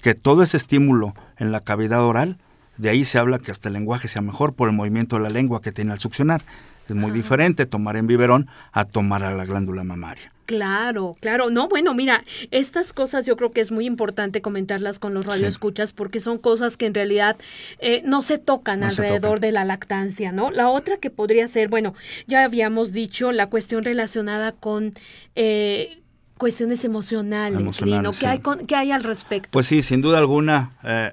que 0.01 0.15
todo 0.15 0.43
ese 0.43 0.57
estímulo 0.57 1.13
en 1.37 1.51
la 1.51 1.61
cavidad 1.61 2.03
oral, 2.03 2.37
de 2.77 2.89
ahí 2.89 3.03
se 3.05 3.17
habla 3.17 3.39
que 3.39 3.51
hasta 3.51 3.69
el 3.69 3.73
lenguaje 3.73 4.07
sea 4.07 4.21
mejor 4.21 4.53
por 4.53 4.69
el 4.69 4.75
movimiento 4.75 5.17
de 5.17 5.23
la 5.23 5.29
lengua 5.29 5.61
que 5.61 5.71
tiene 5.71 5.91
al 5.91 5.99
succionar. 5.99 6.41
Es 6.87 6.95
muy 6.95 7.11
diferente 7.11 7.65
tomar 7.65 7.97
en 7.97 8.07
biberón 8.07 8.47
a 8.71 8.85
tomar 8.85 9.23
a 9.23 9.33
la 9.33 9.45
glándula 9.45 9.83
mamaria. 9.83 10.31
Claro, 10.49 11.15
claro. 11.19 11.51
No, 11.51 11.67
bueno, 11.67 11.93
mira, 11.93 12.23
estas 12.49 12.91
cosas 12.91 13.27
yo 13.27 13.37
creo 13.37 13.51
que 13.51 13.61
es 13.61 13.71
muy 13.71 13.85
importante 13.85 14.41
comentarlas 14.41 14.97
con 14.97 15.13
los 15.13 15.27
radioescuchas 15.27 15.93
porque 15.93 16.19
son 16.19 16.39
cosas 16.39 16.75
que 16.75 16.87
en 16.87 16.95
realidad 16.95 17.37
eh, 17.77 18.01
no 18.03 18.23
se 18.23 18.39
tocan 18.39 18.83
alrededor 18.83 19.41
de 19.41 19.51
la 19.51 19.63
lactancia, 19.63 20.31
¿no? 20.31 20.49
La 20.49 20.67
otra 20.67 20.97
que 20.97 21.11
podría 21.11 21.47
ser, 21.47 21.67
bueno, 21.67 21.93
ya 22.25 22.43
habíamos 22.43 22.93
dicho 22.93 23.31
la 23.31 23.45
cuestión 23.45 23.83
relacionada 23.83 24.53
con 24.53 24.95
eh, 25.35 26.01
cuestiones 26.39 26.83
emocionales, 26.83 27.77
¿Qué, 27.77 28.25
hay 28.25 28.41
¿Qué 28.65 28.75
hay 28.75 28.91
al 28.91 29.03
respecto? 29.03 29.49
Pues 29.51 29.67
sí, 29.67 29.83
sin 29.83 30.01
duda 30.01 30.17
alguna 30.17 30.71
eh, 30.83 31.11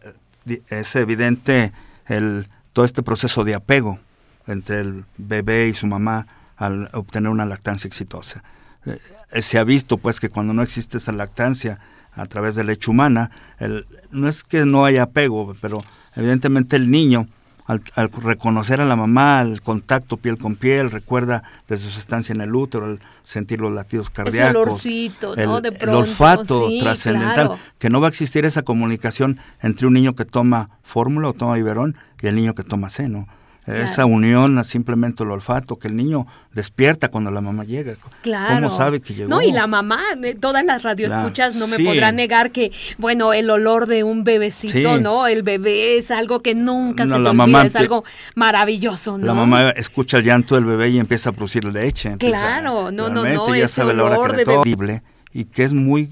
es 0.70 0.97
evidente 0.97 1.72
el, 2.07 2.49
todo 2.72 2.87
este 2.87 3.03
proceso 3.03 3.45
de 3.45 3.55
apego 3.55 3.99
entre 4.47 4.80
el 4.80 5.05
bebé 5.18 5.68
y 5.68 5.74
su 5.74 5.87
mamá 5.87 6.26
al 6.57 6.89
obtener 6.95 7.28
una 7.28 7.45
lactancia 7.45 7.87
exitosa. 7.87 8.43
Eh, 8.87 9.43
se 9.43 9.59
ha 9.59 9.64
visto 9.64 9.99
pues 9.99 10.20
que 10.20 10.28
cuando 10.28 10.53
no 10.53 10.62
existe 10.62 10.99
esa 10.99 11.12
lactancia 11.12 11.78
a 12.14 12.26
través 12.26 12.55
de 12.55 12.64
leche 12.64 12.91
humana, 12.91 13.30
el, 13.59 13.87
no 14.11 14.28
es 14.28 14.43
que 14.43 14.64
no 14.64 14.84
haya 14.84 15.05
apego, 15.05 15.55
pero 15.61 15.82
evidentemente 16.14 16.76
el 16.76 16.91
niño 16.91 17.26
al, 17.66 17.82
reconocer 18.22 18.80
a 18.80 18.84
la 18.84 18.95
mamá, 18.95 19.43
el 19.43 19.61
contacto 19.61 20.16
piel 20.16 20.39
con 20.39 20.55
piel, 20.55 20.91
recuerda 20.91 21.43
desde 21.68 21.91
su 21.91 21.99
estancia 21.99 22.32
en 22.32 22.41
el 22.41 22.55
útero, 22.55 22.87
el 22.87 23.01
sentir 23.22 23.61
los 23.61 23.72
latidos 23.72 24.09
cardíacos, 24.09 24.51
el 24.51 24.57
olorcito, 24.57 25.34
¿no? 25.34 25.61
De 25.61 25.72
pronto, 25.72 25.91
el 25.91 25.97
olfato 25.97 26.68
trascendental, 26.80 27.59
que 27.78 27.91
no 27.91 28.01
va 28.01 28.07
a 28.07 28.11
existir 28.11 28.45
esa 28.45 28.62
comunicación 28.62 29.39
entre 29.62 29.89
un 29.89 29.95
niño 29.95 30.14
que 30.14 30.24
toma 30.24 30.70
fórmula 30.84 31.28
o 31.28 31.32
toma 31.32 31.55
biberón 31.55 31.97
y 32.22 32.28
el 32.28 32.37
niño 32.37 32.55
que 32.55 32.62
toma 32.62 32.89
seno. 32.89 33.26
Esa 33.67 34.07
unión, 34.07 34.62
simplemente 34.64 35.25
el 35.25 35.31
olfato, 35.31 35.77
que 35.77 35.89
el 35.89 35.97
niño 35.97 36.27
despierta 36.53 37.09
cuando 37.09 37.33
la 37.33 37.41
mamá 37.41 37.64
llega. 37.64 37.95
Claro. 38.23 38.55
¿Cómo 38.55 38.71
sabe 38.71 39.01
que 39.01 39.12
llegó? 39.12 39.29
No, 39.29 39.43
y 39.43 39.51
la 39.51 39.67
mamá, 39.67 40.01
eh, 40.23 40.37
todas 40.41 40.64
las 40.64 40.85
radioescuchas 40.85 41.57
no 41.57 41.67
me 41.67 41.79
podrán 41.81 42.14
negar 42.14 42.53
que, 42.53 42.71
bueno, 42.99 43.33
el 43.33 43.51
olor 43.51 43.87
de 43.87 44.05
un 44.05 44.23
bebecito, 44.23 45.01
¿no? 45.01 45.27
El 45.27 45.43
bebé 45.43 45.99
es 45.99 46.12
algo 46.12 46.43
que 46.43 46.55
nunca 46.55 47.07
se 47.07 47.12
te 47.12 47.29
olvida, 47.29 47.67
es 47.67 47.77
algo 47.77 48.05
maravilloso, 48.37 49.19
¿no? 49.19 49.27
La 49.27 49.35
mamá 49.35 49.71
escucha 49.71 50.19
el 50.19 50.25
llanto 50.25 50.55
del 50.55 50.64
bebé 50.64 50.91
y 50.91 50.99
empieza 51.01 51.31
a 51.31 51.33
producir 51.33 51.64
leche. 51.64 52.17
claro, 52.19 52.93
no, 52.93 53.09
no, 53.09 53.25
no, 53.25 53.55
ese 53.55 53.83
olor 53.83 54.37
de 54.37 54.45
bebé. 54.45 55.03
Y 55.33 55.45
que 55.45 55.64
es 55.64 55.73
muy 55.73 56.11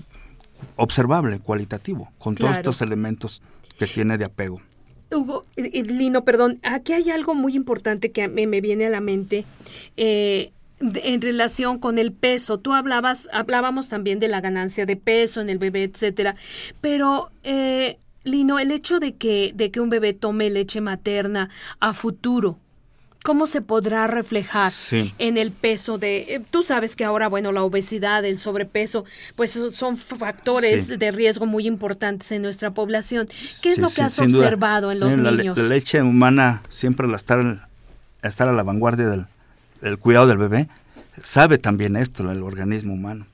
observable, 0.77 1.39
cualitativo, 1.39 2.11
con 2.19 2.35
todos 2.35 2.57
estos 2.57 2.83
elementos 2.83 3.43
que 3.79 3.87
tiene 3.87 4.19
de 4.19 4.25
apego. 4.25 4.61
Hugo, 5.15 5.45
Lino, 5.57 6.25
perdón, 6.25 6.61
aquí 6.63 6.93
hay 6.93 7.11
algo 7.11 7.35
muy 7.35 7.57
importante 7.57 8.13
que 8.13 8.29
me, 8.29 8.47
me 8.47 8.61
viene 8.61 8.87
a 8.87 8.91
la 8.91 9.01
mente. 9.01 9.45
Eh, 9.97 10.53
en 10.81 11.21
relación 11.21 11.79
con 11.79 11.99
el 11.99 12.13
peso, 12.13 12.59
tú 12.59 12.73
hablabas, 12.73 13.29
hablábamos 13.33 13.89
también 13.89 14.19
de 14.19 14.29
la 14.29 14.41
ganancia 14.41 14.87
de 14.87 14.97
peso 14.97 15.41
en 15.41 15.49
el 15.49 15.59
bebé, 15.59 15.85
etcétera, 15.85 16.35
pero 16.81 17.31
eh, 17.43 17.99
Lino, 18.25 18.59
el 18.59 18.71
hecho 18.71 18.99
de 18.99 19.15
que, 19.15 19.53
de 19.55 19.71
que 19.71 19.81
un 19.81 19.91
bebé 19.91 20.15
tome 20.15 20.51
leche 20.51 20.81
materna 20.81 21.51
a 21.79 21.93
futuro, 21.93 22.59
¿Cómo 23.25 23.47
se 23.47 23.63
podrá 23.63 24.07
reflejar 24.07 24.71
en 24.91 25.39
el 25.39 25.51
peso 25.51 25.97
de... 25.97 26.35
Eh, 26.35 26.43
tú 26.51 26.63
sabes 26.63 26.95
que 26.95 27.07
ahora, 27.07 27.27
bueno, 27.27 27.53
la 27.53 27.63
obesidad, 27.63 28.23
el 28.27 28.37
sobrepeso, 28.37 29.07
pues 29.35 29.59
son 29.71 29.97
factores 29.97 30.99
de 30.99 31.11
riesgo 31.11 31.47
muy 31.47 31.67
importantes 31.67 32.31
en 32.33 32.43
nuestra 32.43 32.75
población. 32.75 33.27
¿Qué 33.63 33.71
es 33.71 33.79
lo 33.79 33.89
que 33.89 34.03
has 34.03 34.19
observado 34.19 34.93
en 34.93 35.01
los 35.01 35.17
niños? 35.17 35.57
La, 35.57 35.65
leche 35.65 36.03
humana 36.03 36.61
siempre 36.69 37.09
la 37.09 37.17
estar, 37.17 37.67
estar 38.23 38.47
a 38.47 38.53
la 38.53 38.63
vanguardia 38.63 39.27
del, 39.81 39.99
cuidado 39.99 40.27
del 40.27 40.37
bebé, 40.37 40.69
sabe 41.23 41.57
también 41.57 41.97
esto, 41.97 42.31
el 42.31 42.43
organismo 42.43 42.93
humano. 42.93 43.27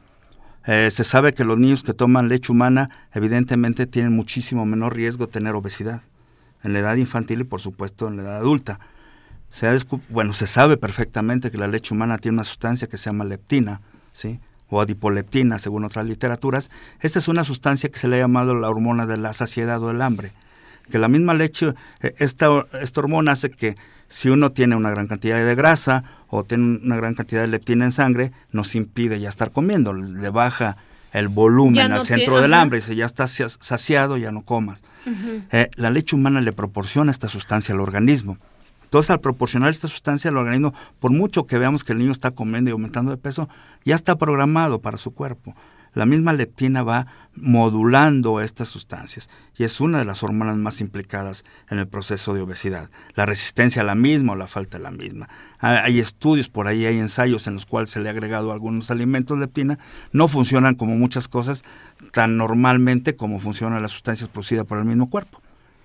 Eh, 0.68 0.92
se 0.92 1.02
sabe 1.02 1.34
que 1.34 1.42
los 1.42 1.58
niños 1.58 1.82
que 1.82 1.94
toman 1.94 2.28
leche 2.28 2.52
humana 2.52 3.08
evidentemente 3.12 3.88
tienen 3.88 4.12
muchísimo 4.12 4.64
menor 4.66 4.94
riesgo 4.94 5.26
de 5.26 5.32
tener 5.32 5.56
obesidad 5.56 6.02
en 6.62 6.74
la 6.74 6.78
edad 6.78 6.94
infantil 6.94 7.40
y 7.40 7.44
por 7.44 7.60
supuesto 7.60 8.06
en 8.06 8.18
la 8.18 8.22
edad 8.22 8.36
adulta. 8.36 8.78
Se 9.50 9.68
bueno, 10.08 10.32
se 10.32 10.46
sabe 10.46 10.76
perfectamente 10.76 11.50
que 11.50 11.58
la 11.58 11.66
leche 11.66 11.92
humana 11.92 12.18
tiene 12.18 12.36
una 12.36 12.44
sustancia 12.44 12.88
que 12.88 12.96
se 12.96 13.06
llama 13.06 13.24
leptina, 13.24 13.80
¿sí? 14.12 14.40
o 14.70 14.80
adipoleptina, 14.80 15.58
según 15.58 15.84
otras 15.84 16.06
literaturas. 16.06 16.70
Esta 17.00 17.18
es 17.18 17.28
una 17.28 17.44
sustancia 17.44 17.90
que 17.90 17.98
se 17.98 18.08
le 18.08 18.16
ha 18.16 18.20
llamado 18.20 18.54
la 18.54 18.70
hormona 18.70 19.06
de 19.06 19.16
la 19.16 19.32
saciedad 19.32 19.82
o 19.82 19.88
del 19.88 20.00
hambre, 20.00 20.32
que 20.90 20.98
la 20.98 21.08
misma 21.08 21.34
leche, 21.34 21.74
eh, 22.00 22.14
esta, 22.18 22.66
esta 22.80 23.00
hormona 23.00 23.32
hace 23.32 23.50
que 23.50 23.76
si 24.08 24.28
uno 24.28 24.52
tiene 24.52 24.76
una 24.76 24.90
gran 24.90 25.06
cantidad 25.06 25.44
de 25.44 25.54
grasa 25.54 26.04
o 26.28 26.44
tiene 26.44 26.78
una 26.82 26.96
gran 26.96 27.14
cantidad 27.14 27.42
de 27.42 27.48
leptina 27.48 27.84
en 27.84 27.92
sangre, 27.92 28.32
nos 28.52 28.74
impide 28.74 29.20
ya 29.20 29.28
estar 29.28 29.50
comiendo, 29.50 29.92
le 29.92 30.30
baja 30.30 30.76
el 31.12 31.28
volumen 31.28 31.92
al 31.92 32.02
centro 32.02 32.40
del 32.40 32.54
hambre, 32.54 32.78
dice 32.78 32.94
ya 32.94 33.06
estás 33.06 33.42
saciado, 33.60 34.16
ya 34.16 34.30
no 34.30 34.42
comas. 34.42 34.82
Eh, 35.50 35.70
la 35.74 35.90
leche 35.90 36.14
humana 36.14 36.40
le 36.40 36.52
proporciona 36.52 37.10
esta 37.10 37.28
sustancia 37.28 37.74
al 37.74 37.80
organismo. 37.80 38.38
Entonces, 38.90 39.10
al 39.10 39.20
proporcionar 39.20 39.70
esta 39.70 39.86
sustancia 39.86 40.30
al 40.30 40.36
organismo, 40.36 40.74
por 40.98 41.12
mucho 41.12 41.46
que 41.46 41.58
veamos 41.58 41.84
que 41.84 41.92
el 41.92 41.98
niño 41.98 42.10
está 42.10 42.32
comiendo 42.32 42.70
y 42.70 42.72
aumentando 42.72 43.12
de 43.12 43.16
peso, 43.16 43.48
ya 43.84 43.94
está 43.94 44.16
programado 44.16 44.80
para 44.80 44.96
su 44.96 45.14
cuerpo 45.14 45.54
la 45.94 46.06
misma 46.06 46.32
leptina 46.32 46.82
va 46.82 47.06
modulando 47.34 48.40
estas 48.40 48.68
sustancias 48.68 49.28
y 49.56 49.64
es 49.64 49.80
una 49.80 49.98
de 49.98 50.04
las 50.04 50.22
hormonas 50.22 50.56
más 50.56 50.80
implicadas 50.80 51.44
en 51.68 51.78
el 51.78 51.88
proceso 51.88 52.34
de 52.34 52.42
obesidad. 52.42 52.90
La 53.14 53.26
resistencia 53.26 53.82
a 53.82 53.84
la 53.84 53.94
misma 53.94 54.32
o 54.32 54.36
la 54.36 54.46
falta 54.46 54.78
de 54.78 54.84
la 54.84 54.90
misma. 54.90 55.28
Hay 55.58 55.98
estudios 55.98 56.48
por 56.48 56.66
ahí, 56.66 56.86
hay 56.86 56.98
ensayos 56.98 57.46
en 57.46 57.54
los 57.54 57.66
cuales 57.66 57.90
se 57.90 58.00
le 58.00 58.08
ha 58.08 58.12
agregado 58.12 58.52
algunos 58.52 58.90
alimentos 58.90 59.38
leptina. 59.38 59.78
No 60.12 60.28
funcionan 60.28 60.74
como 60.74 60.96
muchas 60.96 61.28
cosas 61.28 61.62
tan 62.12 62.36
normalmente 62.36 63.16
como 63.16 63.40
funcionan 63.40 63.82
las 63.82 63.90
sustancias 63.90 64.28
producidas 64.28 64.66
por 64.66 64.78
el 64.78 64.84
mismo 64.84 65.08
cuerpo 65.08 65.40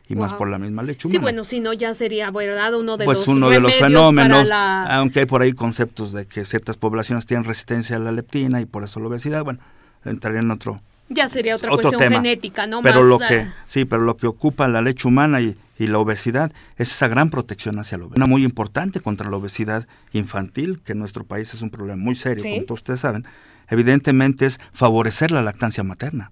y 0.08 0.16
más 0.16 0.34
por 0.34 0.50
la 0.50 0.58
misma 0.60 0.84
leche 0.84 1.08
humana. 1.08 1.20
Sí, 1.20 1.22
bueno, 1.22 1.44
si 1.44 1.60
no 1.60 1.74
ya 1.74 1.94
sería, 1.94 2.32
¿verdad? 2.32 2.74
Uno 2.76 2.98
de 2.98 3.06
pues 3.06 3.20
los 3.20 3.28
uno 3.28 3.50
de 3.50 3.60
los 3.60 3.74
fenómenos, 3.76 4.50
aunque 4.52 5.22
hay 5.22 5.26
por 5.26 5.42
ahí 5.42 5.54
conceptos 5.54 6.12
de 6.12 6.26
que 6.26 6.46
ciertas 6.46 6.78
poblaciones 6.78 7.26
tienen 7.26 7.44
resistencia 7.44 7.96
a 7.96 8.00
la 8.00 8.12
leptina 8.12 8.62
y 8.62 8.66
por 8.66 8.84
eso 8.84 9.00
la 9.00 9.08
obesidad, 9.08 9.44
bueno, 9.44 9.60
entraría 10.04 10.40
en 10.40 10.52
otro 10.52 10.82
ya 11.10 11.30
sería 11.30 11.56
otra 11.56 11.70
cuestión 11.70 12.00
genética, 12.00 12.66
¿no? 12.66 12.82
Pero 12.82 13.04
lo 13.04 13.20
que, 13.20 13.48
sí, 13.68 13.86
pero 13.86 14.02
lo 14.02 14.18
que 14.18 14.28
ocupa 14.28 14.68
la 14.68 14.82
leche 14.82 15.08
humana 15.08 15.42
y, 15.42 15.56
la 15.78 16.00
obesidad 16.00 16.54
es 16.78 16.94
esa 16.94 17.10
gran 17.10 17.30
protección 17.30 17.78
hacia 17.80 17.98
la 17.98 18.06
obesidad. 18.06 18.18
Una 18.18 18.28
muy 18.28 18.46
importante 18.46 19.02
contra 19.02 19.30
la 19.30 19.36
obesidad 19.36 19.88
infantil, 20.14 20.80
que 20.82 20.94
en 20.94 21.00
nuestro 21.00 21.26
país 21.26 21.54
es 21.54 21.62
un 21.62 21.70
problema 21.70 22.02
muy 22.02 22.16
serio, 22.16 22.44
como 22.44 22.64
todos 22.64 22.80
ustedes 22.80 23.02
saben, 23.02 23.26
evidentemente 23.68 24.46
es 24.46 24.60
favorecer 24.72 25.32
la 25.32 25.42
lactancia 25.42 25.84
materna. 25.84 26.32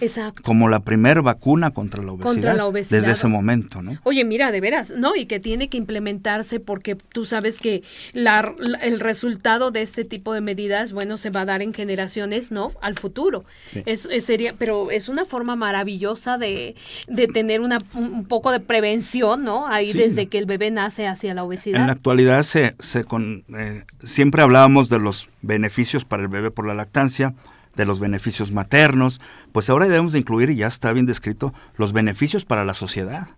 Exacto. 0.00 0.42
Como 0.42 0.68
la 0.68 0.80
primera 0.80 1.20
vacuna 1.20 1.72
contra 1.72 2.02
la, 2.02 2.12
obesidad, 2.12 2.70
desde 2.88 3.12
ese 3.12 3.28
momento, 3.28 3.82
¿no? 3.82 3.98
Oye, 4.04 4.24
mira, 4.24 4.50
de 4.50 4.60
veras, 4.60 4.92
¿no? 4.96 5.14
Y 5.14 5.26
que 5.26 5.40
tiene 5.40 5.68
que 5.68 5.76
implementarse 5.76 6.60
porque 6.60 6.94
tú 6.96 7.24
sabes 7.24 7.60
que 7.60 7.82
la, 8.12 8.54
el 8.82 9.00
resultado 9.00 9.70
de 9.70 9.82
este 9.82 10.04
tipo 10.04 10.34
de 10.34 10.40
medidas, 10.40 10.92
bueno, 10.92 11.18
se 11.18 11.30
va 11.30 11.42
a 11.42 11.44
dar 11.44 11.62
en 11.62 11.72
generaciones, 11.74 12.50
¿no? 12.50 12.72
Al 12.80 12.98
futuro. 12.98 13.44
Es, 13.86 14.08
sería, 14.20 14.54
pero 14.58 14.90
es 14.90 15.08
una 15.08 15.24
forma 15.24 15.56
maravillosa 15.56 16.38
de, 16.38 16.74
de 17.08 17.26
tener 17.28 17.60
una, 17.60 17.78
un 17.94 18.24
poco 18.24 18.50
de 18.50 18.60
prevención, 18.60 19.44
¿no? 19.44 19.66
Ahí 19.68 19.92
desde 19.92 20.26
que 20.26 20.38
el 20.38 20.46
bebé 20.46 20.70
nace 20.70 21.06
hacia 21.06 21.34
la 21.34 21.44
obesidad. 21.44 21.80
En 21.80 21.86
la 21.86 21.92
actualidad 21.92 22.42
se, 22.42 22.74
se 22.78 23.04
con, 23.04 23.44
eh, 23.56 23.84
siempre 24.02 24.42
hablábamos 24.42 24.88
de 24.88 24.98
los 24.98 25.28
beneficios 25.42 26.04
para 26.04 26.22
el 26.22 26.28
bebé 26.28 26.50
por 26.50 26.66
la 26.66 26.74
lactancia, 26.74 27.34
de 27.76 27.86
los 27.86 28.00
beneficios 28.00 28.52
maternos, 28.52 29.20
pues 29.52 29.70
ahora 29.70 29.86
debemos 29.86 30.12
de 30.12 30.18
incluir, 30.18 30.50
y 30.50 30.56
ya 30.56 30.66
está 30.66 30.92
bien 30.92 31.06
descrito, 31.06 31.54
los 31.76 31.92
beneficios 31.92 32.44
para 32.44 32.64
la 32.64 32.74
sociedad. 32.74 33.28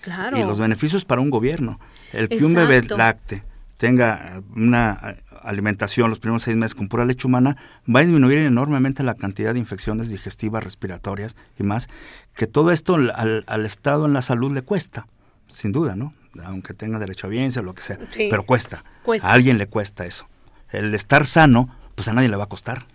Claro. 0.00 0.38
Y 0.38 0.42
los 0.42 0.58
beneficios 0.58 1.04
para 1.04 1.20
un 1.20 1.30
gobierno. 1.30 1.80
El 2.12 2.28
que 2.28 2.44
un 2.44 2.54
bebé 2.54 2.82
lacte 2.82 3.42
tenga 3.78 4.42
una 4.54 5.16
alimentación 5.44 6.08
los 6.08 6.18
primeros 6.18 6.42
seis 6.42 6.56
meses 6.56 6.74
con 6.74 6.88
pura 6.88 7.04
leche 7.04 7.26
humana, 7.26 7.56
va 7.94 8.00
a 8.00 8.02
disminuir 8.02 8.38
enormemente 8.38 9.02
la 9.02 9.14
cantidad 9.14 9.52
de 9.52 9.58
infecciones 9.58 10.08
digestivas, 10.08 10.64
respiratorias 10.64 11.36
y 11.58 11.62
más, 11.62 11.88
que 12.34 12.46
todo 12.46 12.70
esto 12.70 12.94
al, 12.94 13.66
Estado 13.66 14.06
en 14.06 14.14
la 14.14 14.22
salud 14.22 14.52
le 14.52 14.62
cuesta, 14.62 15.06
sin 15.48 15.72
duda, 15.72 15.96
¿no? 15.96 16.14
Aunque 16.44 16.74
tenga 16.74 16.98
derecho 16.98 17.26
a 17.26 17.30
bienes 17.30 17.56
o 17.56 17.62
lo 17.62 17.74
que 17.74 17.82
sea, 17.82 17.98
pero 18.16 18.44
cuesta. 18.44 18.84
cuesta. 19.02 19.28
A 19.28 19.32
alguien 19.32 19.58
le 19.58 19.66
cuesta 19.66 20.06
eso. 20.06 20.26
El 20.70 20.94
estar 20.94 21.26
sano, 21.26 21.68
pues 21.94 22.08
a 22.08 22.12
nadie 22.12 22.28
le 22.28 22.36
va 22.36 22.44
a 22.44 22.48
costar. 22.48 22.86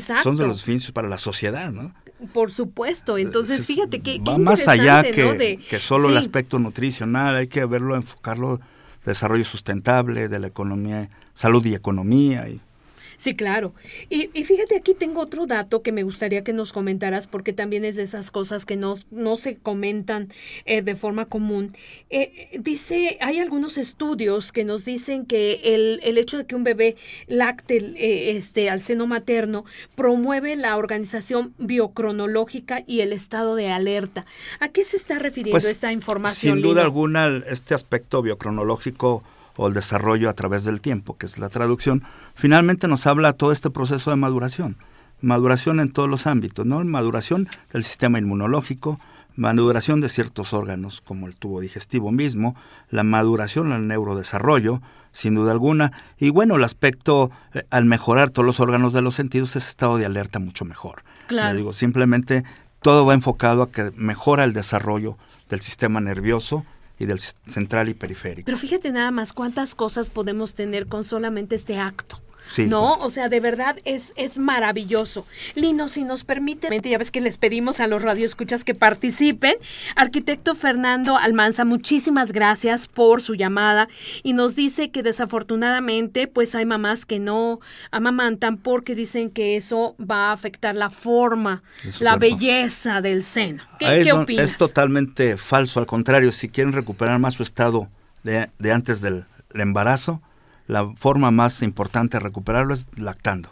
Son 0.00 0.36
de 0.36 0.46
los 0.46 0.64
beneficios 0.64 0.92
para 0.92 1.08
la 1.08 1.18
sociedad, 1.18 1.70
¿no? 1.72 1.94
Por 2.32 2.50
supuesto. 2.50 3.18
Entonces, 3.18 3.66
fíjate 3.66 4.00
que... 4.00 4.20
Va 4.20 4.38
más 4.38 4.66
allá 4.68 5.02
que, 5.02 5.58
que 5.68 5.78
solo 5.80 6.08
el 6.08 6.16
aspecto 6.16 6.58
nutricional, 6.58 7.36
hay 7.36 7.48
que 7.48 7.64
verlo, 7.64 7.96
enfocarlo, 7.96 8.60
desarrollo 9.04 9.44
sustentable 9.44 10.28
de 10.28 10.38
la 10.38 10.46
economía, 10.46 11.10
salud 11.32 11.64
y 11.66 11.74
economía. 11.74 12.48
Y, 12.48 12.60
Sí, 13.16 13.34
claro. 13.34 13.74
Y, 14.08 14.26
fíjate, 14.44 14.76
aquí 14.76 14.94
tengo 14.94 15.20
otro 15.20 15.46
dato 15.46 15.82
que 15.82 15.92
me 15.92 16.02
gustaría 16.02 16.44
que 16.44 16.52
nos 16.52 16.72
comentaras, 16.72 17.26
porque 17.26 17.52
también 17.52 17.84
es 17.84 17.96
de 17.96 18.02
esas 18.02 18.30
cosas 18.30 18.66
que 18.66 18.76
no, 18.76 18.94
no 19.10 19.36
se 19.36 19.56
comentan 19.56 20.28
eh, 20.64 20.82
de 20.82 20.96
forma 20.96 21.26
común. 21.26 21.74
Eh, 22.10 22.58
dice, 22.58 23.18
hay 23.20 23.38
algunos 23.38 23.78
estudios 23.78 24.52
que 24.52 24.64
nos 24.64 24.84
dicen 24.84 25.26
que 25.26 25.60
el, 25.64 26.00
el 26.02 26.18
hecho 26.18 26.38
de 26.38 26.46
que 26.46 26.54
un 26.54 26.64
bebé 26.64 26.96
lacte 27.26 27.76
eh, 27.76 28.36
este, 28.36 28.70
al 28.70 28.80
seno 28.80 29.06
materno 29.06 29.64
promueve 29.94 30.56
la 30.56 30.76
organización 30.76 31.54
biocronológica 31.58 32.82
y 32.86 33.00
el 33.00 33.12
estado 33.12 33.54
de 33.54 33.68
alerta. 33.68 34.24
¿A 34.60 34.68
qué 34.68 34.84
se 34.84 34.96
está 34.96 35.18
refiriendo 35.18 35.52
pues, 35.52 35.64
esta 35.64 35.92
información? 35.92 36.56
Sin 36.56 36.62
duda 36.62 36.82
alguna, 36.82 37.42
este 37.48 37.74
aspecto 37.74 38.22
biocronológico 38.22 39.22
o 39.56 39.68
el 39.68 39.74
desarrollo 39.74 40.28
a 40.28 40.34
través 40.34 40.64
del 40.64 40.80
tiempo, 40.80 41.16
que 41.16 41.26
es 41.26 41.38
la 41.38 41.48
traducción, 41.48 42.02
finalmente 42.34 42.88
nos 42.88 43.06
habla 43.06 43.32
todo 43.32 43.52
este 43.52 43.70
proceso 43.70 44.10
de 44.10 44.16
maduración. 44.16 44.76
Maduración 45.20 45.80
en 45.80 45.90
todos 45.90 46.08
los 46.08 46.26
ámbitos, 46.26 46.66
¿no? 46.66 46.84
Maduración 46.84 47.48
del 47.72 47.84
sistema 47.84 48.18
inmunológico, 48.18 49.00
maduración 49.36 50.00
de 50.00 50.08
ciertos 50.08 50.52
órganos, 50.52 51.00
como 51.00 51.26
el 51.26 51.36
tubo 51.36 51.60
digestivo 51.60 52.12
mismo, 52.12 52.54
la 52.90 53.02
maduración 53.02 53.72
el 53.72 53.86
neurodesarrollo, 53.86 54.82
sin 55.10 55.34
duda 55.34 55.52
alguna, 55.52 55.92
y 56.18 56.30
bueno, 56.30 56.56
el 56.56 56.64
aspecto, 56.64 57.30
eh, 57.52 57.64
al 57.70 57.84
mejorar 57.84 58.30
todos 58.30 58.46
los 58.46 58.60
órganos 58.60 58.92
de 58.92 59.02
los 59.02 59.14
sentidos, 59.14 59.56
es 59.56 59.68
estado 59.68 59.96
de 59.96 60.06
alerta 60.06 60.38
mucho 60.38 60.64
mejor. 60.64 61.04
Claro. 61.26 61.56
digo, 61.56 61.72
simplemente 61.72 62.44
todo 62.82 63.06
va 63.06 63.14
enfocado 63.14 63.62
a 63.62 63.70
que 63.70 63.92
mejora 63.96 64.44
el 64.44 64.52
desarrollo 64.52 65.16
del 65.48 65.60
sistema 65.60 66.00
nervioso, 66.00 66.66
y 66.98 67.06
del 67.06 67.18
central 67.18 67.88
y 67.88 67.94
periférico. 67.94 68.46
Pero 68.46 68.58
fíjate 68.58 68.92
nada 68.92 69.10
más 69.10 69.32
cuántas 69.32 69.74
cosas 69.74 70.10
podemos 70.10 70.54
tener 70.54 70.86
con 70.86 71.04
solamente 71.04 71.54
este 71.54 71.78
acto. 71.78 72.16
¿No? 72.58 72.94
O 72.98 73.10
sea, 73.10 73.28
de 73.28 73.40
verdad 73.40 73.76
es, 73.84 74.12
es 74.16 74.38
maravilloso. 74.38 75.26
Lino, 75.54 75.88
si 75.88 76.04
nos 76.04 76.24
permite, 76.24 76.68
ya 76.82 76.98
ves 76.98 77.10
que 77.10 77.20
les 77.20 77.36
pedimos 77.36 77.80
a 77.80 77.86
los 77.86 78.02
radioescuchas 78.02 78.64
que 78.64 78.74
participen. 78.74 79.54
Arquitecto 79.96 80.54
Fernando 80.54 81.16
Almanza, 81.16 81.64
muchísimas 81.64 82.32
gracias 82.32 82.86
por 82.86 83.22
su 83.22 83.34
llamada 83.34 83.88
y 84.22 84.34
nos 84.34 84.54
dice 84.54 84.90
que 84.90 85.02
desafortunadamente 85.02 86.26
pues 86.26 86.54
hay 86.54 86.66
mamás 86.66 87.06
que 87.06 87.18
no 87.18 87.60
amamantan 87.90 88.56
porque 88.58 88.94
dicen 88.94 89.30
que 89.30 89.56
eso 89.56 89.96
va 89.98 90.30
a 90.30 90.32
afectar 90.32 90.74
la 90.74 90.90
forma, 90.90 91.62
la 92.00 92.16
belleza 92.16 93.00
del 93.00 93.22
seno. 93.22 93.62
¿Qué, 93.78 94.12
opinas? 94.12 94.50
Es 94.50 94.56
totalmente 94.56 95.36
falso, 95.36 95.80
al 95.80 95.86
contrario, 95.86 96.32
si 96.32 96.48
quieren 96.48 96.72
recuperar 96.72 97.18
más 97.18 97.34
su 97.34 97.42
estado 97.42 97.88
de, 98.22 98.48
de 98.58 98.72
antes 98.72 99.00
del 99.00 99.24
embarazo, 99.54 100.22
la 100.66 100.90
forma 100.94 101.30
más 101.30 101.62
importante 101.62 102.16
de 102.16 102.24
recuperarlo 102.24 102.74
es 102.74 102.86
lactando. 102.96 103.50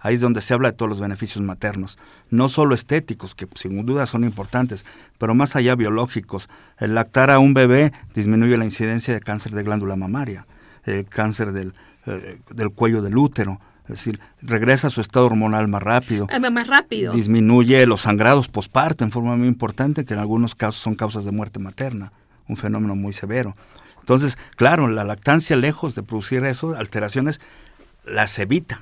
Ahí 0.00 0.14
es 0.14 0.20
donde 0.20 0.42
se 0.42 0.54
habla 0.54 0.70
de 0.70 0.76
todos 0.76 0.88
los 0.88 1.00
beneficios 1.00 1.44
maternos, 1.44 1.98
no 2.30 2.48
solo 2.48 2.74
estéticos, 2.74 3.34
que 3.34 3.48
sin 3.54 3.84
duda 3.84 4.06
son 4.06 4.22
importantes, 4.22 4.84
pero 5.18 5.34
más 5.34 5.56
allá 5.56 5.74
biológicos. 5.74 6.48
El 6.78 6.94
lactar 6.94 7.30
a 7.30 7.40
un 7.40 7.52
bebé 7.52 7.92
disminuye 8.14 8.56
la 8.56 8.64
incidencia 8.64 9.12
de 9.12 9.20
cáncer 9.20 9.52
de 9.52 9.64
glándula 9.64 9.96
mamaria, 9.96 10.46
el 10.84 11.04
cáncer 11.06 11.52
del, 11.52 11.74
eh, 12.06 12.38
del 12.54 12.70
cuello 12.70 13.02
del 13.02 13.16
útero, 13.16 13.60
es 13.84 13.96
decir, 13.96 14.20
regresa 14.42 14.88
a 14.88 14.90
su 14.90 15.00
estado 15.00 15.26
hormonal 15.26 15.66
más 15.66 15.82
rápido. 15.82 16.26
Ah, 16.30 16.38
más 16.50 16.66
rápido. 16.66 17.12
Disminuye 17.12 17.86
los 17.86 18.02
sangrados 18.02 18.46
posparto 18.46 19.02
en 19.02 19.10
forma 19.10 19.34
muy 19.36 19.48
importante, 19.48 20.04
que 20.04 20.12
en 20.12 20.20
algunos 20.20 20.54
casos 20.54 20.80
son 20.80 20.94
causas 20.94 21.24
de 21.24 21.32
muerte 21.32 21.58
materna, 21.58 22.12
un 22.48 22.58
fenómeno 22.58 22.94
muy 22.94 23.14
severo. 23.14 23.56
Entonces, 24.08 24.38
claro, 24.56 24.88
la 24.88 25.04
lactancia, 25.04 25.54
lejos 25.54 25.94
de 25.94 26.02
producir 26.02 26.42
eso, 26.46 26.74
alteraciones, 26.74 27.42
las 28.06 28.38
evita. 28.38 28.80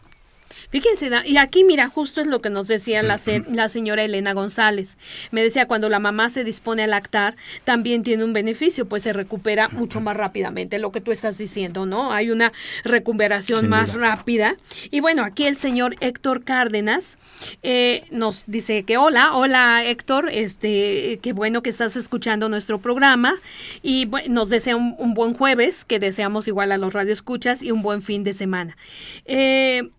Fíjense, 0.70 1.10
y 1.24 1.36
aquí 1.36 1.64
mira, 1.64 1.88
justo 1.88 2.20
es 2.20 2.26
lo 2.26 2.40
que 2.40 2.50
nos 2.50 2.68
decía 2.68 3.02
la, 3.02 3.20
la, 3.50 3.68
señora 3.68 4.02
Elena 4.02 4.32
González. 4.32 4.96
Me 5.30 5.42
decía, 5.42 5.66
cuando 5.66 5.88
la 5.88 6.00
mamá 6.00 6.30
se 6.30 6.44
dispone 6.44 6.84
a 6.84 6.86
lactar, 6.86 7.36
también 7.64 8.02
tiene 8.02 8.24
un 8.24 8.32
beneficio, 8.32 8.86
pues 8.86 9.02
se 9.02 9.12
recupera 9.12 9.68
mucho 9.68 10.00
más 10.00 10.16
rápidamente, 10.16 10.78
lo 10.78 10.92
que 10.92 11.00
tú 11.00 11.12
estás 11.12 11.38
diciendo, 11.38 11.86
¿no? 11.86 12.12
Hay 12.12 12.30
una 12.30 12.52
recuperación 12.84 13.68
más 13.68 13.94
rápida. 13.94 14.56
Y 14.90 15.00
bueno, 15.00 15.24
aquí 15.24 15.46
el 15.46 15.56
señor 15.56 15.96
Héctor 16.00 16.44
Cárdenas 16.44 17.18
eh, 17.62 18.04
nos 18.10 18.46
dice 18.46 18.82
que 18.84 18.96
hola, 18.96 19.34
hola 19.34 19.84
Héctor, 19.84 20.28
este, 20.30 21.18
qué 21.22 21.32
bueno 21.32 21.62
que 21.62 21.70
estás 21.70 21.96
escuchando 21.96 22.48
nuestro 22.48 22.80
programa 22.80 23.34
y 23.82 24.08
nos 24.28 24.48
desea 24.48 24.76
un, 24.76 24.94
un, 24.98 25.14
buen 25.14 25.34
jueves, 25.34 25.84
que 25.84 25.98
deseamos 25.98 26.48
igual 26.48 26.72
a 26.72 26.78
los 26.78 26.92
radioescuchas 26.92 27.62
y 27.62 27.70
un 27.70 27.82
buen 27.82 28.02
fin 28.02 28.24
de 28.24 28.32
semana. 28.32 28.76
Eh, 29.24 29.90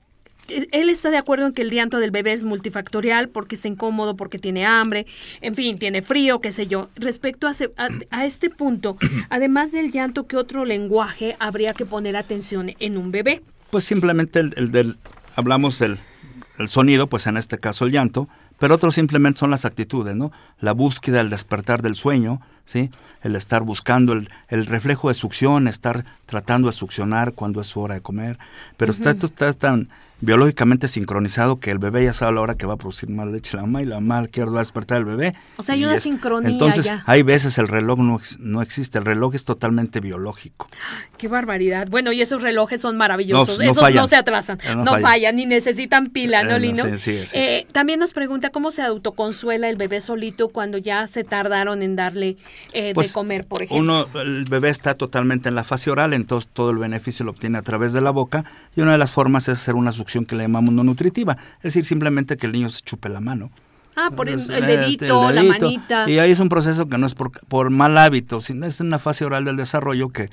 él 0.47 0.89
está 0.89 1.09
de 1.09 1.17
acuerdo 1.17 1.47
en 1.47 1.53
que 1.53 1.61
el 1.61 1.71
llanto 1.71 1.99
del 1.99 2.11
bebé 2.11 2.33
es 2.33 2.43
multifactorial 2.43 3.29
porque 3.29 3.55
es 3.55 3.65
incómodo, 3.65 4.15
porque 4.15 4.39
tiene 4.39 4.65
hambre, 4.65 5.05
en 5.41 5.55
fin, 5.55 5.77
tiene 5.77 6.01
frío, 6.01 6.41
qué 6.41 6.51
sé 6.51 6.67
yo. 6.67 6.89
Respecto 6.95 7.47
a, 7.47 8.25
este 8.25 8.49
punto, 8.49 8.97
además 9.29 9.71
del 9.71 9.91
llanto, 9.91 10.27
¿qué 10.27 10.37
otro 10.37 10.65
lenguaje 10.65 11.35
habría 11.39 11.73
que 11.73 11.85
poner 11.85 12.15
atención 12.15 12.73
en 12.79 12.97
un 12.97 13.11
bebé? 13.11 13.41
Pues 13.71 13.83
simplemente 13.83 14.39
el, 14.39 14.71
del, 14.71 14.97
hablamos 15.35 15.79
del 15.79 15.99
el 16.57 16.69
sonido, 16.69 17.07
pues 17.07 17.27
en 17.27 17.37
este 17.37 17.59
caso 17.59 17.85
el 17.85 17.91
llanto, 17.91 18.27
pero 18.59 18.75
otros 18.75 18.95
simplemente 18.95 19.39
son 19.39 19.51
las 19.51 19.65
actitudes, 19.65 20.15
¿no? 20.15 20.31
La 20.59 20.71
búsqueda, 20.71 21.21
el 21.21 21.29
despertar 21.29 21.81
del 21.81 21.95
sueño, 21.95 22.41
¿sí? 22.67 22.91
El 23.23 23.35
estar 23.35 23.63
buscando 23.63 24.13
el, 24.13 24.29
el 24.49 24.67
reflejo 24.67 25.07
de 25.07 25.15
succión, 25.15 25.67
estar 25.67 26.05
tratando 26.27 26.67
de 26.67 26.73
succionar 26.73 27.33
cuando 27.33 27.61
es 27.61 27.67
su 27.67 27.79
hora 27.79 27.95
de 27.95 28.01
comer. 28.01 28.37
Pero 28.77 28.91
está, 28.91 29.11
esto 29.11 29.25
está 29.25 29.51
tan 29.53 29.89
biológicamente 30.19 30.87
sincronizado 30.87 31.59
que 31.59 31.69
el 31.69 31.77
bebé 31.77 32.05
ya 32.05 32.13
sabe 32.13 32.31
a 32.31 32.35
la 32.35 32.41
hora 32.41 32.55
que 32.55 32.65
va 32.65 32.73
a 32.73 32.77
producir 32.77 33.09
más 33.09 33.27
leche 33.27 33.55
la 33.55 33.61
mamá 33.61 33.83
y 33.83 33.85
la 33.85 33.99
mamá 33.99 34.25
quiere 34.27 34.49
va 34.49 34.57
a 34.57 34.61
despertar 34.61 34.97
el 34.97 35.05
bebé. 35.05 35.35
O 35.57 35.63
sea, 35.63 35.75
hay 35.75 35.85
una 35.85 35.99
sincronía 35.99 36.49
Entonces, 36.49 36.89
hay 37.05 37.21
veces 37.21 37.57
el 37.59 37.67
reloj 37.67 37.99
no, 37.99 38.19
no 38.39 38.61
existe, 38.61 38.97
el 38.97 39.05
reloj 39.05 39.35
es 39.35 39.45
totalmente 39.45 39.99
biológico. 39.99 40.69
Qué 41.17 41.27
barbaridad. 41.27 41.87
Bueno, 41.89 42.11
y 42.11 42.21
esos 42.21 42.41
relojes 42.41 42.81
son 42.81 42.97
maravillosos. 42.97 43.59
esos 43.59 43.93
no 43.93 44.07
se 44.07 44.15
atrasan, 44.15 44.57
no, 44.83 44.99
fallan. 44.99 45.35
ni 45.35 45.45
necesitan 45.45 46.09
pila, 46.09 46.43
¿no, 46.43 46.55
eh, 46.55 46.59
Lino? 46.59 46.83
Eh, 46.85 47.67
también 47.71 47.99
nos 47.99 48.13
pregunta 48.13 48.49
cómo 48.49 48.71
se 48.71 48.81
autoconsuela 48.81 49.69
el 49.69 49.75
bebé 49.75 50.01
solito 50.01 50.49
cuando 50.49 50.79
ya 50.79 51.05
se 51.05 51.23
tardaron 51.23 51.83
en 51.83 51.95
darle 51.95 52.37
de 52.73 52.93
pues, 52.93 53.11
comer, 53.11 53.45
por 53.45 53.63
ejemplo. 53.63 54.05
Uno, 54.13 54.21
el 54.21 54.45
bebé 54.45 54.69
está 54.69 54.95
totalmente 54.95 55.49
en 55.49 55.55
la 55.55 55.63
fase 55.63 55.89
oral, 55.91 56.13
entonces 56.13 56.49
todo 56.51 56.71
el 56.71 56.77
beneficio 56.77 57.25
lo 57.25 57.31
obtiene 57.31 57.57
a 57.57 57.61
través 57.61 57.93
de 57.93 58.01
la 58.01 58.11
boca 58.11 58.45
y 58.75 58.81
una 58.81 58.93
de 58.93 58.97
las 58.97 59.11
formas 59.11 59.47
es 59.47 59.59
hacer 59.59 59.75
una 59.75 59.91
succión 59.91 60.25
que 60.25 60.35
le 60.35 60.43
llamamos 60.43 60.71
no 60.71 60.83
nutritiva, 60.83 61.37
es 61.57 61.63
decir, 61.63 61.85
simplemente 61.85 62.37
que 62.37 62.45
el 62.45 62.51
niño 62.51 62.69
se 62.69 62.81
chupe 62.81 63.09
la 63.09 63.19
mano. 63.19 63.51
Ah, 63.95 64.11
por 64.15 64.29
el, 64.29 64.45
dedito, 64.45 65.31
la 65.31 65.41
manita. 65.41 66.07
Y 66.07 66.19
ahí 66.19 66.29
es 66.29 66.39
un 66.39 66.49
proceso 66.49 66.87
que 66.87 66.99
no 66.99 67.07
es 67.07 67.15
por, 67.15 67.31
por 67.47 67.71
mal 67.71 67.97
hábito, 67.97 68.41
sino 68.41 68.67
es 68.67 68.79
una 68.79 68.99
fase 68.99 69.25
oral 69.25 69.43
del 69.45 69.57
desarrollo 69.57 70.09
que 70.09 70.29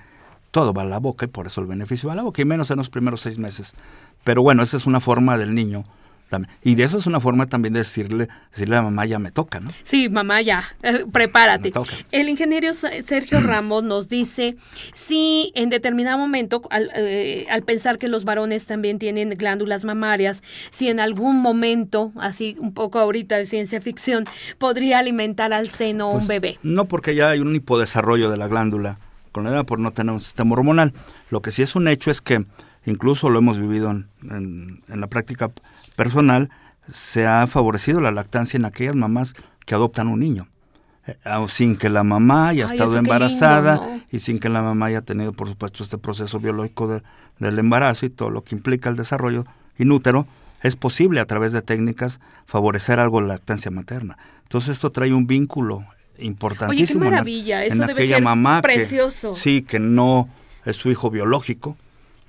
todo 0.50 0.74
va 0.74 0.82
a 0.82 0.84
la 0.84 0.98
boca 0.98 1.24
y 1.24 1.28
por 1.28 1.46
eso 1.46 1.62
el 1.62 1.66
beneficio 1.66 2.08
va 2.08 2.12
a 2.12 2.16
la 2.16 2.22
boca, 2.22 2.42
y 2.42 2.44
menos 2.44 2.70
en 2.70 2.76
los 2.76 2.90
primeros 2.90 3.22
seis 3.22 3.38
meses. 3.38 3.74
Pero 4.22 4.42
bueno, 4.42 4.62
esa 4.62 4.76
es 4.76 4.84
una 4.84 5.00
forma 5.00 5.38
del 5.38 5.54
niño 5.54 5.84
y 6.62 6.74
de 6.74 6.84
eso 6.84 6.98
es 6.98 7.06
una 7.06 7.20
forma 7.20 7.46
también 7.46 7.74
de 7.74 7.80
decirle, 7.80 8.28
decirle 8.50 8.76
a 8.76 8.82
mamá, 8.82 9.06
ya 9.06 9.18
me 9.18 9.30
toca, 9.30 9.60
¿no? 9.60 9.70
Sí, 9.82 10.08
mamá, 10.08 10.42
ya, 10.42 10.64
eh, 10.82 11.04
prepárate. 11.10 11.72
El 12.10 12.28
ingeniero 12.28 12.72
Sergio 12.72 13.40
Ramos 13.40 13.84
nos 13.84 14.08
dice, 14.08 14.56
si 14.94 15.52
en 15.54 15.70
determinado 15.70 16.18
momento, 16.18 16.62
eh, 16.96 17.46
al, 17.50 17.62
pensar 17.62 17.98
que 17.98 18.08
los 18.08 18.24
varones 18.24 18.66
también 18.66 18.98
tienen 18.98 19.30
glándulas 19.30 19.84
mamarias, 19.84 20.42
si 20.70 20.88
en 20.88 21.00
algún 21.00 21.40
momento, 21.40 22.12
así 22.16 22.56
un 22.58 22.72
poco 22.72 22.98
ahorita 22.98 23.36
de 23.36 23.46
ciencia 23.46 23.80
ficción, 23.80 24.24
podría 24.58 24.98
alimentar 24.98 25.52
al 25.52 25.68
seno 25.68 26.08
un 26.08 26.18
pues, 26.18 26.28
bebé. 26.28 26.58
No, 26.62 26.86
porque 26.86 27.14
ya 27.14 27.30
hay 27.30 27.40
un 27.40 27.54
hipodesarrollo 27.54 28.30
de 28.30 28.36
la 28.36 28.48
glándula 28.48 28.98
con 29.32 29.44
la 29.44 29.50
edad 29.50 29.64
por 29.64 29.80
no 29.80 29.92
tener 29.92 30.12
un 30.12 30.20
sistema 30.20 30.52
hormonal. 30.52 30.92
Lo 31.30 31.42
que 31.42 31.50
sí 31.50 31.62
es 31.62 31.74
un 31.74 31.88
hecho 31.88 32.10
es 32.10 32.20
que 32.20 32.46
incluso 32.86 33.28
lo 33.28 33.38
hemos 33.38 33.58
vivido 33.58 33.90
en, 33.90 34.78
la 34.88 35.06
práctica 35.06 35.50
personal, 35.96 36.50
se 36.92 37.26
ha 37.26 37.46
favorecido 37.46 38.00
la 38.00 38.10
lactancia 38.10 38.56
en 38.56 38.64
aquellas 38.64 38.96
mamás 38.96 39.34
que 39.64 39.74
adoptan 39.74 40.08
un 40.08 40.20
niño, 40.20 40.48
eh, 41.06 41.16
sin 41.48 41.76
que 41.76 41.88
la 41.88 42.04
mamá 42.04 42.48
haya 42.48 42.66
estado 42.66 42.96
embarazada 42.98 44.02
y 44.10 44.18
sin 44.18 44.38
que 44.38 44.48
la 44.48 44.62
mamá 44.62 44.86
haya 44.86 45.00
tenido, 45.00 45.32
por 45.32 45.48
supuesto, 45.48 45.82
este 45.82 45.98
proceso 45.98 46.40
biológico 46.40 47.02
del 47.38 47.58
embarazo 47.58 48.06
y 48.06 48.10
todo 48.10 48.30
lo 48.30 48.44
que 48.44 48.54
implica 48.54 48.90
el 48.90 48.96
desarrollo 48.96 49.46
inútero, 49.78 50.26
es 50.62 50.76
posible 50.76 51.20
a 51.20 51.26
través 51.26 51.52
de 51.52 51.62
técnicas 51.62 52.20
favorecer 52.46 52.98
algo 52.98 53.20
la 53.20 53.28
lactancia 53.28 53.70
materna. 53.70 54.16
Entonces 54.44 54.76
esto 54.76 54.90
trae 54.90 55.12
un 55.12 55.26
vínculo 55.26 55.84
importantísimo. 56.18 57.00
Oye, 57.00 57.10
qué 57.10 57.10
maravilla, 57.10 57.64
eso 57.64 57.86
debe 57.86 58.08
ser 58.08 58.22
mamá 58.22 58.62
precioso. 58.62 59.34
sí, 59.34 59.62
que 59.62 59.78
no 59.78 60.28
es 60.64 60.76
su 60.76 60.90
hijo 60.90 61.10
biológico, 61.10 61.76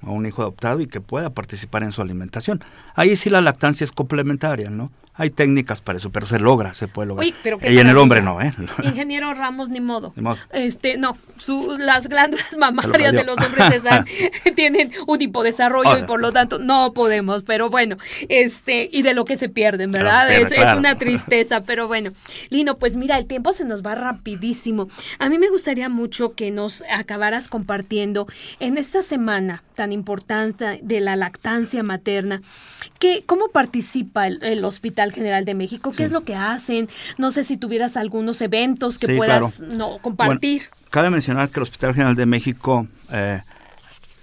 a 0.06 0.12
un 0.12 0.26
hijo 0.26 0.42
adoptado 0.42 0.80
y 0.82 0.88
que 0.88 1.02
pueda 1.02 1.32
participar 1.32 1.84
en 1.84 1.92
su 1.92 2.02
alimentación. 2.02 2.64
Ahí 2.94 3.16
sí 3.16 3.30
la 3.30 3.42
lactancia 3.42 3.84
es 3.84 3.92
complementaria, 3.92 4.70
¿no? 4.70 4.92
Hay 5.18 5.30
técnicas 5.30 5.80
para 5.80 5.98
eso, 5.98 6.12
pero 6.12 6.26
se 6.26 6.40
logra, 6.40 6.74
se 6.74 6.90
puede 6.90 7.08
lograr. 7.08 7.26
y 7.26 7.80
en 7.80 7.88
el 7.88 7.98
hombre 7.98 8.22
no, 8.22 8.42
¿eh? 8.42 8.54
Ingeniero 8.84 9.34
Ramos, 9.34 9.70
ni 9.70 9.80
modo. 9.80 10.14
Este, 10.52 10.98
no, 10.98 11.18
las 11.80 12.10
glándulas 12.10 12.58
mamarias 12.58 13.14
de 13.14 13.24
los 13.24 13.38
hombres 13.38 13.84
tienen 14.56 14.92
un 15.08 15.22
hipodesarrollo 15.22 16.00
y 16.00 16.04
por 16.04 16.20
lo 16.20 16.34
tanto 16.34 16.60
no 16.60 16.92
podemos, 16.92 17.44
pero 17.44 17.70
bueno, 17.70 17.96
este, 18.28 18.90
y 18.92 19.04
de 19.04 19.14
lo 19.14 19.24
que 19.24 19.38
se 19.38 19.48
pierden, 19.48 19.90
¿verdad? 19.90 20.30
es, 20.34 20.52
una 20.76 20.98
tristeza, 20.98 21.62
pero 21.62 21.88
bueno. 21.88 22.12
Lino, 22.50 22.78
pues 22.78 22.98
mira, 22.98 23.18
el 23.18 23.26
tiempo 23.26 23.54
se 23.54 23.64
nos 23.64 23.84
va 23.84 23.96
rapidísimo. 23.96 24.90
A 25.20 25.30
mí 25.30 25.38
me 25.38 25.50
gustaría 25.50 25.88
mucho 25.88 26.36
que 26.36 26.52
nos 26.52 26.84
acabaras 26.92 27.48
compartiendo 27.48 28.28
en 28.60 28.78
esta 28.78 29.02
semana 29.02 29.64
tan 29.76 29.92
importante 29.96 30.80
de 30.84 31.00
la 31.02 31.16
lactancia 31.16 31.82
materna, 31.82 32.42
que, 33.00 33.24
¿cómo 33.26 33.50
participa 33.50 34.28
el 34.28 34.64
hospital? 34.64 35.12
General 35.12 35.46
de 35.46 35.56
México. 35.56 35.92
¿Qué 35.96 36.04
es 36.04 36.12
lo 36.12 36.24
que 36.24 36.36
hacen? 36.36 36.90
No 37.18 37.32
sé 37.32 37.44
si 37.44 37.58
tuvieras 37.58 37.98
algunos 37.98 38.42
eventos 38.42 38.98
que 38.98 39.16
puedas 39.16 39.60
no, 39.62 39.98
compartir. 40.00 40.64
cabe 40.92 41.10
mencionar 41.10 41.50
que 41.50 41.60
el 41.60 41.64
Hospital 41.64 41.94
General 41.94 42.16
de 42.16 42.26
México 42.26 42.88
eh, 43.12 43.42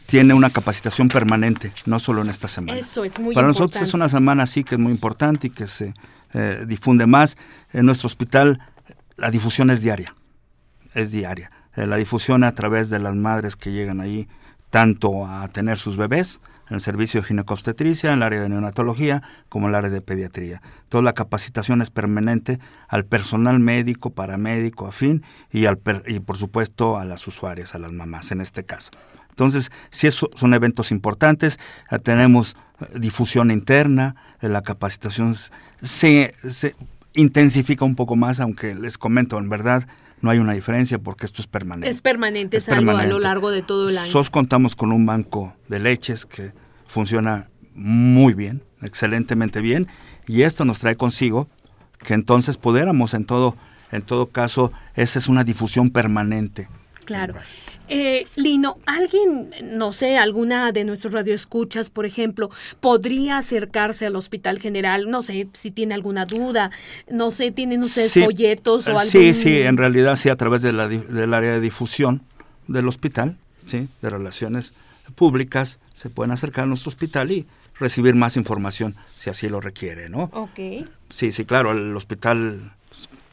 tiene 0.06 0.34
una 0.34 0.50
capacitación 0.50 1.08
permanente, 1.08 1.72
no 1.86 1.98
solo 1.98 2.22
en 2.22 2.30
esta 2.30 2.48
semana. 2.48 2.78
Eso 2.78 3.04
es 3.04 3.18
muy 3.18 3.34
Para 3.34 3.48
nosotros 3.48 3.82
es 3.82 3.94
una 3.94 4.08
semana 4.08 4.46
sí 4.46 4.64
que 4.64 4.74
es 4.74 4.80
muy 4.80 4.92
importante 4.92 5.48
y 5.48 5.50
que 5.50 5.66
se 5.66 5.94
eh, 6.34 6.64
difunde 6.66 7.06
más. 7.06 7.36
En 7.72 7.86
nuestro 7.86 8.06
hospital 8.06 8.60
la 9.16 9.30
difusión 9.30 9.70
es 9.70 9.82
diaria, 9.82 10.14
es 10.94 11.12
diaria. 11.12 11.50
Eh, 11.76 11.86
la 11.86 11.96
difusión 11.96 12.44
a 12.44 12.54
través 12.54 12.90
de 12.90 12.98
las 12.98 13.14
madres 13.14 13.56
que 13.56 13.72
llegan 13.72 14.00
ahí 14.00 14.28
tanto 14.72 15.26
a 15.26 15.46
tener 15.48 15.76
sus 15.76 15.98
bebés 15.98 16.40
en 16.70 16.76
el 16.76 16.80
servicio 16.80 17.20
de 17.20 17.26
ginecobstetricia, 17.26 18.10
en 18.10 18.16
el 18.16 18.22
área 18.22 18.40
de 18.40 18.48
neonatología, 18.48 19.22
como 19.50 19.66
en 19.66 19.72
el 19.72 19.74
área 19.74 19.90
de 19.90 20.00
pediatría. 20.00 20.62
Toda 20.88 21.02
la 21.02 21.12
capacitación 21.12 21.82
es 21.82 21.90
permanente 21.90 22.58
al 22.88 23.04
personal 23.04 23.60
médico, 23.60 24.14
paramédico, 24.14 24.86
afín 24.86 25.24
y, 25.50 25.66
al 25.66 25.78
y 26.06 26.20
por 26.20 26.38
supuesto 26.38 26.96
a 26.96 27.04
las 27.04 27.28
usuarias, 27.28 27.74
a 27.74 27.78
las 27.78 27.92
mamás 27.92 28.32
en 28.32 28.40
este 28.40 28.64
caso. 28.64 28.88
Entonces, 29.28 29.70
si 29.90 30.10
son 30.10 30.54
eventos 30.54 30.90
importantes, 30.90 31.58
tenemos 32.02 32.56
eh, 32.80 32.98
difusión 32.98 33.50
interna, 33.50 34.16
eh, 34.40 34.48
la 34.48 34.62
capacitación 34.62 35.34
se, 35.82 36.32
se 36.34 36.74
intensifica 37.12 37.84
un 37.84 37.94
poco 37.94 38.16
más, 38.16 38.40
aunque 38.40 38.74
les 38.74 38.96
comento, 38.96 39.36
en 39.36 39.50
verdad, 39.50 39.86
no 40.22 40.30
hay 40.30 40.38
una 40.38 40.54
diferencia 40.54 40.98
porque 40.98 41.26
esto 41.26 41.42
es 41.42 41.48
permanente. 41.48 41.90
Es 41.90 42.00
permanente, 42.00 42.56
es, 42.56 42.68
algo 42.68 42.92
a 42.92 43.04
lo 43.04 43.18
largo 43.18 43.50
de 43.50 43.62
todo 43.62 43.90
el 43.90 43.98
año. 43.98 44.10
SOS 44.10 44.30
contamos 44.30 44.74
con 44.74 44.92
un 44.92 45.04
banco 45.04 45.54
de 45.68 45.80
leches 45.80 46.24
que 46.24 46.52
funciona 46.86 47.48
muy 47.74 48.32
bien, 48.32 48.62
excelentemente 48.80 49.60
bien, 49.60 49.88
y 50.26 50.42
esto 50.42 50.64
nos 50.64 50.78
trae 50.78 50.96
consigo 50.96 51.48
que 51.98 52.14
entonces 52.14 52.56
pudiéramos 52.56 53.14
en 53.14 53.24
todo, 53.24 53.56
en 53.90 54.02
todo 54.02 54.26
caso, 54.26 54.72
esa 54.94 55.18
es 55.18 55.28
una 55.28 55.44
difusión 55.44 55.90
permanente. 55.90 56.68
Claro. 57.04 57.34
Eh, 57.94 58.26
Lino, 58.36 58.78
¿alguien, 58.86 59.50
no 59.62 59.92
sé, 59.92 60.16
alguna 60.16 60.72
de 60.72 60.84
nuestros 60.84 61.12
radioescuchas, 61.12 61.90
por 61.90 62.06
ejemplo, 62.06 62.50
podría 62.80 63.36
acercarse 63.36 64.06
al 64.06 64.16
Hospital 64.16 64.58
General? 64.58 65.10
No 65.10 65.20
sé 65.20 65.46
si 65.52 65.70
tiene 65.70 65.92
alguna 65.92 66.24
duda, 66.24 66.70
no 67.10 67.30
sé, 67.30 67.52
¿tienen 67.52 67.82
ustedes 67.82 68.14
folletos 68.14 68.86
o 68.88 68.98
algo? 68.98 69.10
Sí, 69.10 69.34
sí, 69.34 69.58
en 69.60 69.76
realidad 69.76 70.16
sí, 70.16 70.30
a 70.30 70.36
través 70.36 70.62
de 70.62 70.72
la, 70.72 70.88
del 70.88 71.34
área 71.34 71.52
de 71.52 71.60
difusión 71.60 72.22
del 72.66 72.88
hospital, 72.88 73.36
sí, 73.66 73.86
de 74.00 74.08
relaciones 74.08 74.72
públicas, 75.14 75.78
se 75.92 76.08
pueden 76.08 76.32
acercar 76.32 76.64
a 76.64 76.68
nuestro 76.68 76.88
hospital 76.88 77.30
y 77.30 77.46
recibir 77.78 78.14
más 78.14 78.38
información 78.38 78.94
si 79.14 79.28
así 79.28 79.50
lo 79.50 79.60
requiere, 79.60 80.08
¿no? 80.08 80.30
Ok. 80.32 80.86
Sí, 81.10 81.30
sí, 81.30 81.44
claro, 81.44 81.72
el 81.72 81.94
hospital, 81.94 82.72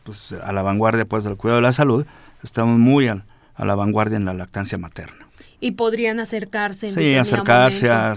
pues 0.03 0.33
a 0.33 0.51
la 0.51 0.63
vanguardia 0.63 1.05
pues 1.05 1.23
del 1.23 1.37
cuidado 1.37 1.61
de 1.61 1.67
la 1.67 1.71
salud, 1.71 2.05
estamos 2.43 2.77
muy 2.77 3.07
al 3.07 3.23
a 3.59 3.65
la 3.65 3.75
vanguardia 3.75 4.15
en 4.15 4.25
la 4.25 4.33
lactancia 4.33 4.77
materna. 4.77 5.27
Y 5.59 5.71
podrían 5.71 6.21
acercarse. 6.21 6.87
En 6.87 6.93
sí, 6.93 7.15
acercarse 7.15 7.89
a 7.89 8.15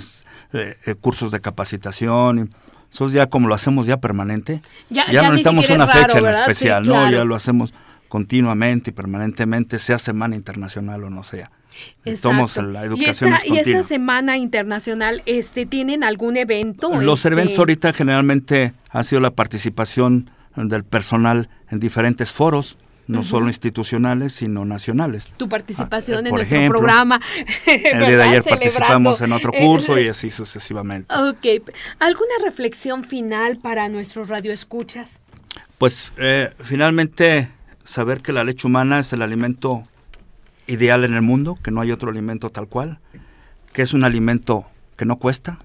eh, 0.53 0.74
eh, 0.86 0.95
cursos 0.95 1.32
de 1.32 1.40
capacitación. 1.40 2.55
Eso 2.90 3.09
ya 3.09 3.26
como 3.26 3.49
lo 3.49 3.55
hacemos 3.55 3.86
ya 3.86 3.97
permanente. 3.97 4.62
Ya, 4.88 5.07
no 5.07 5.22
necesitamos 5.32 5.68
una 5.68 5.88
fecha 5.88 6.18
en 6.18 6.26
especial, 6.26 6.86
¿no? 6.86 7.11
Ya 7.11 7.24
lo 7.24 7.34
hacemos 7.34 7.74
continuamente 8.07 8.90
y 8.90 8.93
permanentemente, 8.93 9.78
sea 9.78 9.99
semana 9.99 10.36
internacional 10.36 11.03
o 11.03 11.11
no 11.11 11.24
sea. 11.24 11.51
Exacto. 12.05 12.62
la 12.62 12.84
educación 12.84 13.34
¿Y 13.47 13.57
esta, 13.57 13.82
semana 13.82 14.36
internacional, 14.36 15.22
este, 15.26 15.66
tienen 15.66 16.05
algún 16.05 16.36
evento? 16.36 17.01
Los 17.01 17.20
este 17.20 17.30
eventos 17.30 17.59
ahorita 17.59 17.93
generalmente 17.93 18.74
ha 18.90 19.03
sido 19.03 19.20
la 19.22 19.30
participación 19.30 20.30
del 20.55 20.84
personal 20.84 21.49
en 21.70 21.80
diferentes 21.80 22.30
foros 22.30 22.76
no 23.12 23.24
solo 23.24 23.48
institucionales, 23.48 24.32
sino 24.32 24.64
nacionales. 24.64 25.30
Tu 25.36 25.48
participación 25.48 26.24
ah, 26.24 26.28
en 26.28 26.34
nuestro 26.34 26.68
programa. 26.68 27.20
El 27.66 27.98
día 28.06 28.16
de 28.16 28.22
ayer 28.22 28.42
participamos 28.42 29.20
en 29.20 29.32
otro 29.32 29.52
curso 29.52 29.98
y 30.00 30.08
así 30.08 30.30
sucesivamente. 30.30 31.14
Ok. 31.14 31.62
¿Alguna 31.98 32.34
reflexión 32.44 33.04
final 33.04 33.58
para 33.58 33.88
nuestros 33.88 34.28
radioescuchas? 34.28 35.22
Pues 35.78 36.12
eh, 36.16 36.52
finalmente 36.58 37.48
saber 37.84 38.22
que 38.22 38.32
la 38.32 38.44
leche 38.44 38.66
humana 38.66 39.00
es 39.00 39.12
el 39.12 39.22
alimento 39.22 39.84
ideal 40.66 41.04
en 41.04 41.14
el 41.14 41.22
mundo, 41.22 41.58
que 41.62 41.70
no 41.70 41.80
hay 41.80 41.92
otro 41.92 42.10
alimento 42.10 42.50
tal 42.50 42.68
cual, 42.68 42.98
que 43.72 43.82
es 43.82 43.92
un 43.92 44.04
alimento 44.04 44.66
que 44.96 45.04
no 45.04 45.16
cuesta, 45.16 45.58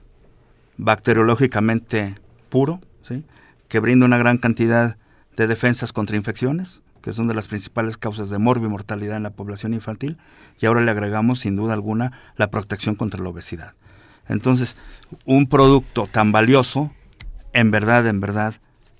bacteriológicamente 0.78 2.16
puro, 2.50 2.80
¿sí? 3.08 3.24
que 3.68 3.80
brinda 3.80 4.06
una 4.06 4.18
gran 4.18 4.38
cantidad 4.38 4.98
de 5.36 5.48
defensas 5.48 5.94
contra 5.94 6.16
infecciones, 6.16 6.82
que 7.08 7.14
son 7.14 7.30
de 7.30 7.34
las 7.34 7.48
principales 7.48 7.98
causas 7.98 8.30
de 8.30 8.38
morbi 8.38 8.66
y 8.66 8.70
mortalidad 8.70 9.16
en 9.16 9.24
la 9.24 9.30
población 9.30 9.74
infantil, 9.74 10.18
y 10.60 10.66
ahora 10.66 10.82
le 10.82 10.92
agregamos 10.92 11.40
sin 11.40 11.56
duda 11.56 11.72
alguna 11.72 12.12
la 12.36 12.52
protección 12.52 12.96
contra 12.96 13.24
la 13.24 13.30
obesidad. 13.30 13.76
Entonces, 14.28 14.76
un 15.24 15.48
producto 15.48 16.10
tan 16.12 16.34
valioso, 16.34 16.92
en 17.54 17.72
verdad, 17.72 18.08
en 18.08 18.20
verdad, 18.20 18.56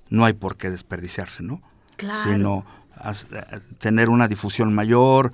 no 0.08 0.24
hay 0.24 0.32
por 0.32 0.56
qué 0.56 0.70
desperdiciarse, 0.70 1.42
¿no? 1.42 1.60
Claro. 1.98 2.32
Sino 2.32 2.64
eh, 3.04 3.60
tener 3.76 4.08
una 4.08 4.26
difusión 4.26 4.74
mayor, 4.74 5.32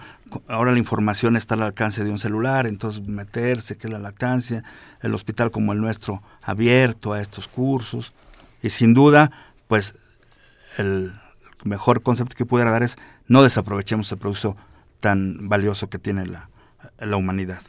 ahora 0.48 0.72
la 0.72 0.78
información 0.78 1.36
está 1.36 1.54
al 1.54 1.62
alcance 1.62 2.02
de 2.02 2.10
un 2.10 2.18
celular, 2.18 2.66
entonces 2.66 3.06
meterse, 3.06 3.76
que 3.78 3.86
es 3.86 3.92
la 3.92 4.00
lactancia, 4.00 4.64
el 5.00 5.14
hospital 5.14 5.52
como 5.52 5.74
el 5.74 5.80
nuestro 5.80 6.24
abierto 6.42 7.12
a 7.12 7.20
estos 7.20 7.46
cursos, 7.46 8.12
y 8.64 8.70
sin 8.70 8.94
duda, 8.94 9.30
pues 9.68 9.94
el 10.76 11.12
mejor 11.64 12.02
concepto 12.02 12.36
que 12.36 12.46
pudiera 12.46 12.70
dar 12.70 12.82
es 12.82 12.96
no 13.26 13.42
desaprovechemos 13.42 14.10
el 14.12 14.18
producto 14.18 14.56
tan 15.00 15.48
valioso 15.48 15.90
que 15.90 15.98
tiene 15.98 16.26
la, 16.26 16.48
la 16.98 17.16
humanidad. 17.16 17.60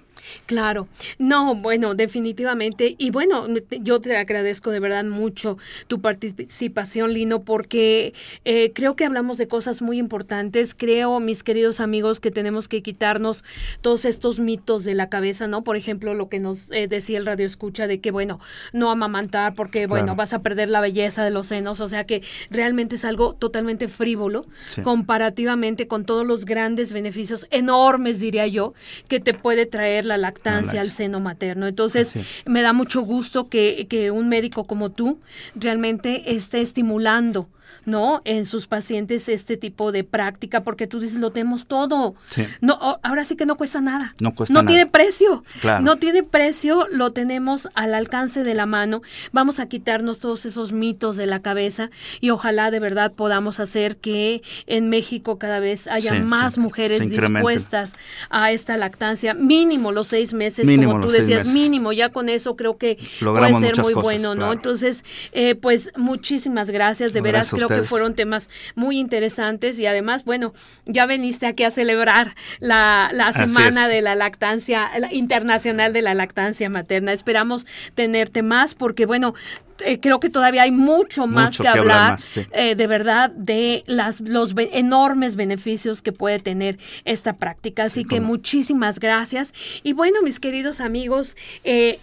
Claro, 0.45 0.87
no, 1.17 1.55
bueno, 1.55 1.95
definitivamente. 1.95 2.95
Y 2.97 3.11
bueno, 3.11 3.47
yo 3.81 3.99
te 3.99 4.15
agradezco 4.15 4.71
de 4.71 4.79
verdad 4.79 5.03
mucho 5.05 5.57
tu 5.87 6.01
participación, 6.01 7.13
Lino, 7.13 7.41
porque 7.41 8.13
eh, 8.45 8.71
creo 8.73 8.95
que 8.95 9.05
hablamos 9.05 9.37
de 9.37 9.47
cosas 9.47 9.81
muy 9.81 9.97
importantes. 9.97 10.75
Creo, 10.75 11.19
mis 11.19 11.43
queridos 11.43 11.79
amigos, 11.79 12.19
que 12.19 12.31
tenemos 12.31 12.67
que 12.67 12.81
quitarnos 12.81 13.43
todos 13.81 14.05
estos 14.05 14.39
mitos 14.39 14.83
de 14.83 14.93
la 14.93 15.09
cabeza, 15.09 15.47
¿no? 15.47 15.63
Por 15.63 15.77
ejemplo, 15.77 16.13
lo 16.13 16.29
que 16.29 16.39
nos 16.39 16.71
eh, 16.71 16.87
decía 16.87 17.17
el 17.17 17.25
radio 17.25 17.45
escucha 17.45 17.87
de 17.87 17.99
que, 17.99 18.11
bueno, 18.11 18.39
no 18.73 18.91
amamantar 18.91 19.55
porque, 19.55 19.87
bueno, 19.87 20.15
vas 20.15 20.33
a 20.33 20.41
perder 20.41 20.69
la 20.69 20.81
belleza 20.81 21.23
de 21.23 21.31
los 21.31 21.47
senos. 21.47 21.79
O 21.79 21.87
sea 21.87 22.05
que 22.05 22.21
realmente 22.49 22.95
es 22.95 23.05
algo 23.05 23.33
totalmente 23.33 23.87
frívolo 23.87 24.45
comparativamente 24.83 25.87
con 25.87 26.05
todos 26.05 26.25
los 26.25 26.45
grandes 26.45 26.93
beneficios 26.93 27.47
enormes, 27.51 28.19
diría 28.19 28.47
yo, 28.47 28.73
que 29.07 29.19
te 29.19 29.33
puede 29.33 29.65
traer 29.65 30.05
la 30.05 30.17
lactancia 30.25 30.81
al 30.81 30.91
seno 30.91 31.19
materno. 31.19 31.67
Entonces, 31.67 32.15
me 32.45 32.61
da 32.61 32.73
mucho 32.73 33.01
gusto 33.01 33.47
que, 33.47 33.87
que 33.89 34.11
un 34.11 34.27
médico 34.27 34.65
como 34.65 34.91
tú 34.91 35.19
realmente 35.55 36.35
esté 36.35 36.61
estimulando 36.61 37.47
¿no? 37.85 38.21
En 38.25 38.45
sus 38.45 38.67
pacientes 38.67 39.29
este 39.29 39.57
tipo 39.57 39.91
de 39.91 40.03
práctica, 40.03 40.63
porque 40.63 40.87
tú 40.87 40.99
dices, 40.99 41.19
lo 41.19 41.31
tenemos 41.31 41.67
todo. 41.67 42.15
No, 42.61 42.77
ahora 43.03 43.25
sí 43.25 43.35
que 43.35 43.45
no 43.45 43.57
cuesta 43.57 43.81
nada. 43.81 44.15
No 44.19 44.33
cuesta 44.33 44.53
No 44.53 44.65
tiene 44.65 44.85
precio. 44.85 45.43
No 45.81 45.97
tiene 45.97 46.23
precio, 46.23 46.87
lo 46.91 47.11
tenemos 47.11 47.69
al 47.75 47.93
alcance 47.93 48.43
de 48.43 48.53
la 48.53 48.65
mano. 48.65 49.01
Vamos 49.31 49.59
a 49.59 49.67
quitarnos 49.67 50.19
todos 50.19 50.45
esos 50.45 50.71
mitos 50.71 51.15
de 51.15 51.25
la 51.25 51.41
cabeza 51.41 51.89
y 52.19 52.29
ojalá 52.29 52.71
de 52.71 52.79
verdad 52.79 53.13
podamos 53.13 53.59
hacer 53.59 53.97
que 53.97 54.41
en 54.67 54.89
México 54.89 55.37
cada 55.37 55.59
vez 55.59 55.87
haya 55.87 56.13
más 56.15 56.57
mujeres 56.57 57.09
dispuestas 57.09 57.95
a 58.29 58.51
esta 58.51 58.77
lactancia, 58.77 59.33
mínimo 59.33 59.91
los 59.91 60.07
seis 60.07 60.33
meses, 60.33 60.67
como 60.67 61.01
tú 61.01 61.09
decías, 61.09 61.47
mínimo, 61.47 61.91
ya 61.91 62.09
con 62.09 62.29
eso 62.29 62.55
creo 62.55 62.77
que 62.77 62.97
puede 63.19 63.53
ser 63.55 63.81
muy 63.81 63.93
bueno, 63.93 64.35
¿no? 64.35 64.53
Entonces, 64.53 65.03
eh, 65.31 65.55
pues 65.55 65.91
muchísimas 65.95 66.69
gracias, 66.69 67.13
de 67.13 67.21
veras 67.21 67.49
creo 67.55 67.67
que 67.67 67.83
fueron 67.83 68.15
temas 68.15 68.49
muy 68.75 68.99
interesantes 68.99 69.79
y 69.79 69.85
además, 69.85 70.25
bueno, 70.25 70.53
ya 70.85 71.05
veniste 71.05 71.47
aquí 71.47 71.63
a 71.63 71.71
celebrar 71.71 72.35
la, 72.59 73.09
semana 73.33 73.87
de 73.87 74.01
la 74.01 74.15
lactancia, 74.15 74.89
internacional 75.11 75.93
de 75.93 76.01
la 76.01 76.13
lactancia 76.13 76.69
materna. 76.69 77.13
Esperamos 77.13 77.65
tenerte 77.95 78.43
más 78.43 78.75
porque, 78.75 79.05
bueno, 79.05 79.33
eh, 79.79 79.99
creo 79.99 80.19
que 80.19 80.29
todavía 80.29 80.63
hay 80.63 80.71
mucho 80.71 81.27
más 81.27 81.57
que, 81.57 81.67
hablar, 81.67 82.17
eh, 82.51 82.75
de 82.75 82.87
verdad 82.87 83.29
de 83.31 83.83
las, 83.87 84.21
los 84.21 84.53
enormes 84.57 85.35
beneficios 85.35 86.01
que 86.01 86.13
puede 86.13 86.39
tener 86.39 86.77
esta 87.03 87.33
práctica. 87.33 87.83
Así 87.83 88.05
que 88.05 88.21
muchísimas 88.21 88.99
gracias. 88.99 89.53
Y 89.83 89.93
bueno, 89.93 90.21
mis 90.21 90.39
queridos 90.39 90.79
amigos, 90.79 91.35
eh, 91.63 91.99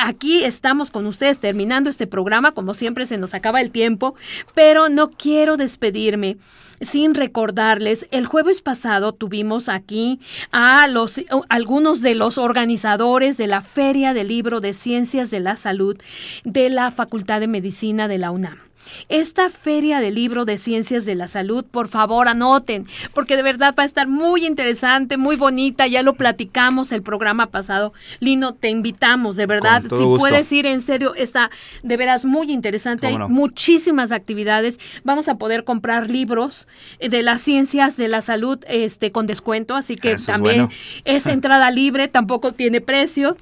aquí 0.00 0.44
estamos 0.44 0.90
con 0.90 1.06
ustedes 1.06 1.38
terminando 1.38 1.90
este 1.90 2.06
programa, 2.06 2.52
como 2.52 2.74
siempre 2.74 3.06
se 3.06 3.18
nos 3.18 3.34
acaba 3.34 3.60
el 3.60 3.70
tiempo, 3.70 4.14
pero 4.54 4.88
no 4.88 5.10
quiero 5.10 5.56
despedirme 5.56 6.38
sin 6.80 7.14
recordarles, 7.14 8.08
el 8.10 8.24
jueves 8.24 8.62
pasado 8.62 9.12
tuvimos 9.12 9.68
aquí 9.68 10.18
a 10.50 10.86
los 10.88 11.20
algunos 11.50 12.00
de 12.00 12.14
los 12.14 12.38
organizadores 12.38 13.36
de 13.36 13.46
la 13.46 13.60
Feria 13.60 14.14
del 14.14 14.28
Libro 14.28 14.60
de 14.60 14.72
Ciencias 14.72 15.30
de 15.30 15.40
la 15.40 15.56
Salud 15.56 15.98
de 16.44 16.70
la 16.70 16.90
Facultad 16.90 17.40
de 17.40 17.48
Medicina 17.48 18.08
de 18.08 18.16
la 18.16 18.30
UNAM. 18.30 18.69
Esta 19.08 19.50
feria 19.50 20.00
de 20.00 20.10
libro 20.10 20.44
de 20.44 20.58
ciencias 20.58 21.04
de 21.04 21.14
la 21.14 21.28
salud, 21.28 21.64
por 21.64 21.88
favor 21.88 22.28
anoten, 22.28 22.86
porque 23.14 23.36
de 23.36 23.42
verdad 23.42 23.74
va 23.78 23.82
a 23.82 23.86
estar 23.86 24.08
muy 24.08 24.46
interesante, 24.46 25.16
muy 25.16 25.36
bonita, 25.36 25.86
ya 25.86 26.02
lo 26.02 26.14
platicamos 26.14 26.92
el 26.92 27.02
programa 27.02 27.46
pasado. 27.46 27.92
Lino, 28.20 28.54
te 28.54 28.68
invitamos, 28.68 29.36
de 29.36 29.46
verdad, 29.46 29.82
si 29.82 30.04
puedes 30.18 30.50
ir 30.52 30.66
en 30.66 30.80
serio, 30.80 31.14
está 31.14 31.50
de 31.82 31.96
veras 31.96 32.24
muy 32.24 32.50
interesante, 32.50 33.06
hay 33.06 33.18
muchísimas 33.18 34.12
actividades, 34.12 34.78
vamos 35.04 35.28
a 35.28 35.36
poder 35.36 35.64
comprar 35.64 36.10
libros 36.10 36.68
de 37.00 37.22
las 37.22 37.40
ciencias 37.40 37.96
de 37.96 38.08
la 38.08 38.22
salud 38.22 38.58
este 38.68 39.12
con 39.12 39.26
descuento, 39.26 39.76
así 39.76 39.96
que 39.96 40.16
también 40.16 40.68
es 41.04 41.26
entrada 41.26 41.70
libre, 41.70 42.08
tampoco 42.08 42.52
tiene 42.52 42.80
precio 42.80 43.36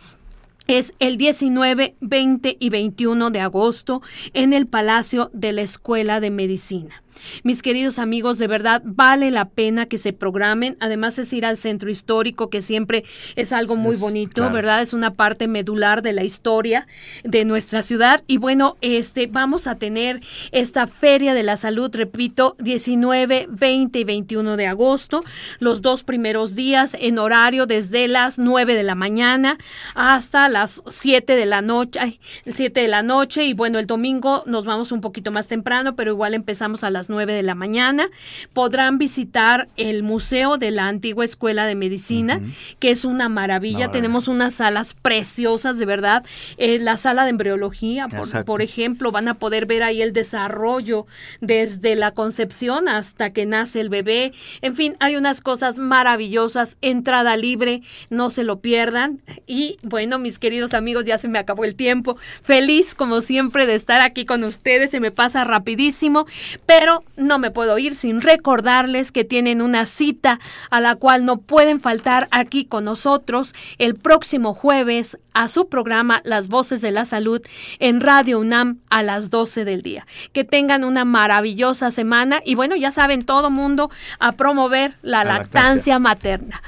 es 0.69 0.93
el 1.01 1.16
19, 1.16 1.97
20 2.01 2.57
y 2.61 2.71
21 2.71 3.31
de 3.31 3.41
agosto 3.41 4.03
en 4.35 4.53
el 4.53 4.66
Palacio 4.66 5.31
de 5.33 5.53
la 5.53 5.62
Escuela 5.62 6.21
de 6.21 6.31
Medicina. 6.31 7.03
Mis 7.43 7.62
queridos 7.62 7.99
amigos, 7.99 8.39
de 8.39 8.47
verdad 8.47 8.83
vale 8.85 9.31
la 9.31 9.49
pena 9.49 9.87
que 9.87 9.99
se 9.99 10.12
programen. 10.12 10.77
Además 10.81 11.19
es 11.19 11.33
ir 11.33 11.47
al 11.47 11.57
centro 11.57 11.91
histórico, 11.91 12.51
que 12.51 12.62
siempre 12.62 13.05
es 13.37 13.53
algo 13.53 13.77
muy 13.77 13.97
bonito, 13.97 14.51
¿verdad? 14.51 14.83
Es 14.83 14.93
una 14.93 15.14
parte 15.14 15.49
medular 15.49 16.03
de 16.03 16.12
la 16.12 16.25
historia 16.25 16.87
de 17.25 17.45
nuestra 17.45 17.83
ciudad. 17.83 18.23
Y 18.27 18.39
bueno, 18.39 18.77
este 18.81 19.27
vamos 19.27 19.66
a 19.66 19.77
tener 19.77 20.21
esta 20.53 20.87
Feria 20.87 21.35
de 21.35 21.43
la 21.43 21.57
Salud, 21.57 21.91
repito, 21.95 22.57
19, 22.59 23.47
20 23.51 23.99
y 23.99 24.05
21 24.05 24.57
de 24.57 24.66
agosto, 24.66 25.25
los 25.59 25.83
dos 25.83 26.05
primeros 26.05 26.55
días 26.55 26.97
en 26.99 27.19
horario 27.19 27.66
desde 27.66 28.09
las 28.09 28.39
9 28.39 28.75
de 28.75 28.83
la 28.83 28.95
mañana 28.95 29.59
hasta 29.95 30.49
las 30.49 30.83
7 30.87 31.37
de 31.37 31.47
la 31.47 31.62
noche, 31.62 31.99
ay, 32.01 32.21
7 32.53 32.81
de 32.81 32.89
la 32.89 33.03
noche 33.03 33.45
y 33.45 33.55
bueno, 33.55 33.79
el 33.79 33.87
domingo 33.87 34.43
nos 34.47 34.64
vamos 34.64 34.93
un 34.93 35.01
poquito 35.01 35.31
más 35.31 35.49
temprano, 35.49 35.97
pero 35.97 36.12
igual 36.12 36.35
empezamos 36.35 36.85
a 36.85 36.91
las 36.91 37.08
9 37.09 37.33
de 37.33 37.43
la 37.43 37.55
mañana. 37.55 38.09
Podrán 38.53 38.99
visitar 38.99 39.69
el 39.77 40.03
Museo 40.03 40.59
de 40.59 40.71
la 40.71 40.89
Antigua 40.89 41.25
Escuela 41.25 41.67
de 41.67 41.75
Medicina, 41.75 42.41
que 42.79 42.91
es 42.91 43.05
una 43.05 43.29
maravilla. 43.29 43.91
Tenemos 43.91 44.29
unas 44.29 44.55
salas 44.55 44.95
preciosas, 44.95 45.79
de 45.79 45.87
verdad. 45.87 46.25
Eh, 46.57 46.79
la 46.79 46.97
sala 46.97 47.25
de 47.25 47.31
embriología, 47.31 48.09
por, 48.09 48.45
por, 48.45 48.63
ejemplo, 48.63 49.13
van 49.13 49.29
a 49.29 49.35
poder 49.35 49.67
ver 49.67 49.83
ahí 49.83 50.03
el 50.03 50.13
desarrollo 50.13 51.07
desde 51.41 51.97
la 51.97 52.13
concepción 52.13 52.89
hasta 52.89 53.33
que 53.33 53.47
nace 53.47 53.81
el 53.81 53.89
bebé. 53.89 54.33
En 54.63 54.75
fin, 54.75 54.97
hay 55.01 55.17
unas 55.17 55.41
cosas 55.41 55.79
maravillosas. 55.79 56.77
Entrada 56.81 57.37
libre, 57.37 57.83
no 58.11 58.31
se 58.31 58.45
lo 58.45 58.61
pierdan. 58.61 59.21
Y 59.47 59.79
bueno, 59.83 60.19
mis 60.19 60.39
queridos 60.39 60.75
amigos, 60.75 61.05
ya 61.05 61.19
se 61.19 61.29
me 61.29 61.39
acabó 61.39 61.65
el 61.65 61.75
tiempo. 61.75 62.17
Feliz, 62.43 62.95
como 62.95 63.21
siempre, 63.21 63.67
de 63.67 63.75
estar 63.75 64.01
aquí 64.01 64.25
con 64.25 64.45
ustedes. 64.45 64.91
Se 64.91 65.01
me 65.01 65.11
pasa 65.11 65.45
rapidísimo, 65.45 66.27
pero 66.67 66.98
no 67.17 67.39
me 67.39 67.51
puedo 67.51 67.79
ir 67.79 67.95
sin 67.95 68.21
recordarles 68.21 69.13
que 69.13 69.25
tienen 69.25 69.63
una 69.63 69.87
cita 69.87 70.41
a 70.71 70.81
la 70.81 70.97
cual 70.97 71.25
no 71.25 71.39
pueden 71.39 71.81
faltar 71.81 72.29
aquí 72.31 72.65
con 72.65 72.85
nosotros 72.85 73.55
el 73.79 73.95
próximo 73.95 74.55
jueves 74.55 75.19
a 75.35 75.49
su 75.49 75.69
programa 75.69 76.21
Las 76.25 76.49
Voces 76.49 76.81
de 76.81 76.91
la 76.91 77.05
Salud 77.05 77.43
en 77.79 78.01
Radio 78.01 78.41
UNAM 78.41 78.81
a 78.91 79.03
las 79.03 79.31
12 79.31 79.65
del 79.65 79.83
día. 79.83 80.07
Que 80.33 80.45
tengan 80.45 80.85
una 80.85 81.05
maravillosa 81.05 81.91
semana 81.91 82.41
y 82.45 82.55
bueno, 82.55 82.77
ya 82.77 82.91
saben, 82.91 83.23
todo 83.23 83.51
mundo 83.51 83.91
a 84.19 84.33
promover 84.33 84.97
la, 85.03 85.25
lactancia 85.25 85.99
materna. 85.99 86.63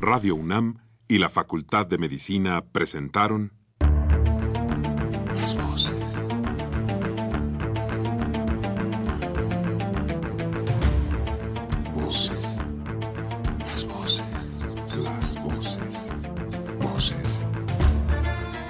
Radio 0.00 0.34
UNAM 0.34 0.78
y 1.08 1.18
la 1.18 1.28
Facultad 1.28 1.86
de 1.86 1.98
Medicina 1.98 2.64
presentaron 2.72 3.52